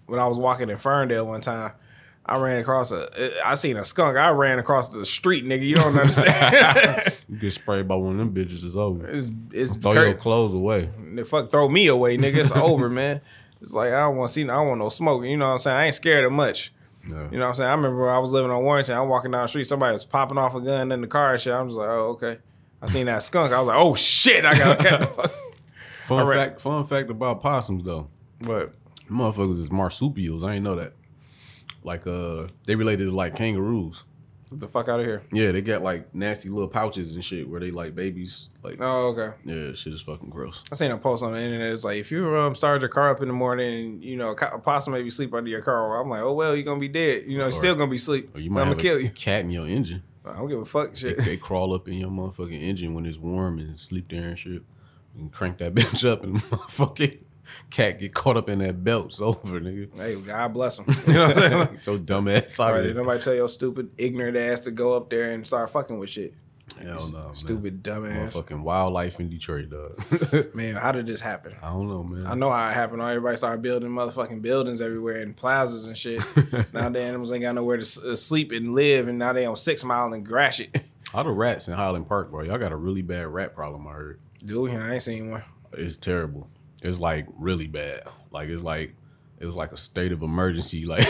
[0.05, 1.73] when I was walking in Ferndale one time.
[2.25, 3.09] I ran across a.
[3.45, 4.17] I seen a skunk.
[4.17, 5.65] I ran across the street, nigga.
[5.65, 7.13] You don't understand.
[7.31, 9.07] You get sprayed by one of them bitches, it's over.
[9.07, 10.89] it's it's Throw your clothes away.
[11.15, 12.35] the fuck throw me away, nigga.
[12.35, 13.21] It's over, man.
[13.61, 14.43] It's like I don't want to see.
[14.43, 15.23] I don't want no smoke.
[15.23, 15.77] You know what I'm saying?
[15.77, 16.73] I ain't scared of much.
[17.07, 17.29] No.
[17.31, 17.69] You know what I'm saying?
[17.69, 18.97] I remember I was living on Warrington.
[18.97, 19.63] I'm walking down the street.
[19.63, 21.53] Somebody was popping off a gun in the car and shit.
[21.53, 22.37] I'm just like, oh okay.
[22.81, 23.53] I seen that skunk.
[23.53, 24.43] I was like, oh shit.
[24.43, 24.83] I got.
[24.83, 25.29] got Fun
[26.19, 26.49] All right.
[26.49, 28.09] fact, fun fact about possums though.
[28.41, 28.73] but
[29.09, 30.43] Motherfuckers is marsupials.
[30.43, 30.93] I ain't know that.
[31.83, 34.03] Like uh they related to like kangaroos.
[34.49, 35.23] get the fuck out of here.
[35.31, 38.49] Yeah, they got like nasty little pouches and shit where they like babies.
[38.63, 39.35] Like Oh okay.
[39.45, 40.63] yeah, shit is fucking gross.
[40.71, 41.71] I seen a post on the internet.
[41.73, 44.31] It's like if you um start your car up in the morning and you know
[44.31, 45.99] a co- a possum maybe sleep under your car.
[46.01, 47.23] I'm like, oh well, you're gonna be dead.
[47.27, 48.35] You know, you're still gonna be asleep.
[48.35, 49.09] Or you I'm might gonna have kill a you.
[49.09, 50.03] cat in your engine.
[50.23, 50.91] I don't give a fuck.
[50.93, 51.17] They, Shit.
[51.25, 54.61] they crawl up in your motherfucking engine when it's warm and sleep there and shit.
[55.17, 57.17] And crank that bitch up and motherfucking
[57.69, 59.95] cat get caught up in that belt, it's over, nigga.
[59.97, 60.85] Hey, God bless them.
[61.07, 61.79] You know what I'm saying?
[61.81, 62.93] So dumb ass out Right, there.
[62.93, 66.33] nobody tell your stupid, ignorant ass to go up there and start fucking with shit.
[66.79, 67.35] Hell no, man.
[67.35, 68.33] Stupid, dumb ass.
[68.33, 70.55] Motherfucking wildlife in Detroit, dog.
[70.55, 71.53] Man, how did this happen?
[71.61, 72.25] I don't know, man.
[72.25, 73.01] I know how it happened.
[73.01, 76.23] Everybody started building motherfucking buildings everywhere and plazas and shit.
[76.73, 79.57] now the animals ain't got nowhere to uh, sleep and live, and now they on
[79.57, 80.81] Six Mile and Gratiot.
[81.13, 82.41] All the rats in Highland Park, bro.
[82.43, 84.19] Y'all got a really bad rat problem, I heard.
[84.43, 85.43] Dude, I ain't seen one.
[85.73, 86.49] It's terrible.
[86.81, 88.03] It's like really bad.
[88.31, 88.95] Like it's like
[89.39, 90.85] it was like a state of emergency.
[90.91, 91.07] Like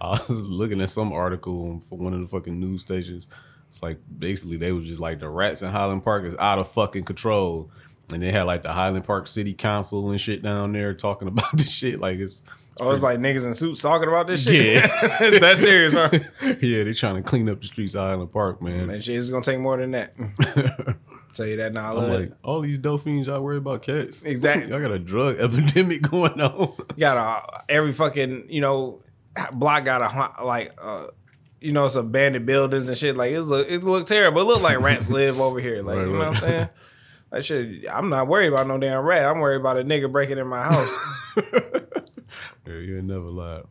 [0.00, 3.28] I was looking at some article for one of the fucking news stations.
[3.70, 6.68] It's like basically they was just like the rats in Highland Park is out of
[6.72, 7.70] fucking control.
[8.12, 11.56] And they had like the Highland Park City Council and shit down there talking about
[11.56, 12.00] this shit.
[12.00, 12.42] Like it's
[12.78, 14.82] Oh, it's like niggas in suits talking about this shit.
[14.82, 15.16] Yeah.
[15.20, 16.10] It's that serious, huh?
[16.60, 18.88] yeah, they trying to clean up the streets of Highland Park, man.
[18.88, 20.96] Man, shit is gonna take more than that.
[21.36, 21.96] Tell you that now.
[21.96, 24.22] I'm like, all these dolphins, y'all worry about cats.
[24.22, 24.68] Exactly.
[24.70, 26.72] Y'all got a drug epidemic going on.
[26.94, 29.02] You got a every fucking you know
[29.52, 31.08] block got a like uh
[31.60, 33.16] you know some abandoned buildings and shit.
[33.16, 34.40] Like it look it look terrible.
[34.40, 35.82] It look like rats live over here.
[35.82, 36.68] Like Right, you know what I'm saying.
[37.30, 37.84] That shit.
[37.92, 39.26] I'm not worried about no damn rat.
[39.26, 40.96] I'm worried about a nigga breaking in my house.
[42.66, 43.64] Yeah, you ain't never lied.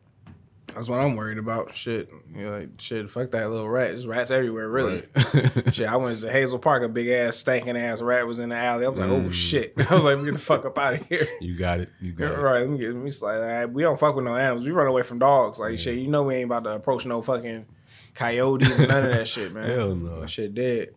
[0.76, 1.74] That's what I'm worried about.
[1.74, 2.10] Shit.
[2.36, 3.10] You know, like shit.
[3.10, 3.92] Fuck that little rat.
[3.92, 4.68] There's rats everywhere.
[4.70, 5.04] Really.
[5.72, 5.88] shit.
[5.88, 6.84] I went to Hazel Park.
[6.84, 8.86] A big ass stinking ass rat was in the alley.
[8.86, 9.28] I was like, Mm.
[9.28, 9.74] oh shit.
[9.90, 11.28] I was like, we get the fuck up out of here.
[11.42, 11.90] You got it.
[12.02, 12.38] You got it.
[12.38, 13.72] Right, let me get let me slide that.
[13.74, 14.66] We don't fuck with no animals.
[14.66, 15.60] We run away from dogs.
[15.60, 17.66] Like shit, you know we ain't about to approach no fucking
[18.14, 19.70] coyotes and none of that shit, man.
[19.70, 20.22] Hell no.
[20.22, 20.90] That shit dead.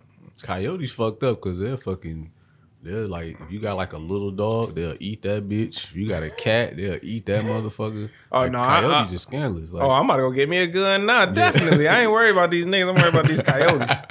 [0.43, 2.33] Coyotes fucked up because they're fucking.
[2.81, 5.85] They're like, if you got like a little dog, they'll eat that bitch.
[5.85, 8.09] If you got a cat, they'll eat that motherfucker.
[8.31, 9.73] Oh, Like, no, I- coyotes I- are scandalous.
[9.73, 11.07] Like, Oh, I'm about to go get me a gun.
[11.07, 11.89] Nah, definitely.
[11.89, 12.89] I ain't worried about these niggas.
[12.91, 14.03] I'm worried about these coyotes.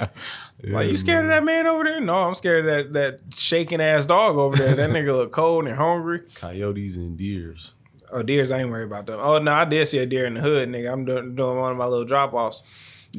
[0.64, 2.00] Like you scared of that man over there?
[2.00, 4.74] No, I'm scared of that that shaking ass dog over there.
[4.74, 6.22] That nigga look cold and hungry.
[6.34, 7.74] coyotes and deers.
[8.10, 9.20] Oh, deers, I ain't worried about them.
[9.22, 10.92] Oh no, I did see a deer in the hood, nigga.
[10.92, 12.62] I'm doing, doing one of my little drop offs.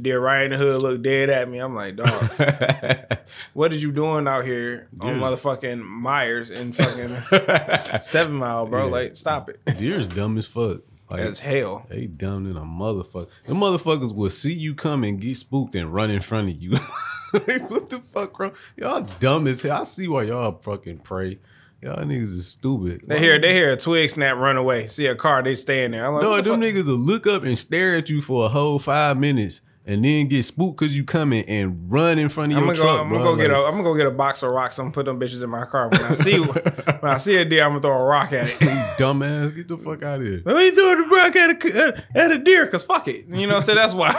[0.07, 1.59] In the hood looked dead at me.
[1.59, 2.29] I'm like, dog.
[3.53, 5.21] What did you doing out here on Deers.
[5.21, 8.87] motherfucking Meyers and fucking Seven Mile, bro?
[8.87, 9.59] Like, stop it.
[9.77, 10.81] Deer's dumb as fuck.
[11.09, 11.85] Like, That's hell.
[11.89, 13.27] They dumb than a motherfucker.
[13.45, 16.71] The motherfuckers will see you come and get spooked and run in front of you.
[17.33, 18.51] like, what the fuck, bro?
[18.77, 19.81] Y'all dumb as hell.
[19.81, 21.39] I see why y'all fucking pray.
[21.81, 23.03] Y'all niggas is stupid.
[23.07, 24.87] They hear they hear a twig snap, run away.
[24.87, 26.05] See a car, they staying there.
[26.05, 26.69] I'm like, No, the them fuck?
[26.69, 30.27] niggas will look up and stare at you for a whole five minutes and then
[30.27, 32.81] get spooked because you coming and run in front of I'm your go.
[32.81, 33.57] truck, I'm gonna go get a.
[33.57, 34.77] I'm gonna go get a box of rocks.
[34.77, 35.89] I'm gonna put them bitches in my car.
[35.89, 38.61] When I see when I see a deer, I'm gonna throw a rock at it.
[38.99, 40.41] You dumbass, get the fuck out of here.
[40.45, 43.27] Let me throw the rock at a at a deer, cause fuck it.
[43.29, 44.13] You know, so that's why.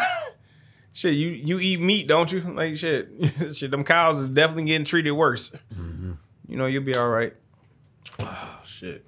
[0.94, 2.40] shit, you you eat meat, don't you?
[2.40, 3.08] Like shit,
[3.54, 3.70] shit.
[3.70, 5.52] Them cows is definitely getting treated worse.
[6.48, 7.34] You know, you'll be all right.
[8.18, 9.06] Oh, shit.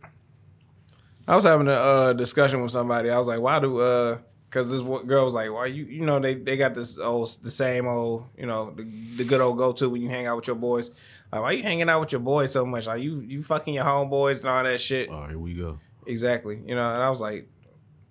[1.27, 3.09] I was having a uh, discussion with somebody.
[3.09, 4.19] I was like, why do uh
[4.53, 7.51] because this girl was like, why you you know they they got this old the
[7.51, 8.85] same old you know the,
[9.17, 10.91] the good old go to when you hang out with your boys.
[11.33, 12.87] Like, why you hanging out with your boys so much?
[12.87, 15.09] Like you you fucking your homeboys and all that shit.
[15.11, 15.79] Oh, here we go.
[16.07, 16.57] Exactly.
[16.67, 17.49] You know, and I was like,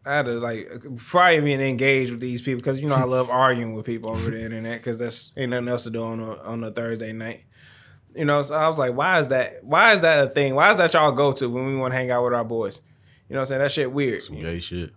[0.03, 3.03] I had to like before I even engage with these people because you know I
[3.03, 6.19] love arguing with people over the internet because that's ain't nothing else to do on
[6.19, 7.45] a, on a Thursday night.
[8.15, 9.63] You know, so I was like, why is that?
[9.63, 10.55] Why is that a thing?
[10.55, 12.81] Why is that y'all go to when we want to hang out with our boys?
[13.29, 13.61] You know what I'm saying?
[13.61, 14.23] That shit weird.
[14.23, 14.91] Some gay shit.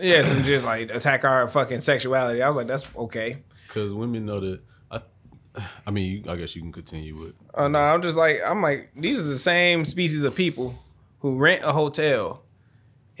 [0.00, 2.42] Yeah, some just like attack our fucking sexuality.
[2.42, 3.42] I was like, that's okay.
[3.66, 4.60] Because women know that.
[4.90, 5.00] I,
[5.86, 7.34] I mean, you, I guess you can continue with.
[7.54, 10.78] Oh no, I'm just like I'm like these are the same species of people
[11.20, 12.42] who rent a hotel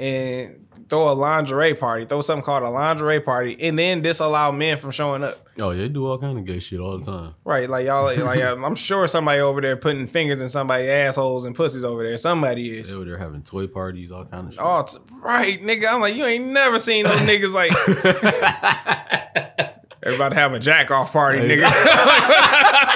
[0.00, 4.78] and throw a lingerie party, throw something called a lingerie party, and then disallow men
[4.78, 5.46] from showing up.
[5.60, 7.34] Oh, yeah, they do all kind of gay shit all the time.
[7.44, 11.54] Right, like y'all, like I'm sure somebody over there putting fingers in somebody's assholes and
[11.54, 12.16] pussies over there.
[12.16, 12.90] Somebody is.
[12.90, 14.62] They were there having toy parties, all kind of shit.
[14.62, 15.92] Oh, t- right, nigga.
[15.92, 17.72] I'm like, you ain't never seen those niggas like.
[20.02, 22.86] Everybody have a jack off party, nigga.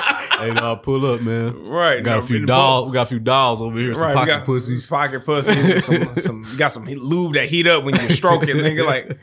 [0.46, 1.64] Hey, no, pull up, man.
[1.66, 2.90] right, We Got a few dolls.
[2.90, 3.94] We got a few dolls over here.
[3.94, 4.88] Some Right, pocket got pussies.
[4.88, 8.86] pocket pussies, some, some got some lube that heat up when you stroke it, nigga.
[8.86, 9.18] Like,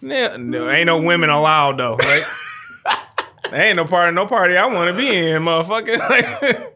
[0.00, 2.24] nah, no, ain't no women allowed though, right?
[3.50, 5.98] there ain't no party, no party I want to be in, motherfucker.
[6.08, 6.68] Like,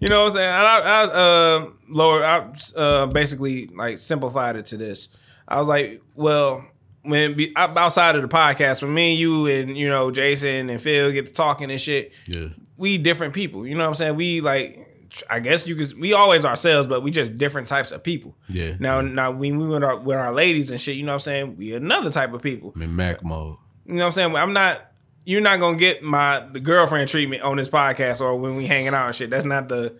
[0.00, 0.50] you know what I'm saying?
[0.50, 5.08] I, I uh, lower, I uh, basically like simplified it to this.
[5.46, 6.64] I was like, well,
[7.02, 10.80] when be, outside of the podcast, when me and you and you know Jason and
[10.80, 12.48] Phil get to talking and shit, Yeah.
[12.82, 13.64] We different people.
[13.64, 14.16] You know what I'm saying?
[14.16, 14.88] We like
[15.30, 18.34] I guess you could we always ourselves, but we just different types of people.
[18.48, 18.74] Yeah.
[18.80, 21.20] Now now when we went out with our ladies and shit, you know what I'm
[21.20, 21.56] saying?
[21.56, 22.72] We another type of people.
[22.74, 23.56] I'm in Mac mode.
[23.86, 24.36] You know what I'm saying?
[24.36, 24.90] I'm not
[25.24, 28.94] you're not gonna get my the girlfriend treatment on this podcast or when we hanging
[28.94, 29.30] out and shit.
[29.30, 29.96] That's not the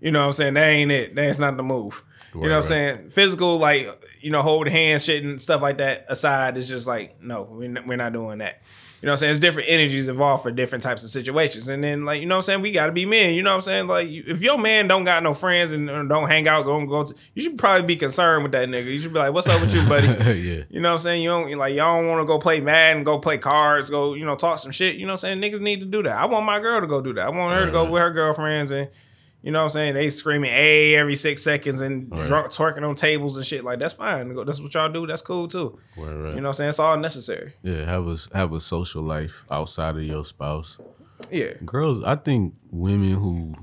[0.00, 0.54] You know what I'm saying?
[0.54, 1.14] That ain't it.
[1.14, 2.02] That's not the move.
[2.34, 3.10] You know what I'm saying?
[3.10, 3.88] Physical, like
[4.20, 7.68] you know, hold hands, shit, and stuff like that aside it's just like no, we're
[7.68, 8.60] not, we're not doing that.
[9.04, 9.28] You know what I'm saying?
[9.32, 12.38] There's different energies involved for different types of situations, and then like you know what
[12.38, 13.34] I'm saying, we got to be men.
[13.34, 13.86] You know what I'm saying?
[13.86, 17.04] Like if your man don't got no friends and don't hang out, go and go,
[17.04, 18.86] to, you should probably be concerned with that nigga.
[18.86, 20.06] You should be like, what's up with you, buddy?
[20.40, 20.62] yeah.
[20.70, 21.22] You know what I'm saying?
[21.22, 24.24] You don't like y'all don't want to go play Madden, go play cards, go you
[24.24, 24.94] know talk some shit.
[24.94, 25.42] You know what I'm saying?
[25.42, 26.16] Niggas need to do that.
[26.16, 27.26] I want my girl to go do that.
[27.26, 27.92] I want her to go uh-huh.
[27.92, 28.88] with her girlfriends and
[29.44, 29.94] you know what I'm saying?
[29.94, 32.26] They screaming A every six seconds and Right.
[32.26, 33.62] drunk twerking on tables and shit.
[33.62, 34.34] Like that's fine.
[34.34, 35.06] That's what y'all do.
[35.06, 35.78] That's cool too.
[35.98, 36.34] Right, right.
[36.34, 36.68] You know what I'm saying?
[36.70, 37.52] It's all necessary.
[37.62, 40.78] yeah, have a have a social life outside of your spouse.
[41.30, 41.52] Yeah.
[41.64, 43.54] Girls, I think women who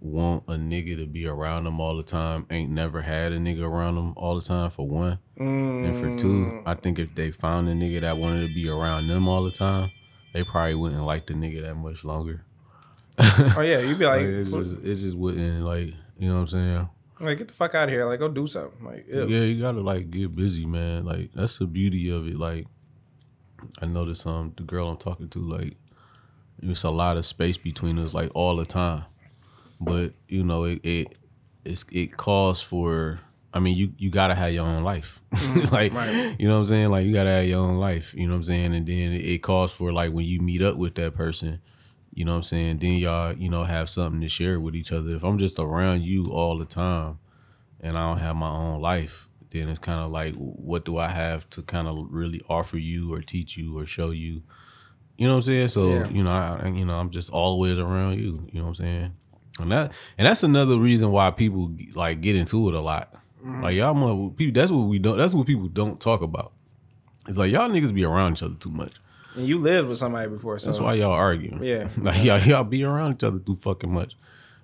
[0.00, 3.62] want a nigga to be around them all the time ain't never had a nigga
[3.62, 5.18] around them all the time for one.
[5.36, 6.62] And for two, mm.
[6.66, 9.50] I think if they found a nigga that wanted to be around them all the
[9.50, 9.90] time,
[10.32, 12.44] they probably wouldn't like the nigga that much longer.
[13.56, 13.80] Oh yeah.
[13.80, 16.88] you'd be like, Like, it's just it just wouldn't like you know what I'm saying?
[17.20, 18.04] like get the fuck out of here.
[18.06, 18.84] Like go do something.
[18.84, 19.26] Like ew.
[19.28, 21.04] Yeah, you gotta like get busy, man.
[21.04, 22.38] Like that's the beauty of it.
[22.38, 22.66] Like
[23.82, 25.76] I noticed um the girl I'm talking to, like
[26.62, 29.04] it's a lot of space between us, like all the time.
[29.80, 31.16] But you know, it it
[31.64, 33.20] it's, it calls for.
[33.52, 35.20] I mean, you you gotta have your own life,
[35.72, 35.92] like
[36.38, 36.90] you know what I'm saying.
[36.90, 38.74] Like you gotta have your own life, you know what I'm saying.
[38.74, 41.60] And then it, it calls for like when you meet up with that person,
[42.20, 42.78] you know what I'm saying.
[42.80, 45.08] Then y'all you know have something to share with each other.
[45.16, 47.18] If I'm just around you all the time,
[47.80, 51.08] and I don't have my own life, then it's kind of like, what do I
[51.08, 54.42] have to kind of really offer you or teach you or show you?
[55.16, 55.68] You know what I'm saying?
[55.68, 56.08] So Yeah.
[56.10, 58.46] you know, I, you know, I'm just always around you.
[58.52, 59.12] You know what I'm saying?
[59.58, 63.14] And that, and that's another reason why people like get into it a lot.
[63.42, 63.62] Mm.
[63.62, 64.60] Like y'all, people.
[64.60, 65.16] That's what we don't.
[65.16, 66.52] That's what people don't talk about.
[67.28, 68.92] It's like y'all niggas be around each other too much.
[69.36, 71.62] And you lived with somebody before, so That's why y'all arguing.
[71.62, 71.88] Yeah.
[71.98, 74.16] like y'all, y'all be around each other too fucking much.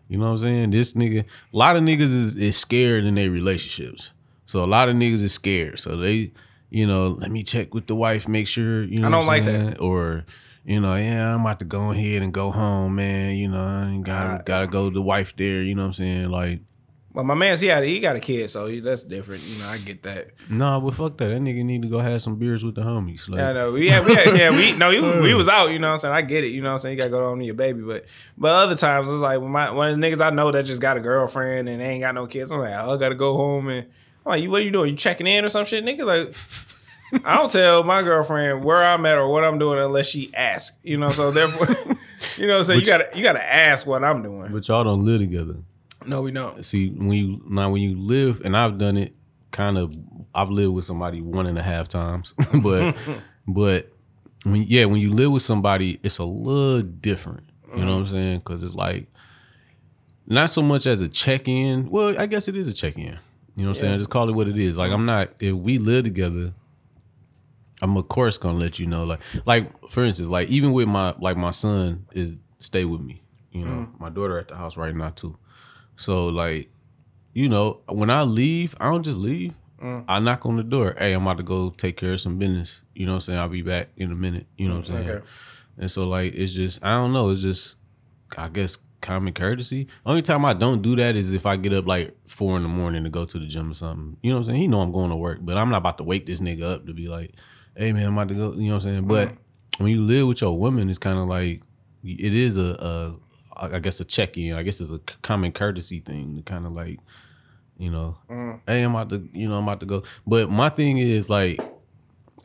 [0.09, 0.70] You know what I'm saying?
[0.70, 4.12] This nigga, a lot of niggas is, is scared in their relationships.
[4.44, 5.78] So a lot of niggas is scared.
[5.80, 6.32] So they,
[6.70, 9.09] you know, let me check with the wife, make sure, you know.
[9.09, 9.80] I don't like that.
[9.80, 10.24] Or,
[10.64, 13.36] you know, yeah, I'm about to go ahead and go home, man.
[13.36, 15.62] You know, I ain't gotta, uh, gotta go to the wife there.
[15.62, 16.30] You know what I'm saying?
[16.30, 16.60] Like,
[17.16, 19.43] Well, my man, he had he got a kid, so he, that's different.
[19.44, 20.32] You know, I get that.
[20.51, 21.28] nah, but fuck that.
[21.28, 23.26] That nigga need to go have some beers with the homies.
[23.26, 23.72] Like, Yeah, know.
[23.72, 25.68] We had, we had, yeah, we no, we, we was out.
[25.68, 26.14] You know what I'm saying?
[26.14, 26.48] I get it.
[26.48, 26.98] You know what I'm saying?
[26.98, 28.05] You gotta go home to your baby, but
[28.36, 30.82] but other times it's like when my one of the niggas I know that just
[30.82, 32.52] got a girlfriend and they ain't got no kids.
[32.52, 33.86] I'm like, oh, I gotta go home and
[34.26, 34.90] I'm like, you what you doing?
[34.90, 36.05] You checking in or some shit, nigga?
[36.05, 36.36] Like.
[37.24, 40.76] I don't tell my girlfriend where I'm at or what I'm doing unless she asks.
[40.82, 41.97] You know, so therefore,
[42.36, 44.52] you know, so you gotta you gotta ask what I'm doing.
[44.52, 45.55] but y'all don't live together.
[46.06, 46.64] No, we don't.
[46.64, 49.14] see when you now when you live and I've done it
[49.50, 49.96] kind of
[50.34, 52.96] I've lived with somebody one and a half times but
[53.48, 53.92] but
[54.44, 58.04] when yeah when you live with somebody it's a little different you know what I'm
[58.04, 58.14] mm-hmm.
[58.14, 58.38] saying?
[58.38, 59.06] Because it's like
[60.26, 63.18] not so much as a check in well I guess it is a check in
[63.56, 63.94] you know what I'm saying?
[63.94, 64.76] I just call it what it is.
[64.76, 65.06] Like I'm mm-hmm.
[65.06, 66.52] not if we live together
[67.82, 71.14] I'm of course gonna let you know like like for instance like even with my
[71.18, 73.22] like my son is stay with me
[73.52, 73.70] you know?
[73.70, 74.00] Mm.
[74.00, 75.38] My daughter at the house right now too
[75.97, 76.70] so like,
[77.32, 79.55] you know, when I leave, I don't just leave.
[79.82, 80.05] Mm.
[80.09, 80.94] I knock on the door.
[80.98, 82.82] Hey, I'm about to go take care of some business.
[82.94, 83.39] You know what I'm saying?
[83.39, 84.47] I'll be back in a minute.
[84.56, 85.10] You know what I'm saying?
[85.10, 85.27] Okay.
[85.78, 87.77] And so like it's just I don't know, it's just
[88.36, 89.86] I guess common courtesy.
[90.05, 92.68] Only time I don't do that is if I get up like four in the
[92.68, 94.16] morning to go to the gym or something.
[94.23, 94.60] You know what I'm saying?
[94.60, 96.86] He know I'm going to work, but I'm not about to wake this nigga up
[96.86, 97.35] to be like,
[97.77, 98.52] hey man, I'm about to go.
[98.52, 99.06] You know what I'm saying?
[99.06, 99.36] But mm.
[99.78, 101.60] when you live with your woman, it's kind of like
[102.02, 103.16] it is a, a
[103.56, 104.54] I guess a check in.
[104.54, 107.00] I guess it's a common courtesy thing to kind of like,
[107.78, 108.16] you know,
[108.66, 110.02] hey, I'm about to, you know, I'm about to go.
[110.26, 111.60] But my thing is like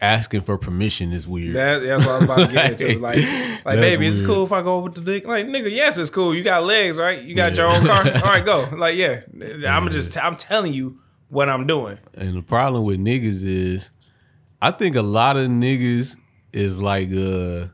[0.02, 1.56] asking for permission is weird.
[1.56, 3.00] That, that's what I was about to get into.
[3.02, 3.20] Like,
[3.66, 5.28] like baby, it's cool if I go with the dick.
[5.28, 6.34] Like, nigga, yes, it's cool.
[6.34, 7.22] You got legs, right?
[7.22, 8.06] You got your own car.
[8.08, 8.68] All right, go.
[8.76, 9.22] Like, yeah,
[9.68, 12.00] I'm just, I'm telling you what I'm doing.
[12.16, 13.92] And the problem with niggas is,
[14.62, 16.16] I think a lot of niggas
[16.54, 17.68] is like uh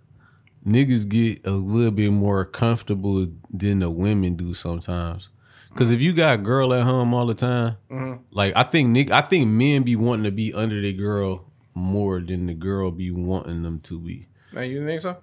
[0.67, 5.29] niggas get a little bit more comfortable than the women do sometimes.
[5.75, 8.23] Cause if you got a girl at home all the time, mm-hmm.
[8.31, 11.45] like I think Nick, I think men be wanting to be under the girl
[11.75, 14.27] more than the girl be wanting them to be.
[14.51, 15.17] Man, you think so?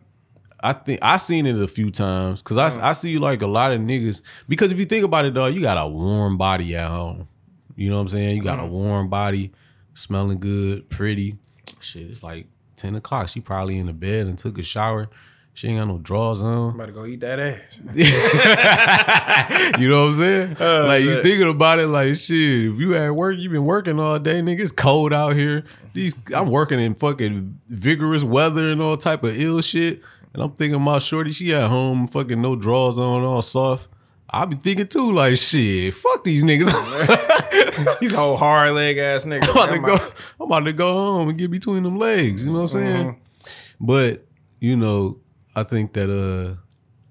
[0.61, 2.83] I think I seen it a few times because I, mm.
[2.83, 5.61] I see like a lot of niggas because if you think about it, dog, you
[5.61, 7.27] got a warm body at home.
[7.75, 8.37] You know what I'm saying?
[8.37, 8.73] You got a mm-hmm.
[8.73, 9.51] warm body,
[9.95, 11.37] smelling good, pretty.
[11.81, 12.47] Shit, it's like
[12.77, 13.29] ten o'clock.
[13.29, 15.11] She probably in the bed and took a shower.
[15.57, 16.71] She ain't got no drawers on.
[16.71, 17.81] I'm about to go eat that ass.
[19.79, 20.57] You know what I'm saying?
[20.59, 22.73] Oh, like you thinking about it, like shit.
[22.73, 24.61] If you at work, you been working all day, nigga.
[24.61, 25.65] It's cold out here.
[25.93, 30.03] These I'm working in fucking vigorous weather and all type of ill shit.
[30.33, 33.89] And I'm thinking about shorty, she at home, fucking no drawers on, all soft.
[34.29, 37.99] I be thinking too, like shit, fuck these niggas.
[38.01, 39.49] these whole hard leg ass niggas.
[39.49, 40.13] I'm about to go.
[40.41, 42.45] I'm about to go home and get between them legs.
[42.45, 43.07] You know what I'm saying?
[43.07, 43.87] Mm-hmm.
[43.87, 44.25] But
[44.59, 45.21] you know,
[45.57, 46.57] I think that uh,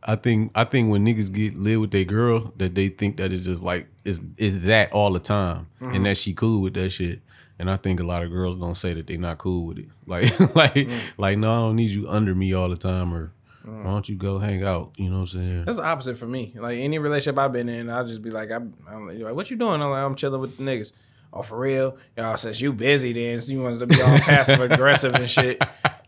[0.03, 3.31] I think I think when niggas get live with their girl, that they think that
[3.31, 5.95] it's just like is is that all the time, Mm-hmm.
[5.95, 7.21] and that she cool with that shit.
[7.59, 9.87] And I think a lot of girls don't say that they not cool with it.
[10.07, 10.99] Like like Mm.
[11.17, 13.31] like no, I don't need you under me all the time, or
[13.63, 14.91] why don't you go hang out?
[14.97, 15.65] You know what I'm saying?
[15.65, 16.53] That's the opposite for me.
[16.55, 19.55] Like any relationship I've been in, I'll just be like, I'm, I'm like, what you
[19.55, 19.81] doing?
[19.81, 20.91] I'm like, I'm chilling with the niggas.
[21.31, 21.97] Oh, for real?
[22.17, 23.39] Y'all says you busy then.
[23.39, 25.61] So you want to be all passive aggressive and shit.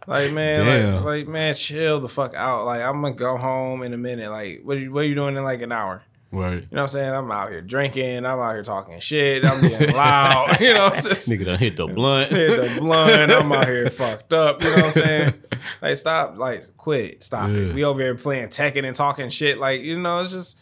[0.07, 0.95] Like man, Damn.
[0.95, 2.65] like, like man, chill the fuck out.
[2.65, 4.29] Like I'm gonna go home in a minute.
[4.29, 6.03] Like what you, what you doing in like an hour?
[6.31, 6.53] Right.
[6.55, 7.13] You know what I'm saying?
[7.13, 8.25] I'm out here drinking.
[8.25, 9.45] I'm out here talking shit.
[9.45, 10.57] I'm being loud.
[10.59, 12.31] You know, it's just, Nigga done hit the blunt.
[12.31, 13.31] hit the blunt.
[13.31, 14.61] I'm out here fucked up.
[14.61, 15.33] You know what I'm saying?
[15.81, 16.37] Like, stop.
[16.37, 17.23] Like, quit.
[17.23, 17.57] Stop Yeah.
[17.57, 17.73] it.
[17.75, 19.57] We over here playing Tekken and talking shit.
[19.59, 20.59] Like, you know, it's just.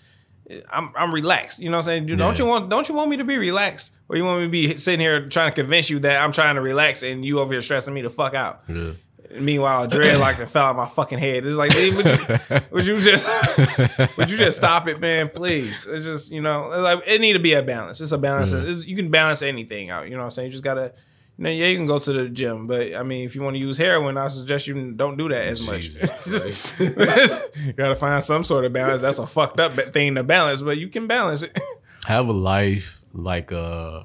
[0.69, 1.59] I'm I'm relaxed.
[1.59, 2.05] You know what I'm saying?
[2.05, 3.93] Dude, Don't you want don't you want me to be relaxed?
[4.09, 6.55] Or you want me to be sitting here trying to convince you that I'm trying
[6.55, 8.61] to relax and you over here stressing me the fuck out?
[8.67, 8.91] Yeah.
[9.39, 11.45] Meanwhile, dread like it fell out my fucking head.
[11.45, 13.29] It's like, would you, would you just,
[14.17, 15.29] would you just stop it, man?
[15.29, 15.85] Please.
[15.89, 17.99] It's just, you know, like it need to be a balance.
[18.01, 18.51] It's a balance.
[18.53, 20.05] It's- You can balance anything out.
[20.05, 20.47] You know what I'm saying?
[20.47, 20.93] You just gotta,
[21.37, 23.55] you know, yeah, you can go to the gym, but I mean, if you want
[23.55, 25.89] to use heroin, I suggest you don't do that as much.
[27.65, 29.01] You gotta find some sort of balance.
[29.01, 31.57] That's a fucked up thing to balance, but you can balance it.
[32.05, 34.03] have a life like uh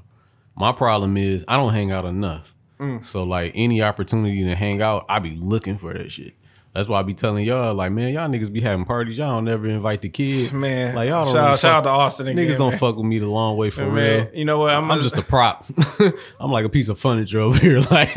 [0.57, 2.55] my problem is I don't hang out enough.
[2.79, 3.05] Mm.
[3.05, 6.35] So like any opportunity to hang out, I be looking for that shit.
[6.79, 9.19] That's why I be telling y'all, like, man, y'all niggas be having parties.
[9.19, 10.53] Y'all don't never invite the kids.
[10.59, 12.47] Man, like y'all don't shout, really shout out to Austin again.
[12.47, 14.29] Niggas don't fuck with me the long way for Man, real.
[14.33, 14.73] you know what?
[14.73, 15.67] I'm, I'm just a prop.
[16.39, 17.81] I'm like a piece of furniture over here.
[17.81, 18.11] Like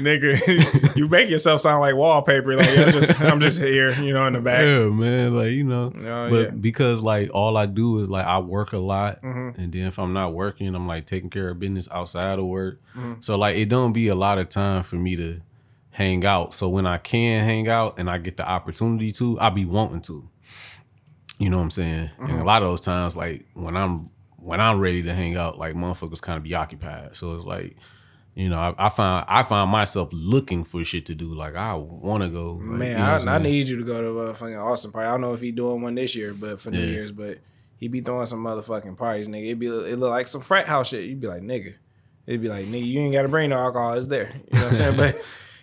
[0.00, 0.96] nigga.
[0.96, 2.56] you make yourself sound like wallpaper.
[2.56, 4.64] Like I'm just, I'm just here, you know, in the back.
[4.64, 5.36] Yeah, man.
[5.36, 5.92] Like, you know.
[5.94, 6.50] Oh, but yeah.
[6.50, 9.22] because like all I do is like I work a lot.
[9.22, 9.60] Mm-hmm.
[9.60, 12.80] And then if I'm not working, I'm like taking care of business outside of work.
[12.96, 13.20] Mm-hmm.
[13.20, 15.40] So like it don't be a lot of time for me to
[15.94, 16.54] hang out.
[16.54, 20.02] So when I can hang out and I get the opportunity to, I be wanting
[20.02, 20.28] to.
[21.38, 22.10] You know what I'm saying?
[22.18, 22.30] Mm-hmm.
[22.30, 25.56] And a lot of those times, like when I'm when I'm ready to hang out,
[25.56, 27.14] like motherfuckers kind of be occupied.
[27.16, 27.76] So it's like,
[28.34, 31.32] you know, I, I find I find myself looking for shit to do.
[31.32, 32.54] Like I want to go.
[32.54, 32.90] like, Man,
[33.20, 35.06] you know I, I need you to go to a fucking Austin party.
[35.06, 36.86] I don't know if he doing one this year, but for New Yeah.
[36.86, 37.38] Year's, but
[37.78, 39.52] he be throwing some motherfucking parties, nigga.
[39.52, 41.04] It be it look like some frat house shit.
[41.08, 41.74] You'd be like, nigga.
[42.26, 43.94] It'd be like, nigga, you ain't gotta bring no alcohol.
[43.94, 44.32] It's there.
[44.52, 44.96] You know what I'm saying?
[44.96, 45.16] but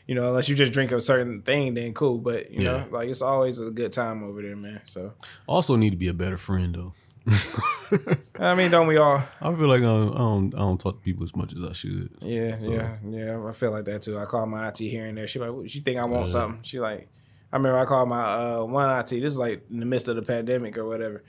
[0.08, 2.18] you know, unless you just drink a certain thing, then cool.
[2.18, 4.82] But you know, like it's always a good time over there, man.
[4.86, 5.14] So
[5.48, 6.94] Also need to be a better friend though.
[8.40, 9.24] I mean, don't we all?
[9.42, 11.64] I feel like I don't, I don't I don't talk to people as much as
[11.64, 12.10] I should.
[12.22, 13.46] Yeah, yeah, yeah.
[13.48, 14.18] I feel like that too.
[14.18, 15.28] I call my IT here and there.
[15.28, 16.64] She like, she think I want something.
[16.64, 17.08] She like,
[17.54, 19.10] I remember I called my uh, one IT.
[19.10, 21.24] This is like in the midst of the pandemic or whatever.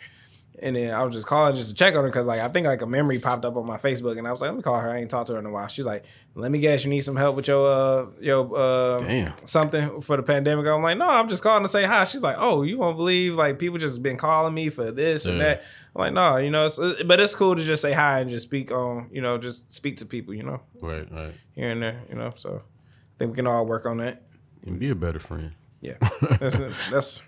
[0.60, 2.66] And then I was just calling just to check on her because like I think
[2.66, 4.78] like a memory popped up on my Facebook and I was like, let me call
[4.78, 4.90] her.
[4.90, 5.66] I ain't talked to her in a while.
[5.66, 6.04] She's like,
[6.34, 9.34] let me guess, you need some help with your uh your uh Damn.
[9.44, 10.66] something for the pandemic.
[10.66, 12.04] I'm like, no, I'm just calling to say hi.
[12.04, 15.40] She's like, oh, you won't believe like people just been calling me for this and
[15.40, 15.64] that.
[15.96, 18.44] I'm like, no, you know, it's, but it's cool to just say hi and just
[18.46, 21.32] speak on, you know, just speak to people, you know Right, right.
[21.54, 22.30] here and there, you know.
[22.36, 24.22] So I think we can all work on that.
[24.64, 25.52] And be a better friend.
[25.80, 25.94] Yeah,
[26.38, 26.58] that's
[26.90, 27.22] that's.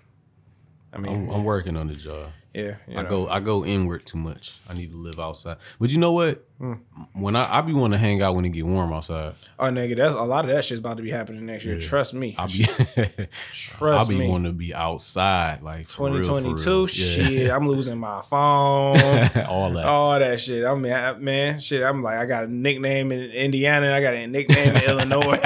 [0.93, 2.29] I mean, I'm, I'm working on the job.
[2.55, 3.09] Yeah, I know.
[3.09, 4.57] go I go inward too much.
[4.69, 5.57] I need to live outside.
[5.79, 6.43] But you know what?
[6.57, 6.73] Hmm.
[7.13, 9.33] When I I be want to hang out when it get warm outside.
[9.59, 11.77] Oh, nigga, that's a lot of that shit's about to be happening next year.
[11.79, 12.33] Trust me.
[12.37, 12.65] I be
[12.97, 14.29] I Trust be me.
[14.29, 16.87] want to be outside like for 2022 real.
[16.87, 17.51] shit.
[17.51, 18.97] I'm losing my phone.
[19.47, 19.85] All that.
[19.85, 20.63] All that shit.
[20.65, 21.83] I mean, I- man, shit.
[21.83, 23.91] I'm like, I got a nickname in Indiana.
[23.93, 25.41] I got a nickname in Illinois.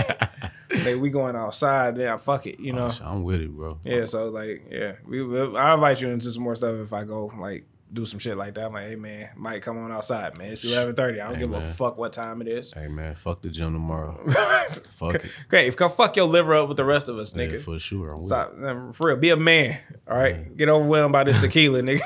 [0.98, 1.98] We going outside.
[1.98, 2.60] Yeah, fuck it.
[2.60, 2.91] You oh, know.
[3.03, 3.78] I'm with it, bro.
[3.84, 4.06] Yeah.
[4.06, 5.22] So like, yeah, we.
[5.22, 8.53] I'll invite you into some more stuff if I go like do some shit like
[8.56, 8.66] that.
[8.66, 10.52] I'm like, hey man, Mike, come on outside, man.
[10.52, 11.14] It's 11:30.
[11.14, 12.72] I don't Hey, give a fuck what time it is.
[12.74, 14.20] Hey man, fuck the gym tomorrow.
[14.70, 15.26] fuck it.
[15.45, 17.60] Okay, if come fuck your liver up with the rest of us, Yeah, nigga.
[17.60, 18.14] for sure.
[18.14, 18.53] I'm Stop,
[18.95, 19.18] for real.
[19.18, 19.80] Be a man.
[20.07, 22.02] All right, get overwhelmed by this tequila, nigga.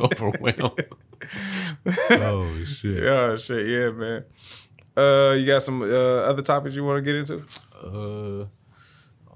[0.12, 0.86] Overwhelmed.
[2.10, 3.04] oh shit.
[3.04, 4.24] oh shit, yeah, man.
[5.00, 7.42] Uh, you got some uh, other topics you want to get into?
[7.82, 8.46] Uh,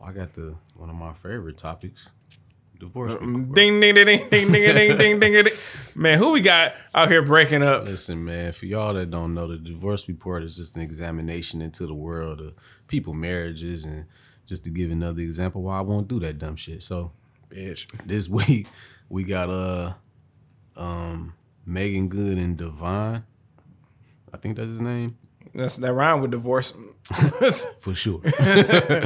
[0.04, 2.12] I got the one of my favorite topics,
[2.78, 3.14] divorce.
[3.14, 3.20] Uh.
[3.20, 5.52] Ding ding ding ding ding ding ding ding ding ding.
[5.94, 7.84] Man, who we got out here breaking up?
[7.84, 11.86] Listen, man, for y'all that don't know, the divorce report is just an examination into
[11.86, 12.54] the world of
[12.86, 14.04] people marriages and
[14.44, 16.82] just to give another example why I won't do that dumb shit.
[16.82, 17.12] So
[17.48, 17.86] Bitch.
[18.04, 18.66] this week
[19.08, 19.94] we got uh
[20.76, 21.32] um
[21.64, 23.22] Meagan Good and Divine.
[24.30, 25.16] I think that's his name.
[25.54, 26.72] That's that rhyme with divorce.
[27.80, 28.20] For sure.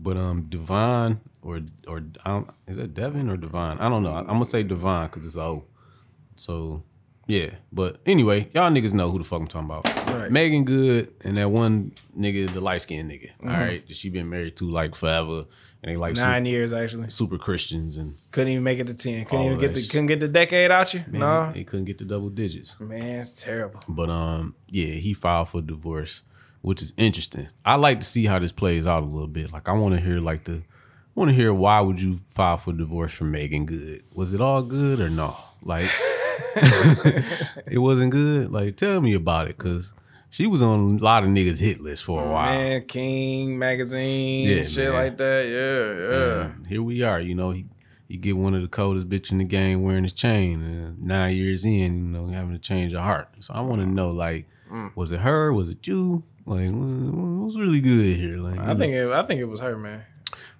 [0.00, 3.78] But um, Devon or or I don't, is that Devin or Devon?
[3.80, 4.14] I don't know.
[4.14, 5.64] I'm gonna say Devon because it's O.
[6.36, 6.84] So
[7.28, 9.84] yeah, but anyway, y'all niggas know who the fuck I'm talking about.
[10.08, 10.30] Right.
[10.32, 13.30] Meagan Good and that one nigga, the light skinned nigga.
[13.42, 15.42] all right, she been married to like forever,
[15.82, 17.10] and they like Nine super, years actually.
[17.10, 19.24] super Christians and Couldn't even make it to ten.
[19.26, 19.90] Couldn't even get the shit.
[19.90, 21.04] couldn't get the decade out you.
[21.06, 21.52] man, no.
[21.54, 22.80] he couldn't get the double digits.
[22.80, 23.80] Man, it's terrible.
[23.88, 26.22] But um, yeah, he filed for divorce,
[26.62, 27.48] which is interesting.
[27.64, 29.52] I like to see how this plays out a little bit.
[29.52, 30.62] Like I want to hear like the, I
[31.14, 34.02] want to hear why would you file for divorce from Meagan Good?
[34.14, 35.36] Was it all good or no?
[35.62, 35.88] Like
[37.66, 38.50] it wasn't good.
[38.52, 39.94] Like tell me about it, cause
[40.30, 42.46] she was on a lot of niggas hit list for a while.
[42.46, 44.94] Man, King magazine, Yeah, shit man.
[44.94, 45.46] like that.
[45.46, 46.08] Yeah,
[46.44, 46.52] yeah.
[46.54, 47.20] And here we are.
[47.20, 47.66] You know, he
[48.08, 51.36] he get one of the coldest bitch in the game wearing his chain, and nine
[51.36, 53.28] years in, you know, having to change her heart.
[53.40, 54.92] So I want to know, like, Mm.
[54.94, 55.50] was it her?
[55.52, 56.24] Was it you?
[56.44, 58.36] Like, what- what's really good here?
[58.36, 60.04] Like, I think it, I think it was her, man.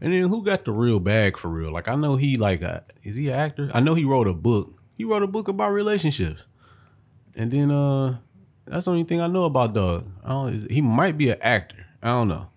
[0.01, 1.71] and then who got the real bag for real?
[1.73, 3.71] Like, I know he like, a, is he an actor?
[3.75, 4.78] I know he wrote a book.
[4.99, 6.49] He wrote a book about relationships,
[7.37, 8.19] and then uh,
[8.67, 10.11] that's the only thing I know about Doug.
[10.25, 10.69] I don't.
[10.69, 11.87] He might be an actor.
[12.03, 12.49] I don't know,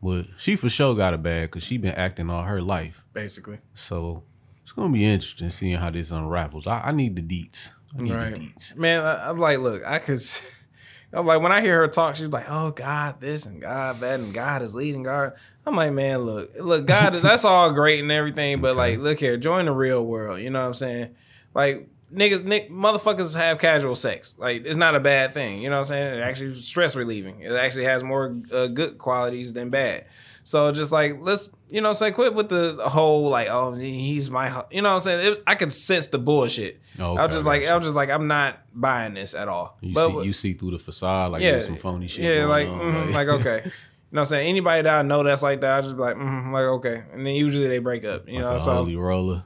[0.00, 3.04] but she for sure got a bag because she been acting all her life.
[3.12, 4.22] Basically, So
[4.62, 6.68] it's gonna be interesting seeing how this unravels.
[6.68, 7.72] I, I need the deets.
[7.98, 8.32] I need right?
[8.32, 8.76] the deets.
[8.76, 10.20] Man, I, I'm like, look, I could.
[11.12, 14.20] I'm like, when I hear her talk, she's like, "Oh God, this and God that,
[14.20, 15.32] and God is leading God."
[15.66, 19.36] I'm like, man, look, look, God, that's all great and everything, but like, look here,
[19.36, 20.40] join the real world.
[20.40, 21.16] You know what I'm saying?
[21.54, 24.34] Like, niggas, nick, motherfuckers have casual sex.
[24.38, 25.62] Like, it's not a bad thing.
[25.62, 26.18] You know what I'm saying?
[26.18, 27.40] It actually stress relieving.
[27.40, 30.06] It actually has more uh, good qualities than bad.
[30.44, 34.48] So just like let's you know say quit with the whole like oh he's my
[34.48, 36.80] hu-" you know what I'm saying it, I could sense the bullshit.
[36.98, 37.64] Oh, I was just like.
[37.64, 39.78] I was just like I'm not buying this at all.
[39.80, 42.24] You but see, you see through the facade like yeah, there's some phony shit.
[42.24, 43.62] Yeah, like mhm, like okay.
[44.12, 44.48] You know what I'm saying?
[44.50, 47.26] Anybody that I know that's like that, I just be like, mm, like okay, and
[47.26, 48.28] then usually they break up.
[48.28, 49.44] You like know, so holy roller.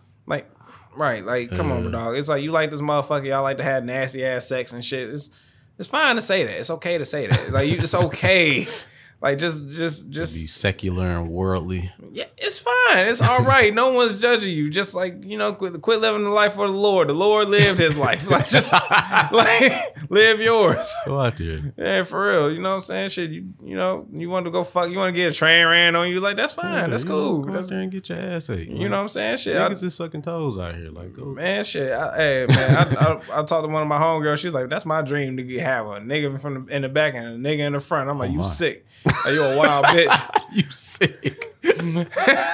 [0.97, 1.91] Right, like, come on, Uh.
[1.91, 2.17] dog.
[2.17, 3.27] It's like you like this motherfucker.
[3.27, 5.11] Y'all like to have nasty ass sex and shit.
[5.11, 5.31] It's
[5.79, 6.59] it's fine to say that.
[6.59, 7.53] It's okay to say that.
[7.53, 8.67] Like, you, it's okay.
[9.21, 11.91] Like, just just just Be secular and worldly.
[12.13, 13.09] yeah, it's fine.
[13.09, 13.73] It's all right.
[13.75, 14.69] no one's judging you.
[14.71, 17.09] Just like you know, quit, quit living the life for the Lord.
[17.09, 18.27] The Lord lived His life.
[18.31, 18.73] Like just
[19.33, 20.93] like live yours.
[21.07, 21.73] Go out there.
[21.77, 22.53] Yeah, for real.
[22.53, 23.09] You know what I'm saying?
[23.09, 25.67] Shit, you you know, you want to go fuck, you want to get a train
[25.67, 26.91] ran on you, like that's fine.
[26.91, 27.43] that's Yeah, you cool.
[27.43, 28.69] Go out That's, there and get your ass ate.
[28.69, 29.39] you know what I'm saying?
[29.39, 30.91] Shit, I, niggas is sucking toes out here.
[30.91, 31.25] Like, go.
[31.25, 31.91] man, shit.
[31.93, 34.39] I, hey, man, I, I, I talked to one of my homegirls.
[34.39, 37.15] She's like, "That's my dream to get, have a nigga from the, in the back
[37.15, 38.49] and a nigga in the front." I'm like, oh "You Oh, my.
[38.49, 38.87] sick?
[39.07, 41.35] Like, you a wild bitch?" you sick.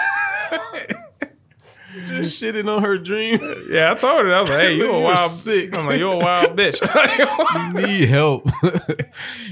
[2.06, 3.38] Just shitting on her dream.
[3.68, 4.32] Yeah, I told her.
[4.34, 5.76] I was like, "Hey, you a wild sick.
[5.76, 6.80] I'm like, "You a wild bitch."
[7.76, 8.48] You need help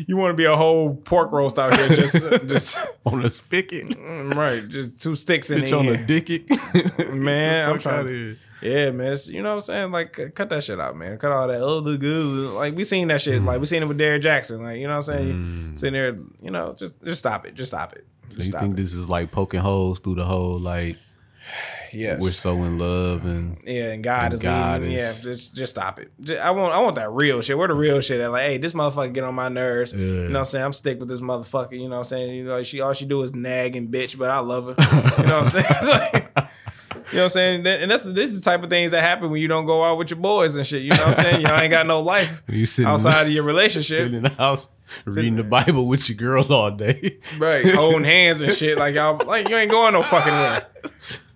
[0.07, 3.91] you want to be a whole pork roast out here, just just on a spigot.
[3.91, 5.65] mm, right, just two sticks in it.
[5.67, 7.13] Bitch the on a dicket.
[7.13, 8.29] Man, I'm Fuck trying outta to.
[8.29, 8.37] here.
[8.63, 9.13] Yeah, man.
[9.15, 9.91] It's, you know what I'm saying?
[9.93, 11.17] Like, cut that shit out, man.
[11.19, 11.61] Cut all that.
[11.63, 12.53] Oh, the good.
[12.55, 13.41] Like, we seen that shit.
[13.41, 13.47] Mm.
[13.47, 14.63] Like, we seen it with Derrick Jackson.
[14.63, 15.33] Like, you know what I'm saying?
[15.35, 15.79] Mm.
[15.79, 17.55] Sitting there, you know, just just stop it.
[17.55, 18.07] Just stop it.
[18.29, 18.77] Just You stop think it.
[18.77, 20.97] this is like poking holes through the whole like
[21.93, 22.21] yes.
[22.23, 24.95] we're so in love and yeah, and God and is God leading.
[24.97, 26.13] is- Yeah, just just stop it.
[26.21, 27.57] Ju- I want I want that real shit.
[27.59, 28.31] Where the real shit at?
[28.31, 29.93] Like, hey, this motherfucker get on my nerves.
[29.95, 30.65] You know what I'm saying?
[30.67, 31.73] I'm stick with this motherfucker.
[31.73, 32.35] You know what I'm saying?
[32.37, 34.75] You know, she all she do is nag and bitch, but I love her.
[35.23, 35.63] you know what I'm
[36.11, 36.29] saying?
[37.11, 37.67] You know what I'm saying?
[37.67, 39.99] And that's this is the type of things that happen when you don't go out
[39.99, 40.83] with your boys and shit.
[40.83, 41.41] You know what I'm saying?
[41.41, 43.97] Y'all ain't got no life you sitting outside of your relationship.
[43.97, 44.69] sitting in the house
[45.05, 47.19] reading the Bible with your girl all day.
[47.39, 48.79] Right, holding hands and shit.
[48.79, 50.67] Like y'all, like you ain't going no fucking where.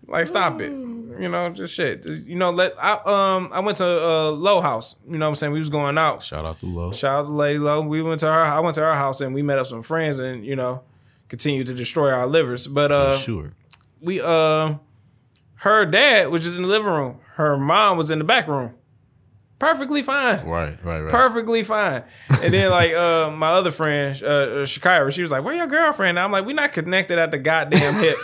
[0.07, 0.73] Like stop it.
[1.15, 2.03] You know, just shit.
[2.03, 2.95] Just, you know, let I
[3.37, 4.97] um I went to uh Low House.
[5.09, 5.53] You know what I'm saying?
[5.53, 6.25] We was going out.
[6.25, 6.91] Shout out to Low.
[6.91, 7.83] Shout out to Lady Low.
[7.83, 8.33] We went to her.
[8.43, 10.83] I went to her house and we met up some friends and you know
[11.29, 12.67] continued to destroy our livers.
[12.67, 13.53] But uh, For sure.
[14.01, 14.75] we uh,
[15.65, 17.21] her dad was just in the living room.
[17.37, 18.75] Her mom was in the back room.
[19.59, 20.45] Perfectly fine.
[20.45, 21.11] Right, right, right.
[21.11, 22.05] Perfectly fine.
[22.43, 25.67] And then like uh my other friend, uh, uh Shakira, she was like, Where your
[25.67, 26.21] girlfriend?
[26.21, 28.17] I'm like, we not connected at the goddamn hip.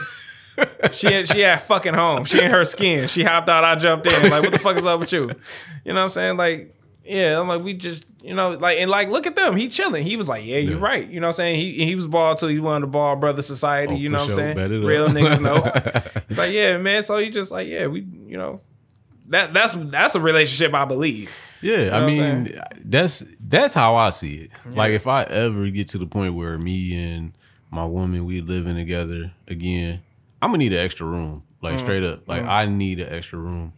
[0.93, 2.27] she had, she had fucking home.
[2.27, 3.09] She in her skin.
[3.09, 4.31] She hopped out, I jumped in.
[4.31, 5.31] Like, what the fuck is up with you?
[5.83, 6.37] You know what I'm saying?
[6.37, 9.57] Like, yeah, I'm like, we just, you know, like, and like, look at them.
[9.57, 10.05] He chilling.
[10.05, 10.85] He was like, yeah, you're Yeah.
[10.85, 11.07] right.
[11.09, 11.57] You know what I'm saying?
[11.57, 12.47] He he was ball too.
[12.49, 13.95] He won the ball brother society.
[13.95, 14.57] Oh, you know what I'm saying?
[14.57, 14.87] Bet it up.
[14.89, 16.23] Real niggas know.
[16.29, 17.03] He's like, yeah, man.
[17.03, 18.61] So he just like, yeah, we, you know,
[19.29, 21.31] that that's that's a relationship I believe.
[21.63, 24.51] Yeah, I what I'm mean that's that's how I see it.
[24.75, 27.33] Like if I ever get to the point where me and
[27.71, 30.01] my woman we living together again,
[30.43, 31.43] I'm gonna need an extra room.
[31.63, 31.85] Like Mm-hmm.
[31.85, 32.27] straight up.
[32.27, 33.75] Like I need an extra room.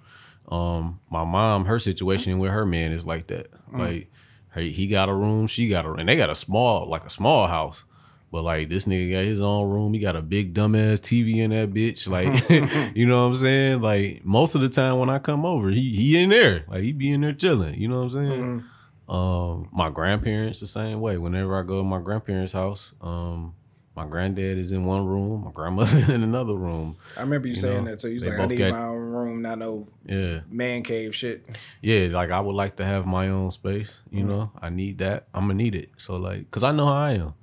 [0.48, 3.50] Um my mom, her situation with her man is like that.
[3.72, 3.78] Mm.
[3.78, 4.10] Like
[4.48, 7.10] her, he got a room, she got a and they got a small like a
[7.10, 7.84] small house.
[8.30, 9.92] But like this nigga got his own room.
[9.92, 12.08] He got a big dumbass TV in that bitch.
[12.08, 12.48] Like,
[12.96, 13.80] you know what I'm saying?
[13.82, 16.64] Like most of the time when I come over, he he in there.
[16.66, 17.74] Like he be in there chilling.
[17.74, 18.64] You know what I'm saying?
[19.08, 21.18] Um, my grandparents the same way.
[21.18, 23.54] Whenever I go to my grandparents' house, um,
[23.94, 26.94] my granddad is in one room, my grandmother's in another room.
[27.16, 28.98] I remember you, You saying know, that So You like, I need got- my own
[29.12, 30.40] room, not no Yeah.
[30.50, 31.44] man cave shit.
[31.82, 34.00] Yeah, like I would like to have my own space.
[34.08, 34.18] Mm-hmm.
[34.18, 35.28] You know, I need that.
[35.34, 35.90] I'm gonna need it.
[35.98, 37.34] So like, cause I know how I am,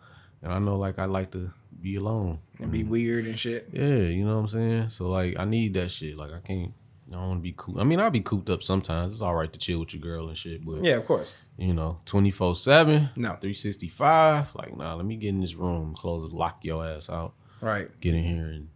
[0.41, 1.51] and I know like I like to
[1.81, 2.39] be alone.
[2.59, 3.69] And be weird and shit.
[3.71, 4.89] Yeah, you know what I'm saying.
[4.89, 6.17] So like, I need that shit.
[6.17, 6.73] Like I can't.
[7.09, 7.79] I don't want to be cool.
[7.79, 9.13] I mean, I'll be cooped up sometimes.
[9.13, 11.33] It's all right to chill with your girl and shit, but Yeah, of course.
[11.57, 13.29] you know, 24 7, No.
[13.29, 14.53] 365.
[14.55, 17.89] Like, nah, let me get in this room, close it, lock your ass out, Right.
[17.99, 18.69] get in here and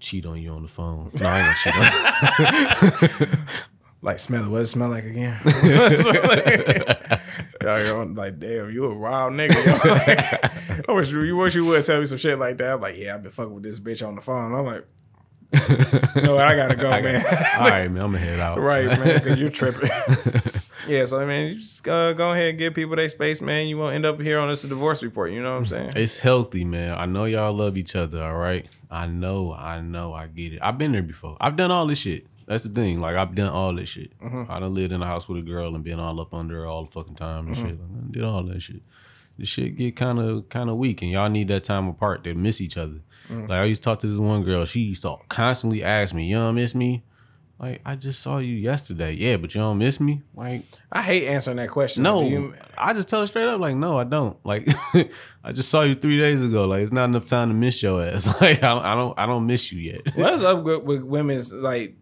[0.00, 1.10] cheat on you on the phone.
[1.20, 3.38] No, I ain't gonna cheat on
[4.00, 4.48] Like smell it.
[4.48, 5.38] What does it smell like again?
[7.60, 9.54] I'm like, damn, you a wild nigga.
[9.66, 10.82] Yo.
[10.88, 12.74] I wish you, you wish you would tell me some shit like that.
[12.74, 14.54] I'm like, yeah, I've been fucking with this bitch on the phone.
[14.54, 14.86] I'm like,
[16.16, 17.22] no, I gotta go, I man.
[17.22, 18.58] got- all right, man, I'm gonna head out.
[18.60, 19.88] right, man, because you're tripping.
[20.88, 23.66] yeah, so I mean, you just uh, go ahead and give people their space, man.
[23.66, 25.32] You won't end up here on this divorce report.
[25.32, 25.90] You know what I'm saying?
[25.96, 26.98] It's healthy, man.
[26.98, 28.66] I know y'all love each other, all right?
[28.90, 30.58] I know, I know, I get it.
[30.62, 31.36] I've been there before.
[31.40, 32.26] I've done all this shit.
[32.46, 33.00] That's the thing.
[33.00, 34.12] Like I've done all this shit.
[34.22, 36.66] I done lived in a house with a girl and been all up under her
[36.66, 37.66] all the fucking time and shit.
[37.66, 38.80] Like, I did all that shit.
[39.38, 42.34] The shit get kind of kind of weak, and y'all need that time apart to
[42.34, 43.00] miss each other.
[43.30, 43.42] Mm-hmm.
[43.42, 44.64] Like I used to talk to this one girl.
[44.64, 47.02] She used to constantly ask me, "You don't miss me?"
[47.60, 49.12] Like I just saw you yesterday.
[49.14, 50.22] Yeah, but you don't miss me.
[50.34, 52.04] Like I hate answering that question.
[52.04, 54.36] no, you- I just tell her straight up, like, no, I don't.
[54.46, 54.68] Like,
[55.44, 56.66] I just saw you three days ago.
[56.66, 58.28] Like, it's not enough time to miss your ass.
[58.40, 60.14] Like, I, I don't, I don't miss you yet.
[60.14, 61.96] What's up with, with women's like,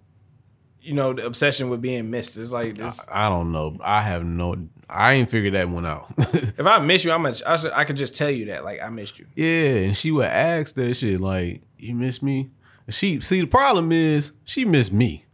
[0.87, 2.37] you know, the obsession with being missed?
[2.37, 3.05] It's like this.
[3.11, 3.77] I don't know.
[3.83, 4.57] I have no.
[4.89, 6.07] I ain't figured that one out.
[6.59, 8.81] If I miss you, I'm a, I, should, I could just tell you that, like,
[8.81, 9.27] I missed you.
[9.35, 12.51] yeah, and she would ask that shit, like, you miss me?
[12.89, 15.25] She see the problem is she missed me,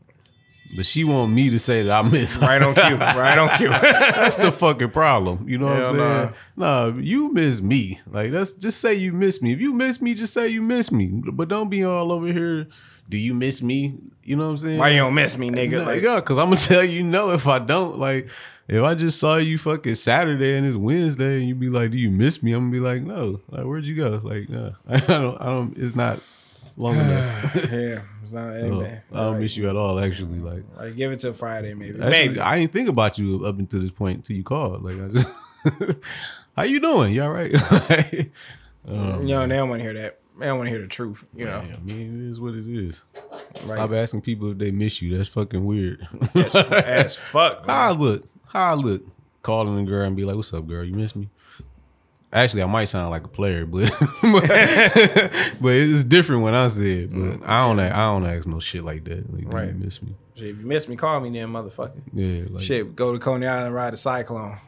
[0.75, 2.41] but she want me to say that I miss her.
[2.41, 2.97] Right on cue.
[2.97, 3.69] right on cue.
[3.69, 5.47] That's the fucking problem.
[5.47, 6.35] You know what I'm Hell saying?
[6.57, 6.87] Nah.
[6.99, 8.01] you miss me.
[8.11, 9.53] Like that's just say you miss me.
[9.53, 11.09] If you miss me, just say you miss me.
[11.09, 12.69] But don't be all over here.
[13.13, 13.95] Do you miss me?
[14.25, 14.79] You know what I'm saying?
[14.79, 15.81] Why you don't miss me, nigga?
[15.81, 17.99] Like, Like, yeah, because I'm gonna tell you no if I don't.
[17.99, 18.31] Like,
[18.69, 21.99] if I just saw you fucking Saturday and it's Wednesday and you be like, "Do
[21.99, 24.23] you miss me?" I'm gonna be like, "No." Like, where'd you go?
[24.25, 25.39] Like, no, I don't.
[25.39, 25.77] I don't.
[25.77, 26.21] It's not
[26.79, 27.55] long enough.
[27.71, 28.55] yeah, it's not.
[28.55, 29.03] Hey, So, man.
[29.13, 30.01] I don't Like, miss you at all.
[30.03, 31.99] Actually, like, like, give it till Friday, maybe.
[31.99, 32.41] Actually, maybe.
[32.41, 34.83] I didn't think about you up until this point until you called.
[34.83, 35.29] Like I just
[36.57, 37.13] How you doing?
[37.13, 37.51] You all right?
[37.53, 38.31] you
[38.89, 40.19] um, know, they don't want to hear that.
[40.43, 41.25] They don't want to hear the truth.
[41.37, 43.05] You know, Yeah, I mean, it is what it is.
[43.61, 43.69] right?
[43.69, 45.17] Stop asking people if they miss you.
[45.17, 46.05] That's fucking weird.
[46.35, 47.65] as, as fuck.
[47.67, 48.29] How I look?
[48.49, 49.03] How I look?
[49.43, 50.83] Calling a girl and be like, "What's up, girl?
[50.85, 51.29] You miss me?"
[52.33, 53.89] Actually, I might sound like a player, but
[54.23, 57.11] but it's different when I say it.
[57.11, 59.33] But mm, I don't act, I don't ask no shit like that.
[59.33, 59.69] Like, Right.
[59.69, 60.17] you miss me?
[60.35, 62.01] Shit, if you miss me, call me then, motherfucker.
[62.13, 64.59] Yeah, like Shit, go to Coney Island, ride a cyclone.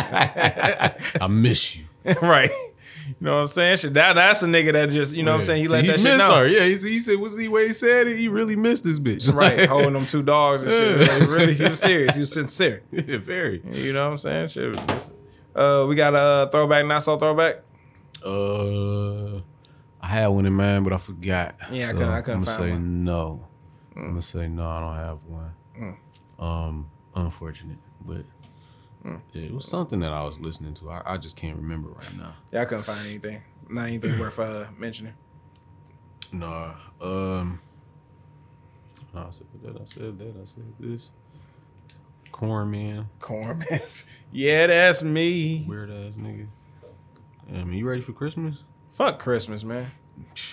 [0.00, 1.84] I miss you.
[2.22, 2.50] right.
[3.08, 3.76] You know what I'm saying?
[3.78, 5.62] Shit, that, that's a nigga that just, you know what I'm saying?
[5.62, 6.36] He See, let that shit know.
[6.40, 6.46] her.
[6.46, 8.18] Yeah, he, said- he said, "What's the way he said it?
[8.18, 11.00] He really missed this bitch." Right, holding them two dogs and shit.
[11.00, 11.18] Yeah.
[11.18, 12.14] Like, really, he was serious.
[12.14, 12.82] He was sincere.
[12.92, 13.62] yeah, very.
[13.72, 14.48] You know what I'm saying?
[14.48, 14.76] Shit.
[15.56, 17.56] Uh, we got a throwback, not so throwback.
[18.24, 19.36] Uh,
[20.00, 21.54] I had one in mind, but I forgot.
[21.70, 22.80] Yeah, I couldn't- I couldn't I'm gonna find say one.
[22.82, 23.04] Mm.
[23.04, 23.44] no.
[23.96, 24.68] I'm gonna say no.
[24.68, 25.96] I don't have one.
[26.38, 28.24] Um, unfortunate, but
[29.08, 29.20] Mm.
[29.32, 30.90] yeah, it was something that I was listening to.
[30.90, 32.34] I, I just can't remember right now.
[32.52, 33.42] Yeah, I couldn't find anything.
[33.68, 35.14] Not anything worth uh, mentioning.
[36.32, 36.74] Nah.
[37.00, 37.60] Um.
[39.14, 39.80] I said that.
[39.80, 40.34] I said that.
[40.40, 41.12] I said this.
[42.30, 43.80] Corn man, Corn, man.
[44.32, 45.64] yeah, that's me.
[45.66, 46.46] weird ass nigga.
[47.52, 48.64] I mean, you ready for Christmas?
[48.90, 49.92] Fuck Christmas, man.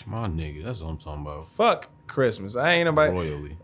[0.05, 1.47] My nigga, that's what I'm talking about.
[1.47, 2.55] Fuck Christmas.
[2.55, 3.11] I ain't nobody.
[3.11, 3.57] Royally.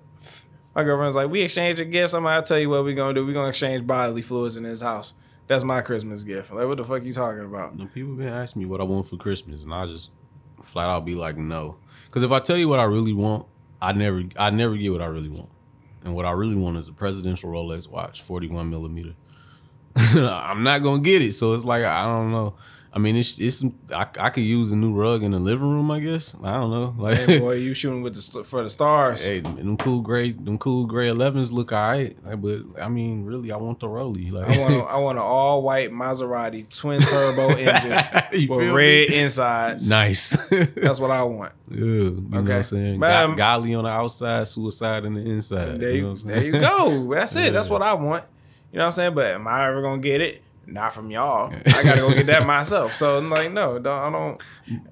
[0.76, 2.14] My girlfriend's like, we exchange a gift.
[2.14, 3.26] I'm like, I'll tell you what we're gonna do.
[3.26, 5.14] We're gonna exchange bodily fluids in his house.
[5.48, 6.52] That's my Christmas gift.
[6.54, 7.78] Like, what the fuck you talking about?
[7.78, 10.14] No, people been asking me what I want for Christmas, and I just
[10.62, 11.76] flat out be like, no.
[12.06, 13.48] Because if I tell you what I really want,
[13.82, 15.50] I never, I never get what I really want.
[16.04, 19.14] And what I really want is a presidential Rolex watch, 41 millimeter.
[19.96, 22.56] I'm not gonna get it, so it's like I don't know.
[22.94, 23.64] I mean, it's it's
[23.94, 26.36] I, I could use a new rug in the living room, I guess.
[26.44, 26.94] I don't know.
[27.02, 29.24] Like, Hey, boy, you shooting with the for the stars.
[29.24, 33.56] Hey, them cool gray, them cool gray 11s look alright, but I mean, really, I
[33.56, 34.30] want the Rolly.
[34.30, 38.10] Like, I want a, I want an all white Maserati twin turbo engines
[38.50, 39.20] with red me?
[39.20, 39.90] insides.
[39.90, 40.32] nice.
[40.50, 41.54] That's what I want.
[41.70, 43.00] Yeah, you know what I'm saying?
[43.00, 45.80] Go- Golly on the outside, suicide in the inside.
[45.80, 47.14] There you, you, know what I'm there you go.
[47.14, 47.54] That's it.
[47.54, 48.26] That's what I want.
[48.74, 49.16] You know what I'm saying?
[49.16, 50.42] But am I ever gonna get it?
[50.66, 51.54] Not from y'all.
[51.66, 52.94] I gotta go get that myself.
[52.94, 54.42] So I'm like, no, don't, I don't.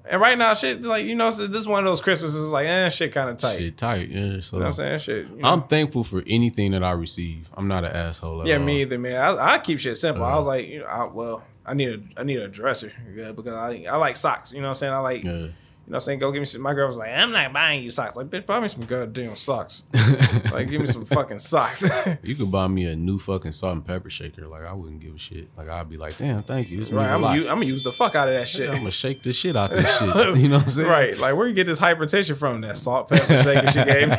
[0.08, 2.66] And right now, shit, like you know, so this is one of those Christmases, like,
[2.66, 3.58] eh, shit, kind of tight.
[3.58, 4.40] Shit tight, yeah.
[4.40, 4.98] So You know I'm saying?
[4.98, 5.28] Shit.
[5.28, 5.48] you know.
[5.48, 7.48] I'm thankful for anything that I receive.
[7.54, 8.46] I'm not an asshole.
[8.46, 8.64] Yeah, all.
[8.64, 9.20] me either, man.
[9.20, 10.24] I, I keep shit simple.
[10.24, 10.34] Uh-huh.
[10.34, 13.32] I was like, you know, I, well, I need a I need a dresser yeah,
[13.32, 14.52] because I I like socks.
[14.52, 14.92] You know what I'm saying?
[14.92, 15.24] I like.
[15.24, 15.46] Yeah.
[15.90, 16.18] You know what I'm saying?
[16.20, 16.62] Go give me some.
[16.62, 18.14] My girl was like, I'm not buying you socks.
[18.14, 19.82] Like, bitch, buy me some goddamn socks.
[20.52, 21.84] like, give me some fucking socks.
[22.22, 24.46] You could buy me a new fucking salt and pepper shaker.
[24.46, 25.48] Like I wouldn't give a shit.
[25.56, 26.78] Like I'd be like, damn, thank you.
[26.78, 27.10] This right.
[27.10, 28.68] I'm gonna, use, I'm gonna use the fuck out of that shit.
[28.70, 30.08] I'm gonna shake the shit out of this shit.
[30.36, 30.88] You know what I'm saying?
[30.88, 31.18] Right.
[31.18, 32.60] Like, where you get this hypertension from?
[32.60, 34.16] That salt, pepper shaker she gave me.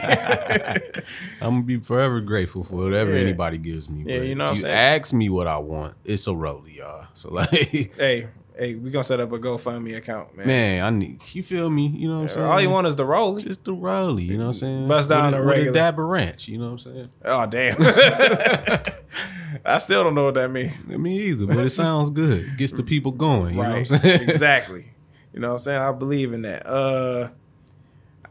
[1.41, 3.21] I'm gonna be forever grateful for whatever Yeah.
[3.21, 4.03] anybody gives me.
[4.05, 4.75] Yeah, you know what if I'm you saying?
[5.01, 7.05] ask me what I want, it's a rollie, y'all.
[7.13, 8.27] So like, hey,
[8.57, 10.47] hey, we gonna set up a GoFundMe account, man.
[10.47, 11.87] man, I need you feel me.
[11.87, 12.45] You know what I'm saying?
[12.45, 13.43] All you want is the rollie.
[13.43, 14.25] just the rollie.
[14.25, 14.87] You know what I'm saying?
[14.87, 16.07] Bust down with the a, with a regular.
[16.07, 16.47] ranch.
[16.47, 17.09] You know what I'm saying?
[17.25, 17.75] Oh damn.
[19.65, 20.73] I still don't know what that means.
[20.85, 22.57] Me either, but it sounds good.
[22.57, 23.55] Gets the people going.
[23.55, 23.67] You right.
[23.69, 24.21] know what I'm saying?
[24.29, 24.93] exactly.
[25.33, 25.81] You know what I'm saying?
[25.81, 26.65] I believe in that.
[26.65, 27.29] Uh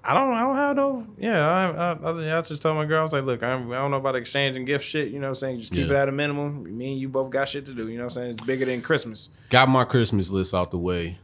[0.03, 0.33] I don't.
[0.33, 1.07] I don't have no.
[1.19, 3.01] Yeah, I, I, I, I just told my girl.
[3.01, 5.09] I was like, "Look, I'm, I don't know about exchanging gift shit.
[5.09, 5.61] You know what I'm saying?
[5.61, 5.95] Just keep Yeah.
[5.95, 6.77] it at a minimum.
[6.79, 7.89] Me and you both got shit to do.
[7.89, 8.31] You know what I'm saying?
[8.33, 11.19] It's bigger than Christmas Got my Christmas list out the way.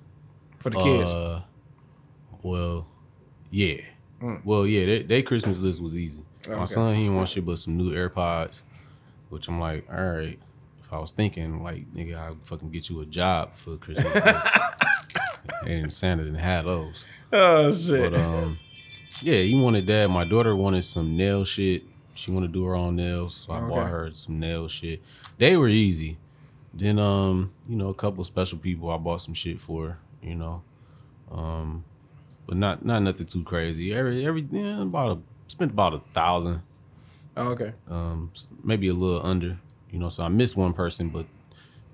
[0.58, 1.14] for the kids.
[1.14, 1.42] Uh,
[2.42, 2.86] well,
[3.50, 3.78] yeah.
[4.44, 6.20] Well, yeah, they, they Christmas list was easy.
[6.48, 6.56] My Mm.
[6.58, 6.66] Okay.
[6.66, 8.62] son, he didn't want shit but some new AirPods,
[9.30, 10.38] which I'm like, all right.
[10.82, 14.06] If I was thinking, like, nigga, I'll fucking get you a job for Christmas.
[15.66, 17.04] and Santa didn't have those.
[17.32, 18.12] oh shit.
[18.12, 18.56] But, um,
[19.22, 20.08] yeah, he wanted that.
[20.10, 21.82] My daughter wanted some nail shit.
[22.14, 23.68] She wanted to do her own nails, so I Okay.
[23.68, 25.02] bought her some nail shit.
[25.38, 26.16] They were easy.
[26.72, 30.62] Then, um, you know, a couple special people I bought some shit for, you know,
[31.30, 31.84] um,
[32.46, 33.92] but not not nothing too crazy.
[33.94, 36.62] Every every yeah, about a, spent about a thousand,
[37.36, 37.72] oh, okay.
[37.88, 38.30] um,
[38.62, 39.58] maybe a little under,
[39.90, 40.08] you know.
[40.08, 41.26] So I missed one person, but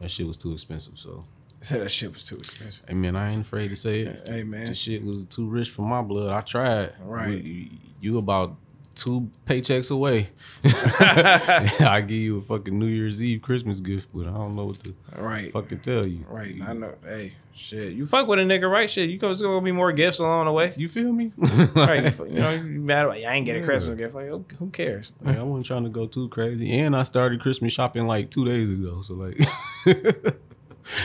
[0.01, 0.99] that shit was too expensive.
[0.99, 1.25] So,
[1.63, 2.85] Said that shit was too expensive.
[2.89, 4.29] hey man, I ain't afraid to say it.
[4.29, 4.67] Hey man.
[4.67, 6.31] This shit was too rich for my blood.
[6.33, 6.93] I tried.
[7.03, 7.43] Right.
[7.43, 7.69] You,
[8.01, 8.57] you about
[8.95, 10.31] two paychecks away.
[10.65, 14.75] I give you a fucking New Year's Eve Christmas gift, but I don't know what
[14.85, 15.53] to Right.
[15.53, 16.25] fucking tell you.
[16.29, 16.57] Right.
[16.63, 16.95] I know.
[17.05, 17.93] Hey, shit.
[17.93, 18.91] You fuck with a nigga, right?
[18.91, 19.09] Shit.
[19.09, 19.31] You go.
[19.31, 20.75] It's gonna be more gifts along the way.
[20.77, 21.33] You feel me?
[21.39, 22.19] right.
[22.19, 22.51] You, you know.
[22.51, 23.17] You mad about?
[23.19, 24.15] I ain't get a Christmas gift.
[24.15, 25.13] Like, who- who cares?
[25.23, 28.45] Like, I wasn't trying to go too crazy, and I started Christmas shopping like two
[28.45, 29.01] days ago.
[29.03, 29.39] So like,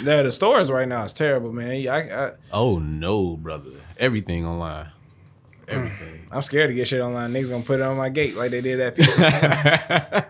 [0.03, 1.87] The, the stores right now is terrible, man.
[1.87, 4.89] I, I, oh no, brother, everything online,
[5.67, 6.27] everything.
[6.31, 7.31] I'm scared to get shit online.
[7.33, 10.25] Niggas gonna put it on my gate like they did that pizza.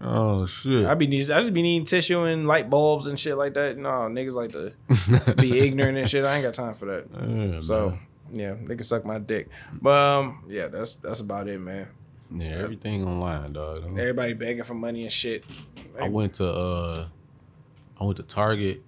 [0.00, 0.84] oh shit.
[0.86, 3.76] I be need, I just be needing tissue and light bulbs and shit like that.
[3.78, 6.24] No, niggas like to be ignorant and shit.
[6.24, 7.06] I ain't got time for that.
[7.54, 7.98] Yeah, So man.
[8.32, 9.48] yeah, they can suck my dick.
[9.80, 11.88] But um, yeah, that's that's about it, man.
[12.34, 13.84] yeah, everything online, dog.
[13.98, 15.44] Everybody begging for money and shit.
[16.00, 17.06] I went to uh
[18.00, 18.82] I went to Target.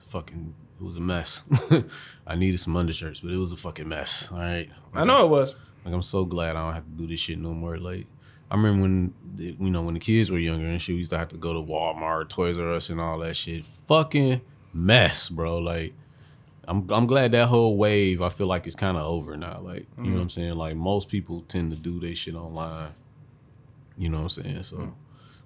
[0.00, 1.42] Fucking it was a mess.
[2.26, 4.30] I needed some undershirts, but it was a fucking mess.
[4.32, 4.68] All right.
[4.92, 5.54] I know it was.
[5.84, 7.78] Like I'm so glad I don't have to do this shit no more.
[7.78, 8.06] Like
[8.50, 11.12] I remember when the, you know when the kids were younger and shit, we used
[11.12, 13.64] to have to go to Walmart, Toys R Us, and all that shit.
[13.64, 14.40] Fucking
[14.74, 15.58] mess, bro.
[15.58, 15.94] Like
[16.66, 19.60] I'm I'm glad that whole wave I feel like it's kind of over now.
[19.62, 20.22] Like you know what mm.
[20.22, 20.54] I'm saying.
[20.54, 22.90] Like most people tend to do their shit online.
[23.96, 24.62] You know what I'm saying.
[24.64, 24.94] So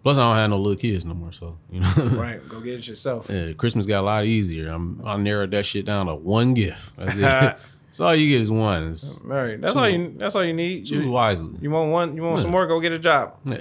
[0.06, 1.32] plus I don't have no little kids no more.
[1.32, 1.92] So you know.
[2.12, 2.48] Right.
[2.48, 3.28] Go get it yourself.
[3.28, 4.68] Yeah, Christmas got a lot easier.
[4.68, 6.92] I'm I narrowed that shit down to one gift.
[7.96, 8.88] That's so all you get is one.
[8.90, 9.58] It's, Right.
[9.60, 10.14] That's all you.
[10.18, 10.84] That's all you need.
[10.84, 11.54] choose You, wisely.
[11.62, 12.14] you want one?
[12.16, 12.66] You want some more?
[12.66, 13.36] Go get a job.
[13.46, 13.56] I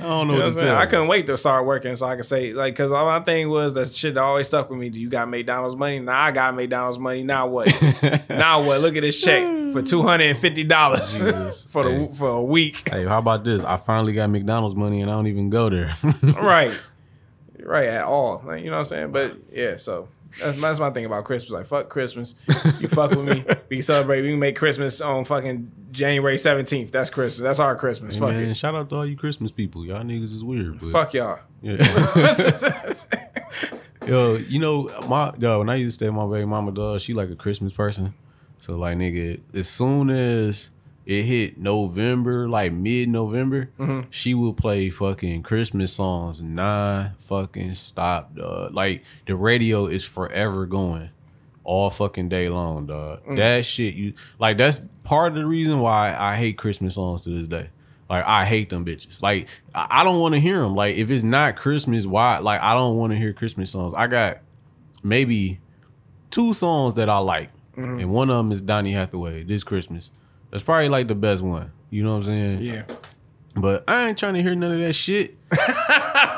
[0.00, 0.66] don't know You know what what I'm to saying?
[0.72, 0.76] tell.
[0.76, 3.48] I couldn't wait to start working so I could say like because all my thing
[3.48, 4.90] was that shit that always stuck with me.
[4.90, 6.00] Do you got McDonald's money?
[6.00, 7.24] Now I got McDonald's money.
[7.24, 7.66] Now what?
[8.28, 8.80] now what?
[8.80, 9.42] Look at this check
[9.72, 11.16] for two hundred and fifty dollars
[11.66, 12.08] for the Hey.
[12.14, 12.88] for a week.
[12.88, 13.64] Hey, how about this?
[13.64, 15.94] I finally got McDonald's money and I don't even go there.
[16.22, 16.76] right,
[17.62, 18.42] right at all.
[18.46, 19.12] Like, you know what I'm saying?
[19.12, 20.08] But yeah, so.
[20.40, 21.52] That's, that's my thing about Christmas.
[21.52, 22.34] Like, fuck Christmas.
[22.80, 23.44] You fuck with me.
[23.68, 24.22] We can celebrate.
[24.22, 26.90] We can make Christmas on fucking January 17th.
[26.90, 27.42] That's Christmas.
[27.42, 28.16] That's our Christmas.
[28.16, 28.54] Fuck Man, it.
[28.54, 29.84] shout out to all you Christmas people.
[29.84, 30.78] Y'all niggas is weird.
[30.80, 31.40] But Fuck y'all.
[31.62, 31.76] Yeah.
[34.06, 37.00] yo, you know, my yo, when I used to stay at my baby mama dog,
[37.00, 38.14] she like a Christmas person.
[38.60, 40.70] So like nigga, as soon as
[41.08, 44.08] it hit November, like mid November, mm-hmm.
[44.10, 48.74] she will play fucking Christmas songs non fucking stop, dog.
[48.74, 51.08] Like the radio is forever going.
[51.64, 53.24] All fucking day long, dog.
[53.24, 53.36] Mm.
[53.36, 57.30] That shit you like that's part of the reason why I hate Christmas songs to
[57.30, 57.70] this day.
[58.10, 59.22] Like I hate them bitches.
[59.22, 60.74] Like I I don't want to hear them.
[60.74, 62.36] Like if it's not Christmas, why?
[62.38, 63.94] Like I don't want to hear Christmas songs.
[63.94, 64.40] I got
[65.02, 65.60] maybe
[66.30, 68.00] two songs that I like, mm-hmm.
[68.00, 69.44] and one of them is Donny Hathaway.
[69.44, 70.10] This Christmas,
[70.50, 71.72] that's probably like the best one.
[71.90, 72.58] You know what I'm saying?
[72.60, 72.84] Yeah.
[73.54, 75.36] But I ain't trying to hear none of that shit.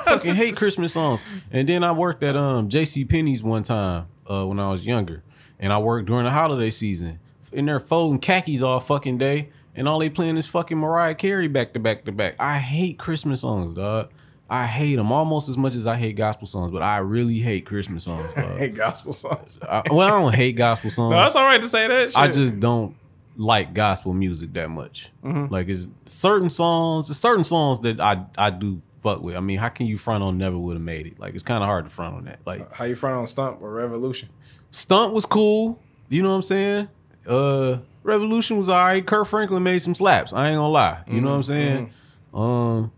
[0.05, 1.23] fucking hate Christmas songs.
[1.51, 5.23] And then I worked at um JC Penney's one time uh, when I was younger.
[5.59, 7.19] And I worked during the holiday season.
[7.53, 9.51] In there folding khakis all fucking day.
[9.75, 12.35] And all they playing is fucking Mariah Carey back to back to back.
[12.39, 14.11] I hate Christmas songs, dog.
[14.49, 17.65] I hate them almost as much as I hate gospel songs, but I really hate
[17.67, 18.35] Christmas songs.
[18.35, 18.59] Dog.
[18.59, 19.61] Hey, gospel songs.
[19.63, 21.13] I, well, I don't hate gospel songs.
[21.13, 22.09] No, that's all right to say that.
[22.09, 22.19] Shit.
[22.19, 22.97] I just don't
[23.41, 25.11] like gospel music that much.
[25.25, 25.53] Mm-hmm.
[25.53, 29.35] Like it's certain songs, there's certain songs that I I do fuck with.
[29.35, 31.19] I mean, how can you front on Never Would Have Made It?
[31.19, 32.41] Like it's kind of hard to front on that.
[32.45, 34.29] Like how you front on Stomp or Revolution.
[34.71, 35.79] Stomp was cool.
[36.11, 36.89] You know what I'm saying?
[37.27, 39.07] Uh Revolution was alright.
[39.07, 40.35] Kirk Franklin made some slaps.
[40.35, 41.03] I ain't gonna lie.
[41.07, 41.93] You know what I'm saying?
[42.35, 42.93] Um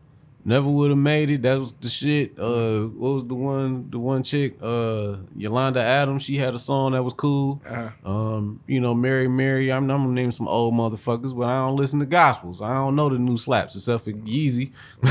[0.44, 1.42] Never would have made it.
[1.42, 2.36] That was the shit.
[2.38, 4.56] Uh what was the one the one chick?
[4.60, 7.62] Uh Yolanda Adams, she had a song that was cool.
[8.04, 9.70] Um, you know, Mary Mary.
[9.70, 12.60] I'm, I'm gonna name some old motherfuckers, but I don't listen to gospels.
[12.60, 14.72] I don't know the new slaps except for Yeezy.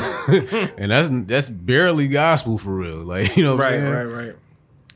[0.78, 2.98] and that's that's barely gospel for real.
[2.98, 4.10] Like, you know what I'm Right, saying?
[4.10, 4.36] right, right.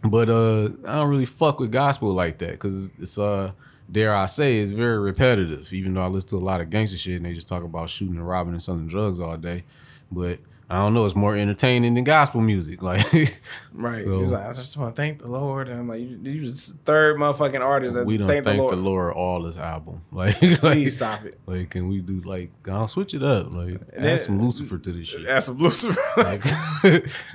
[0.03, 3.51] But uh, I don't really fuck with gospel like that because it's uh,
[3.91, 5.71] dare I say, it's very repetitive.
[5.73, 7.89] Even though I listen to a lot of gangster shit and they just talk about
[7.89, 9.63] shooting and robbing and selling drugs all day,
[10.15, 12.81] but I don't know, it's more entertaining than gospel music.
[12.81, 13.05] Like
[13.71, 14.03] Right.
[14.03, 15.69] So- He's like, I just want to thank the Lord.
[15.69, 18.61] And I'm like, you, you just third motherfucking artist that we don't thank, thank, the
[18.63, 18.71] Lord.
[18.73, 20.01] the Lord all this album.
[20.11, 21.39] Like, like, Please stop it.
[21.45, 22.49] like, can we do like?
[22.67, 23.51] I'll switch it up.
[23.53, 25.27] Like, then- add some Lucifer to this shit.
[25.27, 26.01] Add some Lucifer.
[26.17, 26.43] Like,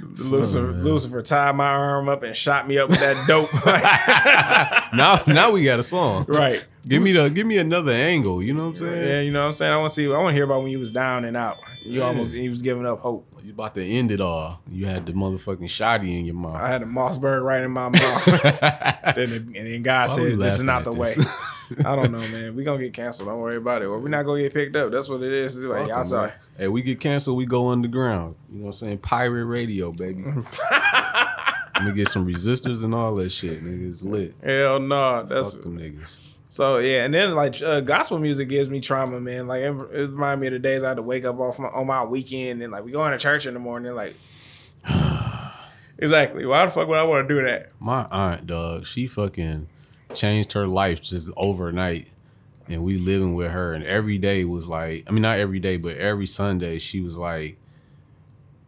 [0.00, 0.82] Lucifer, man.
[0.82, 3.50] Lucifer tied my arm up and shot me up with that dope.
[4.94, 6.24] now, now we got a song.
[6.28, 6.64] right.
[6.88, 8.42] Give me the, give me another angle.
[8.42, 9.08] You know what I'm saying?
[9.08, 9.72] Yeah, you know what I'm saying?
[9.72, 11.58] I want to see, I want to hear about when you was down and out.
[11.82, 12.06] You Yeah.
[12.06, 13.26] almost, he was giving up hope.
[13.42, 14.60] You about to end it all.
[14.70, 16.56] You had the motherfucking shotty in your mouth.
[16.56, 18.24] I had a Mossberg right in my mouth.
[19.14, 21.16] then, and then God Why said, "This is not the this?
[21.16, 21.24] way."
[21.84, 22.54] I don't know, man.
[22.56, 23.28] We gonna get canceled.
[23.28, 23.86] Don't worry about it.
[23.86, 24.90] Or we're not gonna get picked up.
[24.90, 25.56] That's what it is.
[25.56, 26.32] It's like y'all sorry.
[26.58, 28.34] Hey, we get canceled, we go underground.
[28.50, 28.98] You know what I'm saying?
[28.98, 30.22] Pirate radio, baby.
[31.76, 33.88] Let me get some resistors and all that shit, nigga.
[33.88, 34.34] It's lit.
[34.44, 35.22] Hell no.
[35.22, 36.29] That's Fuck them niggas.
[36.50, 37.04] So yeah.
[37.04, 39.46] And then like uh, gospel music gives me trauma, man.
[39.46, 41.68] Like it, it reminds me of the days I had to wake up off my,
[41.68, 43.94] on my weekend and like we going to church in the morning.
[43.94, 44.16] Like
[45.98, 46.44] exactly.
[46.44, 47.70] Why the fuck would I want to do that?
[47.78, 49.68] My aunt, dog, she fucking
[50.12, 52.08] changed her life just overnight.
[52.66, 55.76] And we living with her, and every day was like, I mean, not every day,
[55.76, 57.58] but every Sunday, she was like,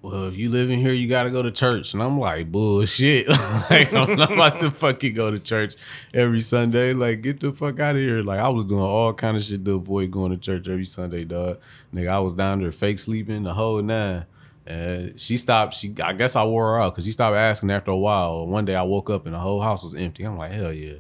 [0.03, 1.95] well, if you live in here, you got to go to church.
[1.95, 3.29] And I'm like, bullshit.
[3.71, 5.77] like, I'm not about to fucking go to church
[6.13, 6.93] every Sunday.
[6.93, 8.21] Like, get the fuck out of here.
[8.21, 11.25] Like, I was doing all kind of shit to avoid going to church every Sunday,
[11.25, 11.61] dog.
[11.95, 14.27] Nigga, I was down there fake sleeping the whole nine.
[14.67, 15.75] And she stopped.
[15.75, 18.47] She, I guess I wore her out because she stopped asking after a while.
[18.49, 20.25] One day I woke up and the whole house was empty.
[20.25, 20.95] I'm like, hell yeah.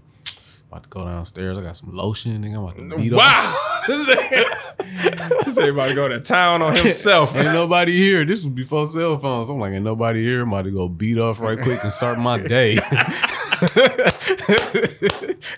[0.69, 1.59] About to go downstairs.
[1.59, 2.43] I got some lotion.
[2.43, 3.19] Nigga, I'm about to beat up.
[3.19, 4.53] Wow.
[4.93, 7.35] this is this everybody to go to town on himself.
[7.35, 8.25] Ain't nobody here.
[8.25, 9.49] This was before cell phones.
[9.49, 10.43] I'm like, ain't nobody here.
[10.43, 12.77] I'm about to go beat off right quick and start my day.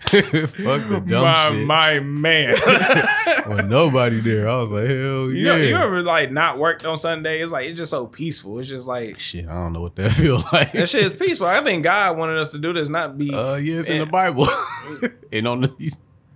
[0.05, 1.67] Fuck the dumb my shit.
[1.67, 2.55] my man.
[3.47, 5.53] When nobody there, I was like, hell You, yeah.
[5.53, 7.43] ever, you ever like not worked on Sunday?
[7.43, 8.59] It's like it's just so peaceful.
[8.59, 10.73] It's just like shit, I don't know what that feel like.
[10.73, 11.47] that shit is peaceful.
[11.47, 13.35] I think God wanted us to do this, not be.
[13.35, 14.49] Uh, yeah, it's in the Bible.
[15.33, 15.69] and on the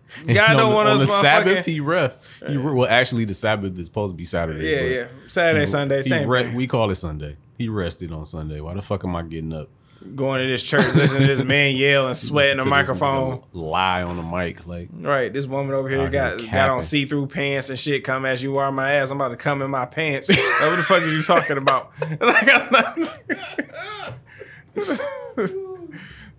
[0.26, 1.66] God don't the, want on us the motherfucking- Sabbath.
[1.66, 2.16] He ref.
[2.46, 4.68] He re- well, actually, the Sabbath is supposed to be Saturday.
[4.68, 5.06] yeah, yeah.
[5.26, 6.28] Saturday, Sunday, he same.
[6.28, 6.54] re- thing.
[6.54, 7.36] we call it Sunday.
[7.56, 8.60] He rested on Sunday.
[8.60, 9.68] Why the fuck am I getting up?
[10.14, 12.92] Going to this church, listening to this man yell and sweat in the Listen to
[12.92, 13.42] this microphone.
[13.52, 14.64] Lie on the mic.
[14.64, 18.04] Like, Right, this woman over here got got on see through pants and shit.
[18.04, 19.10] Come as you are, my ass.
[19.10, 20.28] I'm about to come in my pants.
[20.30, 21.90] like, what the fuck are you talking about?
[22.20, 22.96] like, I'm not-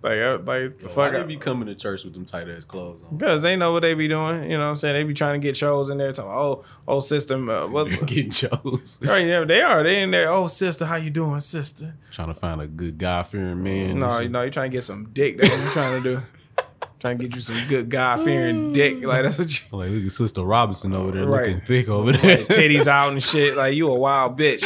[0.02, 1.12] like, I- like the why fuck.
[1.12, 3.16] they I- be coming to church with them tight ass clothes on?
[3.16, 4.44] Because they know what they be doing.
[4.50, 4.94] You know what I'm saying?
[4.94, 6.12] They be trying to get shows in there.
[6.12, 7.34] Talking, oh, oh, sister.
[7.50, 8.98] Uh, what, Getting chose.
[9.02, 9.82] right, yeah, they are.
[9.82, 10.30] They in there.
[10.30, 11.96] Oh, sister, how you doing, sister?
[12.12, 13.98] Trying to find a good God fearing man.
[13.98, 15.38] No, you know, you trying to get some dick.
[15.38, 16.22] That's what you trying to do.
[16.98, 19.02] trying to get you some good God fearing dick.
[19.04, 19.66] Like, that's what you.
[19.78, 21.48] Like, look at Sister Robinson over there Right.
[21.48, 22.44] looking thick over there.
[22.44, 23.56] titties out and shit.
[23.56, 24.62] Like you a wild bitch.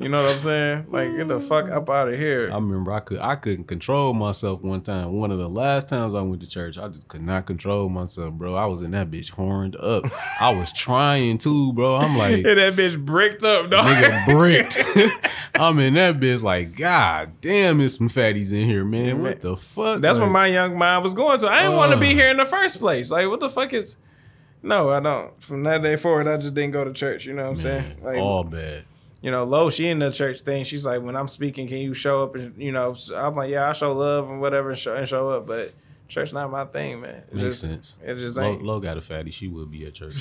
[0.00, 0.84] You know what I'm saying?
[0.88, 2.50] Like get the fuck up out of here.
[2.52, 5.12] I remember I could I couldn't control myself one time.
[5.12, 8.32] One of the last times I went to church, I just could not control myself,
[8.34, 8.54] bro.
[8.54, 10.04] I was in that bitch horned up.
[10.40, 11.96] I was trying to, bro.
[11.96, 13.86] I'm like, And that bitch bricked up, dog.
[13.86, 14.78] nigga bricked.
[15.56, 19.20] I'm in that bitch like, God damn, there's some fatties in here, man.
[19.20, 20.00] What the fuck?
[20.00, 21.48] That's like, what my young mind was going to.
[21.48, 22.14] I didn't want to be uh.
[22.14, 23.10] here in the first place.
[23.10, 23.96] Like what the fuck is?
[24.62, 25.42] No, I don't.
[25.42, 27.26] From that day forward, I just didn't go to church.
[27.26, 27.96] You know what I'm saying?
[28.02, 28.84] Like all bad.
[29.20, 30.64] You know, Lo, she in the church thing.
[30.64, 32.34] She's like, when I'm speaking, can you show up?
[32.34, 35.30] And you know, I'm like, yeah, I show love and whatever, and show, and show
[35.30, 35.46] up.
[35.46, 35.72] But
[36.06, 37.24] church not my thing, man.
[37.28, 37.96] It Makes just, sense.
[38.02, 38.62] It just ain't.
[38.62, 39.30] Lo got a fatty.
[39.30, 40.12] She would be at church.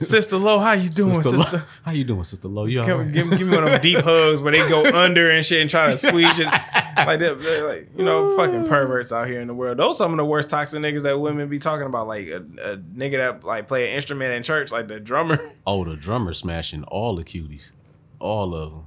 [0.00, 1.56] Sister Lo, how you doing, Sister sister?
[1.58, 2.64] Lo, how you doing, Sister Lo?
[2.64, 3.12] You all Give, right?
[3.12, 5.70] give, give me one of them deep hugs where they go under and shit and
[5.70, 6.48] try to squeeze it.
[7.06, 9.78] Like they're, they're like, you know, fucking perverts out here in the world.
[9.78, 12.06] Those some of the worst toxic niggas that women be talking about.
[12.06, 15.38] Like a, a nigga that like play an instrument in church, like the drummer.
[15.66, 17.72] Oh, the drummer smashing all the cuties,
[18.18, 18.84] all of them.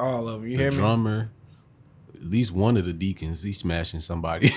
[0.00, 0.50] All of them.
[0.50, 0.76] You The hear me?
[0.76, 1.30] drummer,
[2.14, 4.52] at least one of the deacons, he's smashing somebody.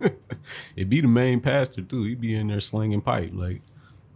[0.76, 2.04] it be the main pastor too.
[2.04, 3.62] He be in there slinging pipe like.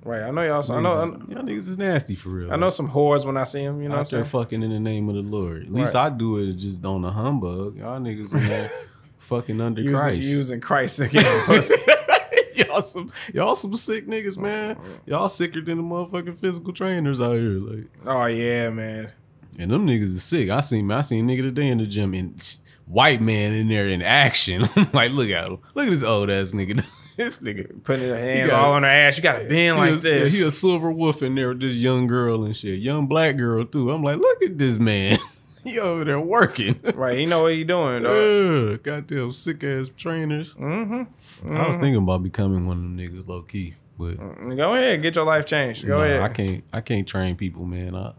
[0.05, 0.22] Right.
[0.22, 0.72] I know y'all.
[0.72, 0.93] I know.
[1.01, 2.52] I know, y'all niggas is nasty for real.
[2.52, 3.81] I know some whores when I see them.
[3.81, 4.31] You know what I'm out there saying?
[4.31, 5.62] fucking in the name of the Lord.
[5.64, 6.06] At least Right.
[6.06, 7.76] I do it just on the humbug.
[7.78, 8.70] Y'all niggas in there
[9.18, 10.28] fucking under Using, Christ.
[10.28, 11.76] using Christ against some pussy.
[12.56, 14.72] y'all some y'all some sick niggas, man.
[14.76, 14.89] Uh-huh.
[15.06, 17.59] Y'all sicker than the motherfucking physical trainers out here.
[17.59, 19.10] Like oh yeah, man.
[19.59, 20.51] and them niggas is sick.
[20.51, 23.68] I seen I seen a nigga today in the gym and s- white man in
[23.68, 24.68] there in action.
[24.76, 25.59] I'm like, look at him.
[25.74, 26.85] Look at this old ass nigga.
[27.16, 27.82] this nigga.
[27.82, 29.16] Putting his hands got- all on her ass.
[29.16, 30.41] You got to bend like a- this.
[30.41, 32.81] He a silver wolf in there with this young girl and shit.
[32.81, 33.91] Young black girl too.
[33.91, 35.19] I'm like, look at this man.
[35.65, 36.78] he over there working.
[36.95, 37.16] right.
[37.16, 38.03] He know what he doing.
[38.03, 38.12] Dog.
[38.12, 40.55] Ugh, goddamn sick ass trainers.
[40.55, 41.57] Mm-hmm.
[41.57, 45.15] I was thinking about becoming one of them niggas low key, but Go ahead, get
[45.16, 45.86] your life changed.
[45.86, 46.23] Go nah, ahead.
[46.23, 46.65] I can't.
[46.73, 47.95] I can't train people, man.
[47.95, 48.12] I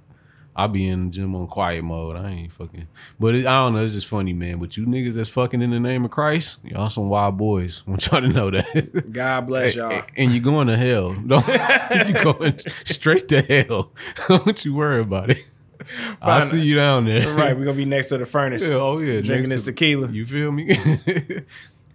[0.56, 2.16] I be in the gym on quiet mode.
[2.16, 2.88] I ain't fucking.
[3.20, 3.84] But it, I don't know.
[3.84, 4.58] It's just funny, man.
[4.60, 7.84] But you niggas that's fucking in the name of Christ, y'all some wild boys.
[7.88, 9.12] I want y'all to know that.
[9.12, 10.04] God bless y'all.
[10.16, 11.14] And you going to hell.
[11.28, 11.46] Don't
[12.08, 13.92] you going straight to hell.
[14.30, 15.44] Don't you worry about it.
[16.22, 17.34] I'll see you down there.
[17.34, 18.68] Right, we're gonna be next to the furnace.
[18.68, 19.20] Yeah, oh yeah.
[19.22, 20.10] Drinking next this tequila.
[20.10, 20.76] You feel me?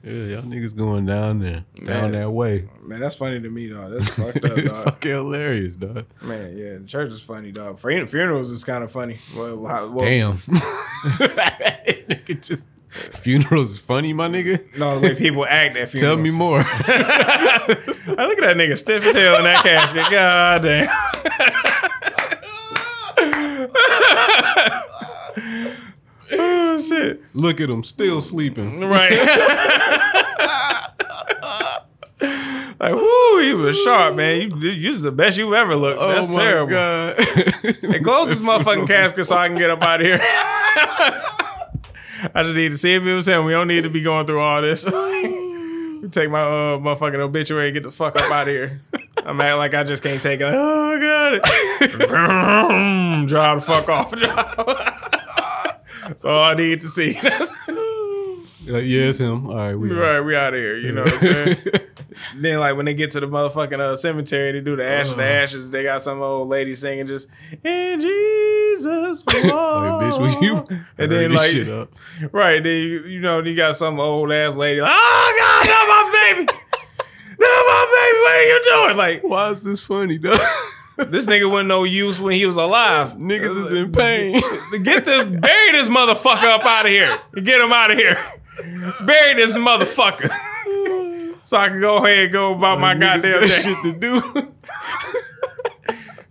[0.03, 2.69] Yeah, y'all niggas going down there, down that way.
[2.83, 3.91] Man, that's funny to me, dog.
[3.93, 4.85] That's fucked up, it's dog.
[4.85, 6.07] fucking hilarious, dog.
[6.23, 7.79] Man, yeah, the church is funny, dog.
[7.79, 9.19] Fun- Funerals is kind of funny.
[9.37, 10.37] Well, how, well, Damn.
[12.11, 14.77] Nigga just funerals is funny, my nigga.
[14.77, 16.17] No, the way people act at funerals.
[16.17, 16.61] Tell me more.
[16.65, 17.77] I
[18.27, 20.11] look at that nigga stiff as hell in that casket.
[20.11, 20.89] God damn.
[26.33, 27.23] Oh shit.
[27.35, 28.81] Look at him, still sleeping.
[28.81, 29.11] Right.
[32.81, 34.51] like, whoo, he was sharp, man.
[34.61, 36.01] You, you was the best you've ever looked.
[36.01, 36.73] That's oh my terrible.
[36.73, 37.21] God.
[37.21, 40.19] Hey, close this motherfucking casket so I can get up out of here.
[42.35, 43.45] I just need to see if it was him.
[43.45, 44.85] We don't need to be going through all this.
[44.85, 48.83] Take my uh, motherfucking obituary and get the fuck up out of here.
[49.19, 50.45] I'm acting like I just can't take it.
[50.45, 53.29] Oh, I got it.
[53.29, 55.17] Drive the fuck off.
[56.21, 57.19] That's all I need to see.
[58.67, 59.49] Like, yeah, it's him.
[59.49, 60.77] All right, we right, we out of here.
[60.77, 61.57] You know what I'm saying?
[62.37, 65.17] then, like, when they get to the motherfucking uh, cemetery, they do the ash of
[65.17, 65.71] the ashes.
[65.71, 67.27] They got some old lady singing just,
[67.65, 69.25] in Jesus.
[69.27, 70.87] Like, bitch, will you?
[70.99, 71.93] And then, like, shit up.
[72.31, 74.81] Right, then you, you know you got some old ass lady.
[74.83, 76.47] Like, oh God, not my baby,
[77.39, 78.19] not my baby.
[78.21, 78.97] What are you doing?
[78.97, 80.39] Like Why is this funny, dog?
[81.09, 83.15] This nigga wasn't no use when he was alive.
[83.17, 84.41] Niggas is in pain.
[84.83, 87.11] Get this, bury this motherfucker up out of here.
[87.35, 88.17] Get him out of here.
[89.05, 90.29] Bury this motherfucker.
[91.43, 94.53] So I can go ahead and go about my Niggas goddamn shit to do.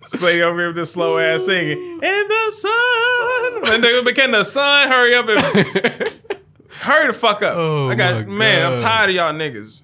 [0.02, 1.78] This lady over here with this slow ass singing.
[1.78, 3.74] In the sun.
[3.74, 4.88] And they became the sun.
[4.90, 5.40] Hurry up and
[6.80, 7.58] hurry the fuck up.
[7.58, 9.84] Oh, I got my man, I'm tired of y'all niggas.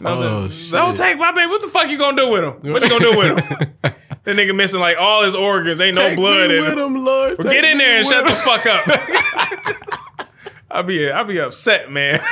[0.00, 0.70] You I'm Oh, saying?
[0.72, 1.48] Don't take my baby.
[1.48, 2.72] What the fuck you gonna do with him?
[2.72, 3.92] What you gonna do with him?
[4.24, 5.80] That nigga missing like all his organs.
[5.80, 6.78] Ain't no blood in with him.
[6.96, 7.38] him, Lord.
[7.38, 10.26] Get in there and shut the fuck up.
[10.70, 12.20] I'll be I'll be upset, man.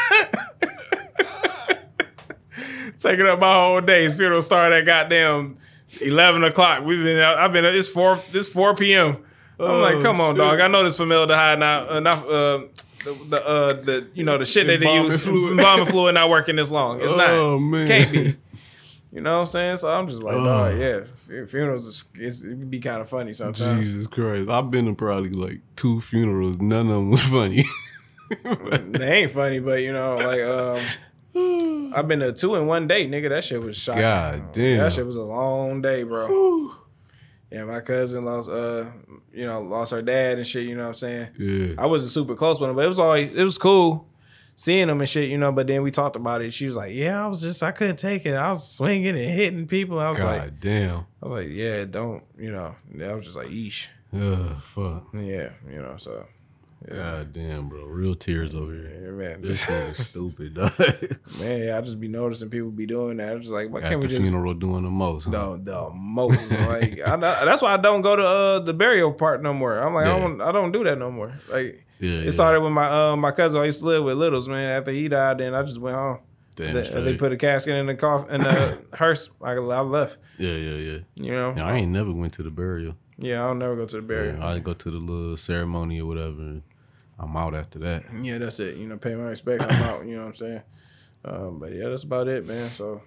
[3.01, 4.09] Taking up my whole day.
[4.13, 5.57] Funeral start at goddamn
[6.01, 6.85] eleven o'clock.
[6.85, 7.39] We've been out.
[7.39, 7.65] I've been.
[7.65, 8.19] It's four.
[8.33, 9.19] This four p.m.
[9.61, 10.61] I'm like, come on, dog.
[10.61, 11.89] I know this formaldehyde now.
[11.97, 12.25] Enough.
[12.25, 12.61] Uh,
[13.05, 15.53] the, the uh the you know the shit that they use fluid.
[15.53, 17.01] embalming fluid not working this long.
[17.01, 17.59] It's Oh, not.
[17.59, 17.87] man.
[17.87, 18.37] Can't be.
[19.13, 19.77] You know what I'm saying?
[19.79, 20.69] So I'm just like, Oh.
[20.71, 21.45] yeah.
[21.47, 23.87] Funerals is it's, it can be kind of funny sometimes.
[23.87, 24.51] Jesus Christ.
[24.51, 26.59] I've been to probably like two funerals.
[26.59, 27.65] None of them was funny.
[28.45, 33.09] They ain't funny, but you know, like um, I've been to two in one day,
[33.09, 33.31] nigga.
[33.31, 34.03] That shit was shocking.
[34.03, 34.77] God damn.
[34.79, 36.73] That shit was a long day, bro.
[37.51, 38.85] Yeah, my cousin lost, uh,
[39.33, 40.65] you know, lost her dad and shit.
[40.65, 41.29] You know what I'm saying?
[41.39, 41.75] yeah.
[41.79, 44.07] I wasn't super close with him, but it was always it was cool
[44.59, 45.31] seeing them and shit.
[45.31, 46.53] You know, but then we talked about it.
[46.53, 48.35] She was like, "Yeah, I was just I couldn't take it.
[48.35, 51.07] I was swinging and hitting people." I was God like, damn.
[51.23, 55.07] I was like, "Yeah, don't." You know, I was just like, "Eesh." Ugh, fuck.
[55.15, 56.27] Yeah, you know, so
[56.89, 57.85] God damn, bro.
[57.85, 59.01] Real tears over here.
[59.03, 60.73] yeah, man, This is stupid, dog.
[61.41, 63.33] man, I just be noticing people be doing that.
[63.33, 65.27] I'm just like, why At can't we just funeral doing the most.
[65.27, 65.57] Huh?
[65.57, 69.43] the the most like I, that's why I don't go to uh, the burial part
[69.43, 69.77] no more.
[69.79, 71.35] I'm like I don't I don't do that no more.
[71.51, 72.31] Like Yeah, it yeah.
[72.31, 74.79] started with my um my cousin I used to live with, Littles man.
[74.79, 76.19] After he died, then I just went home.
[76.55, 79.31] Damn They, they put a casket in the coffin in the hearse.
[79.41, 80.19] I, I left.
[80.39, 80.99] Yeah, yeah, yeah.
[81.15, 81.55] You know.
[81.57, 82.97] Yeah, I ain't never went to the burial.
[83.17, 84.43] Yeah, I'll never go to the burial.
[84.43, 86.41] I go to the little ceremony or whatever.
[86.41, 86.63] And
[87.19, 88.05] I'm out after that.
[88.21, 88.77] Yeah, that's it.
[88.77, 89.67] You know, pay my respects.
[89.69, 90.07] I'm out.
[90.07, 90.63] You know what I'm saying?
[91.25, 92.73] Um, but yeah, that's about it, man.
[92.73, 93.03] So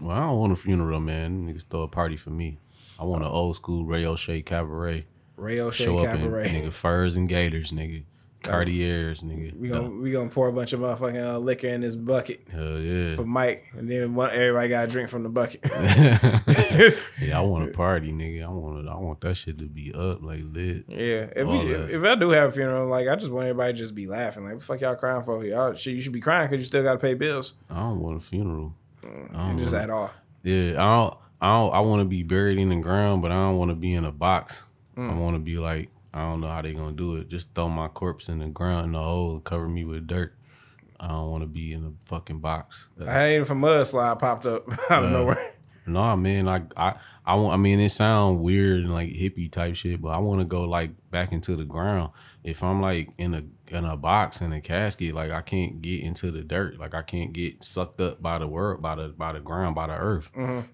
[0.00, 1.46] Well, I don't want a funeral, man.
[1.46, 2.58] Niggas throw a party for me.
[2.98, 5.06] I want an old school Ray O'Shea cabaret.
[5.38, 6.48] Ray O'Shea Show up in Cabaret.
[6.48, 8.04] nigga furs and gators, nigga.
[8.42, 9.52] Cartiers, nigga.
[9.58, 12.78] We gonna we gonna pour a bunch of motherfucking uh, liquor in this bucket Hell
[12.78, 13.16] yeah.
[13.16, 15.60] for Mike, and then one, everybody got to drink from the bucket.
[17.20, 18.44] yeah, I want a party, nigga.
[18.44, 18.88] I want.
[18.88, 20.84] I want that shit to be up, like lit.
[20.88, 21.90] yeah, if you, that.
[21.90, 24.44] if I do have a funeral, like I just want everybody to just be laughing.
[24.44, 25.44] Like, what the fuck y'all crying for?
[25.44, 27.54] Y'all shit, you should be crying because you still got to pay bills.
[27.68, 28.74] I don't want a funeral.
[29.02, 30.10] Don't Just want- at all.
[30.44, 31.14] Yeah, I don't.
[31.40, 31.74] I don't.
[31.74, 34.04] I want to be buried in the ground, but I don't want to be in
[34.04, 34.64] a box.
[34.98, 35.18] I Mm.
[35.20, 37.28] want to be like I don't know how they're gonna do it.
[37.28, 40.34] Just throw my corpse in the ground in the hole and cover me with dirt.
[40.98, 42.88] I don't want to be in a fucking box.
[43.06, 45.54] I hate if a mudslide popped up out of nowhere.
[45.86, 47.54] No, man, like I, I want.
[47.54, 50.62] I mean, it sounds weird and like hippie type shit, but I want to go
[50.64, 52.10] like back into the ground.
[52.44, 56.02] If I'm like in a in a box in a casket, like I can't get
[56.02, 56.78] into the dirt.
[56.78, 59.86] Like I can't get sucked up by the world, by the by the ground, by
[59.86, 60.30] the earth.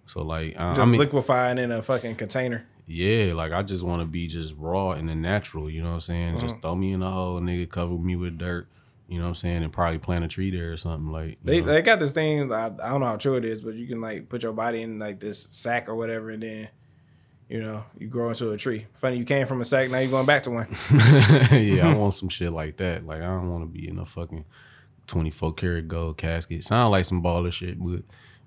[0.07, 2.67] So like, I, Just I mean, liquefying in a fucking container.
[2.87, 5.71] Yeah, like I just want to be just raw and the natural.
[5.71, 6.35] You know what I'm saying?
[6.37, 6.41] Mm.
[6.41, 8.69] Just throw me in a hole, nigga, cover me with dirt.
[9.09, 9.63] You know what I'm saying?
[9.63, 11.39] And probably plant a tree there or something like.
[11.45, 11.67] They know?
[11.67, 12.53] they got this thing.
[12.53, 14.83] I, I don't know how true it is, but you can like put your body
[14.83, 16.69] in like this sack or whatever, and then
[17.49, 18.87] you know you grow into a tree.
[18.95, 20.69] Funny, you came from a sack, now you're going back to one.
[21.53, 23.07] yeah, I want some shit like that.
[23.07, 24.45] Like I don't want to be in a fucking
[25.07, 26.65] 24 karat gold casket.
[26.65, 28.03] Sound like some baller shit, but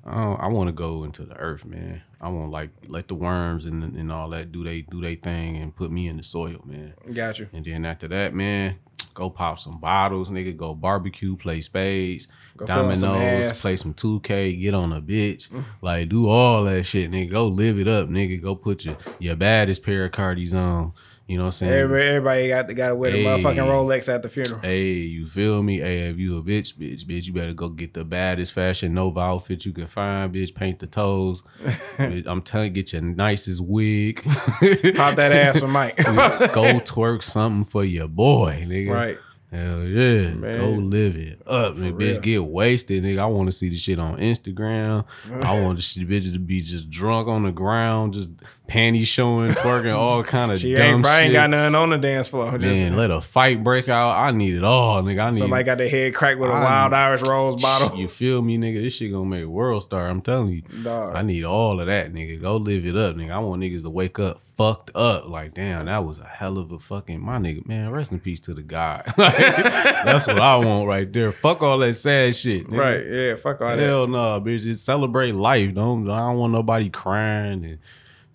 [0.08, 2.02] Oh, I, I want to go into the earth, man.
[2.20, 5.58] I want like let the worms and and all that do they do they thing
[5.58, 6.94] and put me in the soil, man.
[7.14, 7.50] Got you.
[7.54, 8.78] And then after that, man,
[9.14, 10.56] go pop some bottles, nigga.
[10.56, 15.50] Go barbecue, play spades, Go dominoes, some play some 2K, get on a bitch.
[15.50, 15.64] Mm.
[15.82, 17.32] like, do all that shit, nigga.
[17.32, 18.42] Go live it up, nigga.
[18.42, 20.94] Go put your, your baddest pair of cardies on.
[21.28, 21.74] You know what I'm saying?
[21.74, 23.44] Everybody, everybody got got to wear the Hey.
[23.44, 24.62] motherfucking Rolex at the funeral.
[24.62, 25.80] Hey, you feel me?
[25.80, 29.20] Hey, if you a bitch, bitch, bitch, you better go get the baddest fashion Nova
[29.20, 30.56] outfit you can find, bitch.
[30.56, 31.44] Paint the toes.
[31.98, 34.24] Bitch, I'm telling you, get your nicest wig.
[34.24, 35.98] Pop that ass for Mike.
[35.98, 38.92] go twerk something for your boy, nigga.
[38.92, 39.18] right.
[39.52, 40.30] Hell yeah.
[40.34, 40.60] Man.
[40.60, 41.78] Go live it up.
[41.78, 42.18] Man, real.
[42.18, 43.20] bitch, get wasted, nigga.
[43.20, 45.06] I want to see the shit on Instagram.
[45.32, 48.30] I want the bitches to be just drunk on the ground, just
[48.68, 51.14] panties showing, twerking, all kind of She dumb ain't shit.
[51.24, 52.58] ain't got nothing on the dance floor.
[52.58, 54.18] Just Man, let a fight break out.
[54.18, 55.24] I need it all, nigga.
[55.28, 57.98] I need somebody got their head cracked with a I- wild Irish rose bottle.
[57.98, 58.82] You feel me, nigga?
[58.82, 60.10] This shit gonna make a WorldStar.
[60.10, 60.62] I'm telling you.
[60.84, 61.16] Dog.
[61.16, 62.42] I need all of that, nigga.
[62.42, 63.32] Go live it up, nigga.
[63.32, 65.30] I want niggas to wake up fucked up.
[65.30, 67.66] Like, damn, that was a hell of a fucking my nigga.
[67.66, 69.04] Man, rest in peace to the guy.
[70.06, 71.32] That's what I want right there.
[71.32, 72.68] Fuck all that sad shit.
[72.68, 72.78] nigga.
[72.78, 73.06] Right.
[73.06, 73.36] Yeah.
[73.36, 73.80] Fuck all that.
[73.80, 74.64] Hell no, bitch.
[74.64, 75.74] Just celebrate life.
[75.74, 77.80] Don't I don't want nobody crying and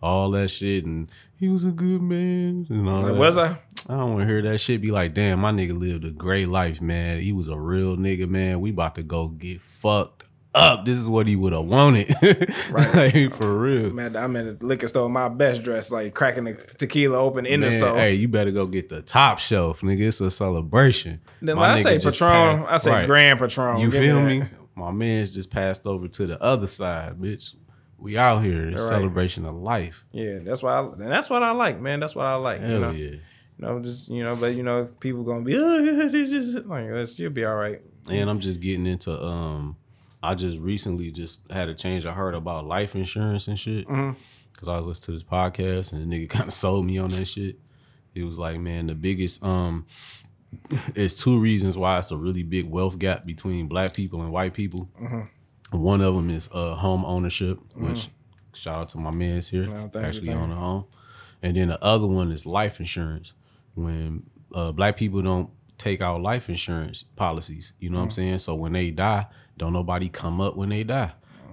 [0.03, 0.85] all that shit.
[0.85, 2.67] And he was a good man.
[2.71, 3.59] And all Like, was I?
[3.89, 4.81] I don't want to hear that shit.
[4.81, 7.21] Be like, damn, my nigga lived a great life, man.
[7.21, 8.61] He was a real nigga, man.
[8.61, 10.25] We about to go get fucked
[10.55, 10.85] up.
[10.85, 12.15] This is what he would have wanted,
[12.71, 13.15] Right.
[13.15, 13.91] like, for real.
[13.91, 17.61] Man, I'm in the liquor store, my best dress, like cracking the tequila open in
[17.61, 17.97] the store.
[17.97, 20.09] hey, you better go get the top shelf, nigga.
[20.09, 21.21] It's a celebration.
[21.41, 23.07] then My I say Patron, I say right.
[23.07, 23.79] Grand Patron.
[23.81, 24.43] You Give feel me?
[24.75, 27.55] My man's just passed over to the other side, bitch.
[27.99, 28.69] We out here.
[28.71, 28.89] It's Right.
[28.89, 30.05] celebration of life.
[30.13, 30.73] Yeah, that's why.
[30.75, 32.01] I, and that's what I like, man.
[32.01, 32.61] That's what I like.
[32.61, 33.11] Hell you know, yeah.
[33.11, 33.21] you
[33.59, 37.31] know, just you know, but you know, people gonna be, oh, just like, that's, you'll
[37.31, 37.81] be all right.
[38.11, 39.77] And I'm just getting into um
[40.23, 43.89] I just recently just had a change of heart about life insurance and shit.
[43.89, 44.17] Mhm.
[44.57, 47.09] Cause I was listening to this podcast and the nigga kind of sold me on
[47.09, 47.59] that shit.
[48.15, 49.87] He was like, man, the biggest um
[50.95, 54.53] it's two reasons why it's a really big wealth gap between black people and white
[54.55, 54.89] people.
[55.71, 58.09] One of them is uh home ownership, which
[58.53, 60.85] shout out to my man's here, thank you, actually thank on a home.
[61.43, 63.33] And then the other one is life insurance.
[63.75, 64.25] When
[64.55, 68.39] uh, black people don't take out life insurance policies, you know what I'm saying?
[68.39, 69.27] So when they die,
[69.57, 71.13] don't nobody come up when they die.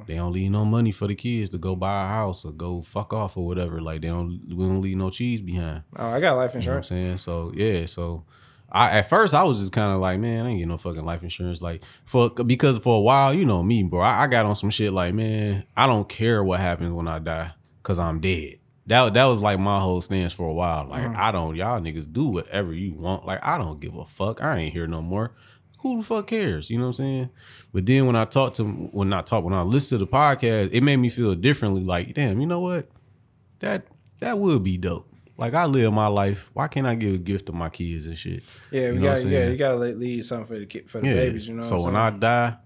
[0.09, 2.81] They don't leave no money for the kids to go buy a house or go
[2.81, 3.79] fuck off or whatever.
[3.79, 5.83] Like they don't, we don't leave no cheese behind.
[5.95, 6.87] Oh, I got life You know what I'm insurance.
[6.87, 7.17] saying?
[7.17, 8.25] So yeah, so
[8.71, 11.05] I at first I was just kind of like, man, I ain't getting no fucking
[11.05, 11.61] life insurance.
[11.61, 14.01] Like for because for a while, you know me, bro.
[14.01, 17.19] I, I got on some shit like, man, I don't care what happens when I
[17.19, 17.51] die,
[17.83, 18.55] cause I'm dead.
[18.87, 20.87] That that was like my whole stance for a while.
[20.87, 21.21] Like mm-hmm.
[21.21, 23.27] I don't, y'all niggas do whatever you want.
[23.27, 24.41] Like I don't give a fuck.
[24.41, 25.35] I ain't here no more.
[25.81, 26.69] Who the fuck cares?
[26.69, 27.29] You know what I'm saying?
[27.71, 30.69] But then when I talked to when not talk when I listened to the podcast,
[30.73, 31.83] it made me feel differently.
[31.83, 32.89] Like, damn, you know what?
[33.59, 33.85] That
[34.19, 35.07] that would be dope.
[35.37, 36.49] Like I live my life.
[36.53, 38.43] Why can't I give a gift to my kids and shit?
[38.71, 41.07] Yeah, we You what got yeah, you gotta leave something for the kid, for the
[41.07, 41.13] Yeah.
[41.13, 41.47] babies.
[41.47, 41.61] You know.
[41.63, 42.57] so when I die,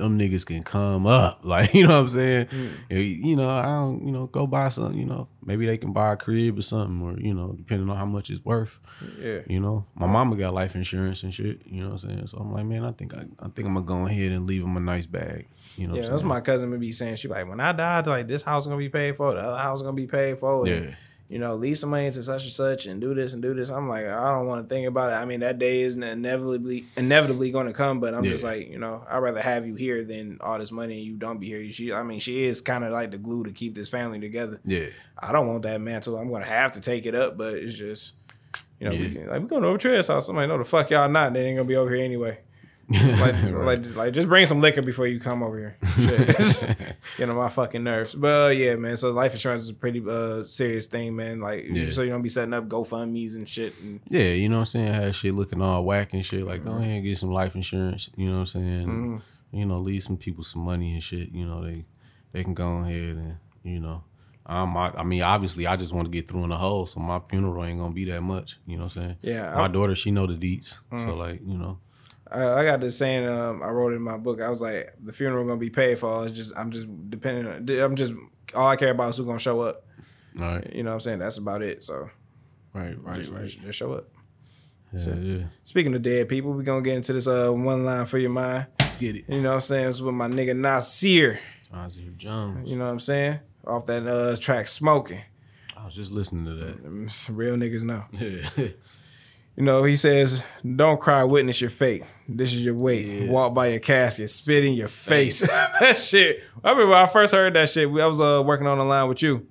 [0.00, 1.40] them niggas can come up.
[1.50, 2.46] Like, you know what I'm saying?
[2.46, 3.26] Mm.
[3.26, 5.28] You- know, I don't, you know, go buy something, you know.
[5.44, 8.30] Maybe they can buy a crib or something, or, you know, depending on how much
[8.30, 8.78] it's worth.
[9.18, 9.40] yeah.
[9.46, 11.62] You know, my mama got life insurance and shit.
[11.66, 12.26] You know what I'm saying?
[12.26, 14.62] So I'm like, man, I think I, I think I'm gonna go ahead and leave
[14.62, 15.46] them a nice bag.
[15.76, 17.16] You know, Yeah, that's my cousin would be saying.
[17.16, 19.58] She like, when I die, like this house is gonna be paid for, the other
[19.58, 20.66] house is gonna be paid for.
[20.66, 20.90] and, Yeah.
[21.30, 23.70] You know, leave some money to such and such and do this and do this.
[23.70, 25.14] I'm like, I don't want to think about it.
[25.14, 29.04] I mean, that day is inevitably inevitably gonna come, but I'm just like, you know,
[29.08, 31.70] I'd rather have you here than all this money and you don't be here.
[31.70, 34.60] She I mean, she is kind of like the glue to keep this family together.
[34.64, 34.86] Yeah.
[35.16, 36.16] I don't want that mantle.
[36.16, 38.14] I'm gonna have to take it up, but it's just
[38.80, 40.28] you know, we, like we're going over to his house.
[40.28, 41.32] like, know the fuck y'all not.
[41.32, 42.40] They ain't gonna be over here anyway.
[43.20, 43.52] Like, Right.
[43.82, 45.76] like, like, just bring some liquor before you come over here.
[45.96, 46.96] Shit.
[47.16, 48.14] Get on my fucking nerves.
[48.14, 48.96] But uh, yeah, man.
[48.96, 51.40] So life insurance is a pretty uh serious thing, man.
[51.40, 51.90] Like, Yeah.
[51.90, 53.74] so you don't be setting up GoFundmes and shit.
[53.80, 54.92] And Yeah, you know what I'm saying?
[54.94, 56.44] Have shit looking all whack and shit.
[56.44, 58.10] Like, go ahead and get some life insurance.
[58.16, 59.22] You know what I'm saying?
[59.52, 61.30] You know, leave some people some money and shit.
[61.32, 61.84] You know, they
[62.32, 64.02] they can go ahead and you know.
[64.46, 66.98] Um, I, I mean, obviously, I just want to get through in the hole, so
[66.98, 68.58] my funeral ain't gonna be that much.
[68.66, 69.16] You know what I'm saying?
[69.22, 71.78] Yeah, my I- daughter, she know the deets, so like, you know,
[72.30, 73.26] I, I got this saying.
[73.26, 74.40] Um, I wrote it in my book.
[74.40, 76.26] I was like, the funeral gonna be paid for.
[76.26, 77.46] It's just, I'm just depending.
[77.46, 78.12] on I'm just
[78.54, 79.84] all I care about is who's gonna show up.
[80.40, 81.18] all right, You know what I'm saying?
[81.18, 81.82] That's about it.
[81.84, 82.10] So
[82.72, 83.46] right, right, just, right.
[83.46, 84.08] just show up.
[84.92, 85.44] Yeah, yeah.
[85.62, 88.66] Speaking of dead people, we're gonna get into this uh one line for your mind.
[88.80, 89.24] Let's get it.
[89.28, 89.90] You know what I'm saying?
[89.90, 91.38] It's with my nigga Nasir.
[91.72, 92.68] Isaiah Jones.
[92.68, 93.38] You know what I'm saying?
[93.66, 95.20] Off that uh track smoking.
[95.76, 97.10] I was just listening to that.
[97.10, 98.04] Some real niggas know.
[98.12, 98.68] Yeah.
[99.56, 102.04] You know, he says, Don't cry, witness your fate.
[102.32, 103.28] This is your weight.
[103.28, 105.40] Walk by your casket, spit in your face.
[105.80, 106.42] that shit.
[106.62, 109.08] I remember when I first heard that shit, I was uh, working on the line
[109.08, 109.46] with you.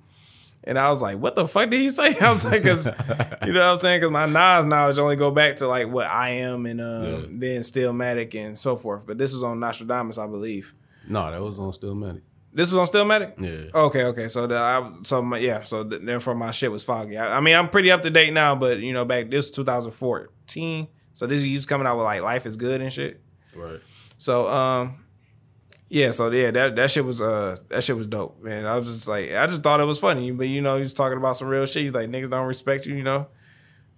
[0.64, 2.16] And I was like, what the fuck did he say?
[2.20, 4.00] I was like, cause you know what I'm saying?
[4.02, 7.26] Cause my Nas knowledge only go back to like what I am and uh, Yeah.
[7.30, 9.06] then Stillmatic and so forth.
[9.06, 10.74] But this was on Nastradamus, I believe.
[11.08, 12.22] no, that was on Stillmatic.
[12.52, 13.40] This was on Stillmatic?
[13.40, 13.70] Yeah.
[13.80, 14.28] Okay, okay.
[14.28, 17.16] So the I, so my, yeah, so th- therefore my shit was foggy.
[17.16, 19.50] I, I mean, I'm pretty up to date now, but you know, back this was
[19.52, 20.88] 2014.
[21.20, 23.20] So this was coming out with like Life is Good and shit.
[23.54, 23.78] Right.
[24.16, 25.04] So um
[25.90, 28.64] yeah, so yeah, that that shit was uh that shit was dope, man.
[28.64, 30.94] I was just like I just thought it was funny, but you know, he was
[30.94, 31.82] talking about some real shit.
[31.82, 33.26] He's like niggas don't respect you, you know.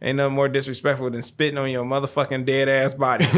[0.01, 3.25] Ain't nothing more disrespectful than spitting on your motherfucking dead ass body.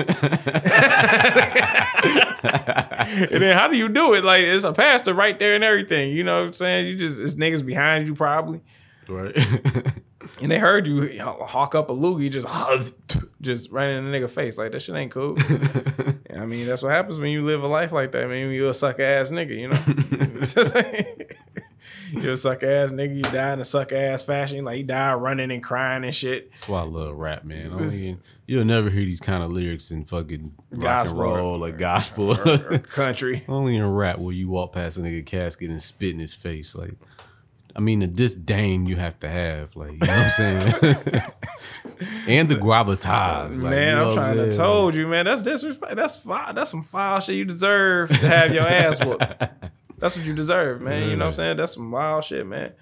[3.34, 4.24] and then how do you do it?
[4.24, 6.16] Like it's a pastor right there and everything.
[6.16, 6.86] You know what I'm saying?
[6.86, 8.62] You just it's niggas behind you probably.
[9.10, 9.36] Right.
[10.40, 12.46] And they heard you hawk up a loogie, just
[13.40, 14.58] just right in the nigga face.
[14.58, 15.36] Like that shit ain't cool.
[16.36, 18.24] I mean, that's what happens when you live a life like that.
[18.24, 19.78] I mean, you a sucker ass nigga, you know.
[22.20, 23.16] you a sucker ass nigga.
[23.16, 24.64] You die in a sucker ass fashion.
[24.64, 26.50] Like you die running and crying and shit.
[26.50, 27.76] That's why I love rap, man.
[27.76, 31.36] Was- mean, you'll never hear these kind of lyrics in fucking rock Gospel and or-
[31.36, 32.38] roll or gospel.
[32.38, 33.44] Or country.
[33.48, 36.74] Only in rap will you walk past a nigga casket and spit in his face.
[36.74, 36.94] Like,
[37.76, 40.64] I mean, the disdain you have to have, like, you know what I'm saying?
[42.28, 45.24] and the gravitas, like, man, you know I'm trying to told you, man.
[45.24, 45.96] That's disrespect.
[45.96, 46.54] That's foul.
[46.54, 47.36] That's some foul shit.
[47.36, 49.24] You deserve to have your ass whooped.
[49.98, 51.08] That's what you deserve, man.
[51.08, 51.56] You know what I'm saying?
[51.56, 52.72] That's some wild shit, man.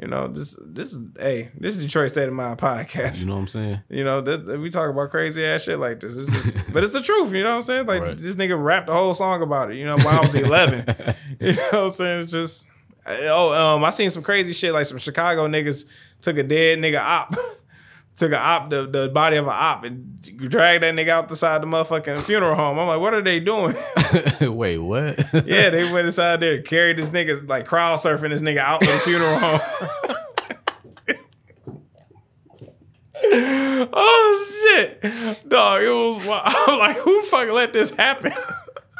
[0.00, 3.20] You know, this this is hey, this is Detroit State of Mind podcast.
[3.20, 3.80] You know what I'm saying?
[3.90, 6.16] You know, this, we talk about crazy ass shit like this.
[6.16, 7.34] It's just, but it's the truth.
[7.34, 7.86] You know what I'm saying?
[7.86, 8.16] Like Right.
[8.16, 9.76] this nigga rapped the whole song about it.
[9.76, 10.94] You know, when I was 11.
[11.40, 12.22] you know what I'm saying?
[12.22, 12.66] It's just
[13.06, 15.86] oh, um, I seen some crazy shit like some Chicago niggas
[16.20, 17.34] took a dead nigga op.
[18.16, 20.20] Took a op, the, the body of a op, and
[20.50, 22.78] dragged that nigga out the side of the motherfucking funeral home.
[22.78, 23.74] I'm like, what are they doing?
[24.42, 25.18] Wait, what?
[25.46, 28.88] yeah, they went inside there, carried this nigga, like crowd surfing this nigga out the
[29.04, 29.60] funeral home.
[33.94, 35.00] oh shit,
[35.48, 35.82] dog!
[35.82, 36.44] It was wild.
[36.46, 38.32] I'm like, who fucking let this happen?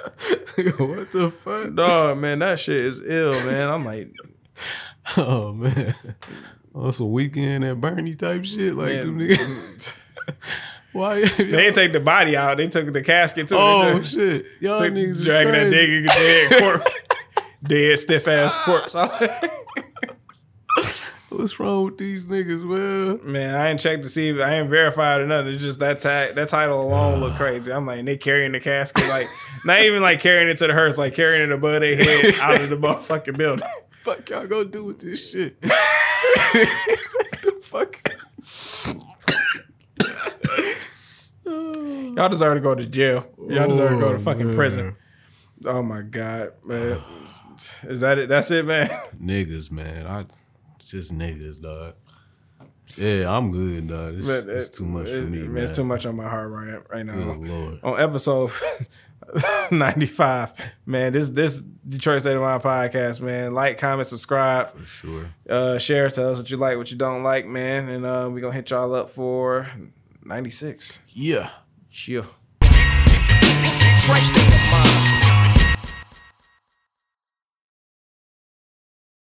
[0.79, 1.75] what the fuck?
[1.75, 3.69] dog, man, that shit is ill, man.
[3.69, 4.13] I'm like,
[5.17, 5.95] Oh man.
[6.75, 8.75] Oh, some weekend at Bernie type shit.
[8.75, 9.95] Like them man, niggas.
[10.93, 11.25] Why?
[11.25, 12.57] they didn't take the body out.
[12.59, 13.57] They took the casket too.
[13.59, 14.47] Oh just shit.
[14.61, 16.91] Y'all took- niggas dragging that nigga dead corpse,
[17.63, 18.95] dead stiff ass corpse.
[21.31, 23.33] What's wrong with these niggas, man?
[23.33, 25.55] Man, I ain't checked to see if I ain't verified or nothing.
[25.55, 27.73] It's just that tag, that title alone look crazy.
[27.73, 29.29] I'm like, and they carrying the casket, like
[29.65, 32.61] not even like carrying it to the hearse, like carrying it above their head out
[32.61, 33.67] of the motherfucking building.
[34.03, 35.57] Fuck y'all gonna do with this shit?
[35.63, 35.73] what
[37.43, 38.01] the fuck?
[42.17, 43.27] Y'all deserve to go to jail.
[43.49, 44.55] Y'all deserve to go to fucking man.
[44.55, 44.97] prison.
[45.65, 46.99] Oh my god, man.
[47.85, 48.29] Is that it?
[48.29, 48.89] That's it, man.
[49.23, 50.07] Niggas, man.
[50.07, 50.25] I
[50.79, 51.95] just niggas, dog.
[52.99, 54.15] Yeah, I'm good, dog.
[54.19, 55.63] It's, But it's too much for me, man, man.
[55.63, 57.35] It's too much on my heart right right now.
[57.35, 57.81] Good lord.
[57.83, 58.51] On episode
[59.71, 60.53] 95,
[60.87, 63.53] man, this this Detroit State of Mind podcast, man.
[63.53, 65.27] Like, comment, subscribe, For sure.
[65.49, 66.09] uh, share.
[66.11, 67.89] Tell us what you like, what you don't like, man.
[67.89, 69.71] And uh, we gonna hit y'all up for
[70.25, 71.01] 96.
[71.09, 71.51] Yeah.
[71.91, 72.27] Chill.
[72.61, 75.30] Detroit state of mind.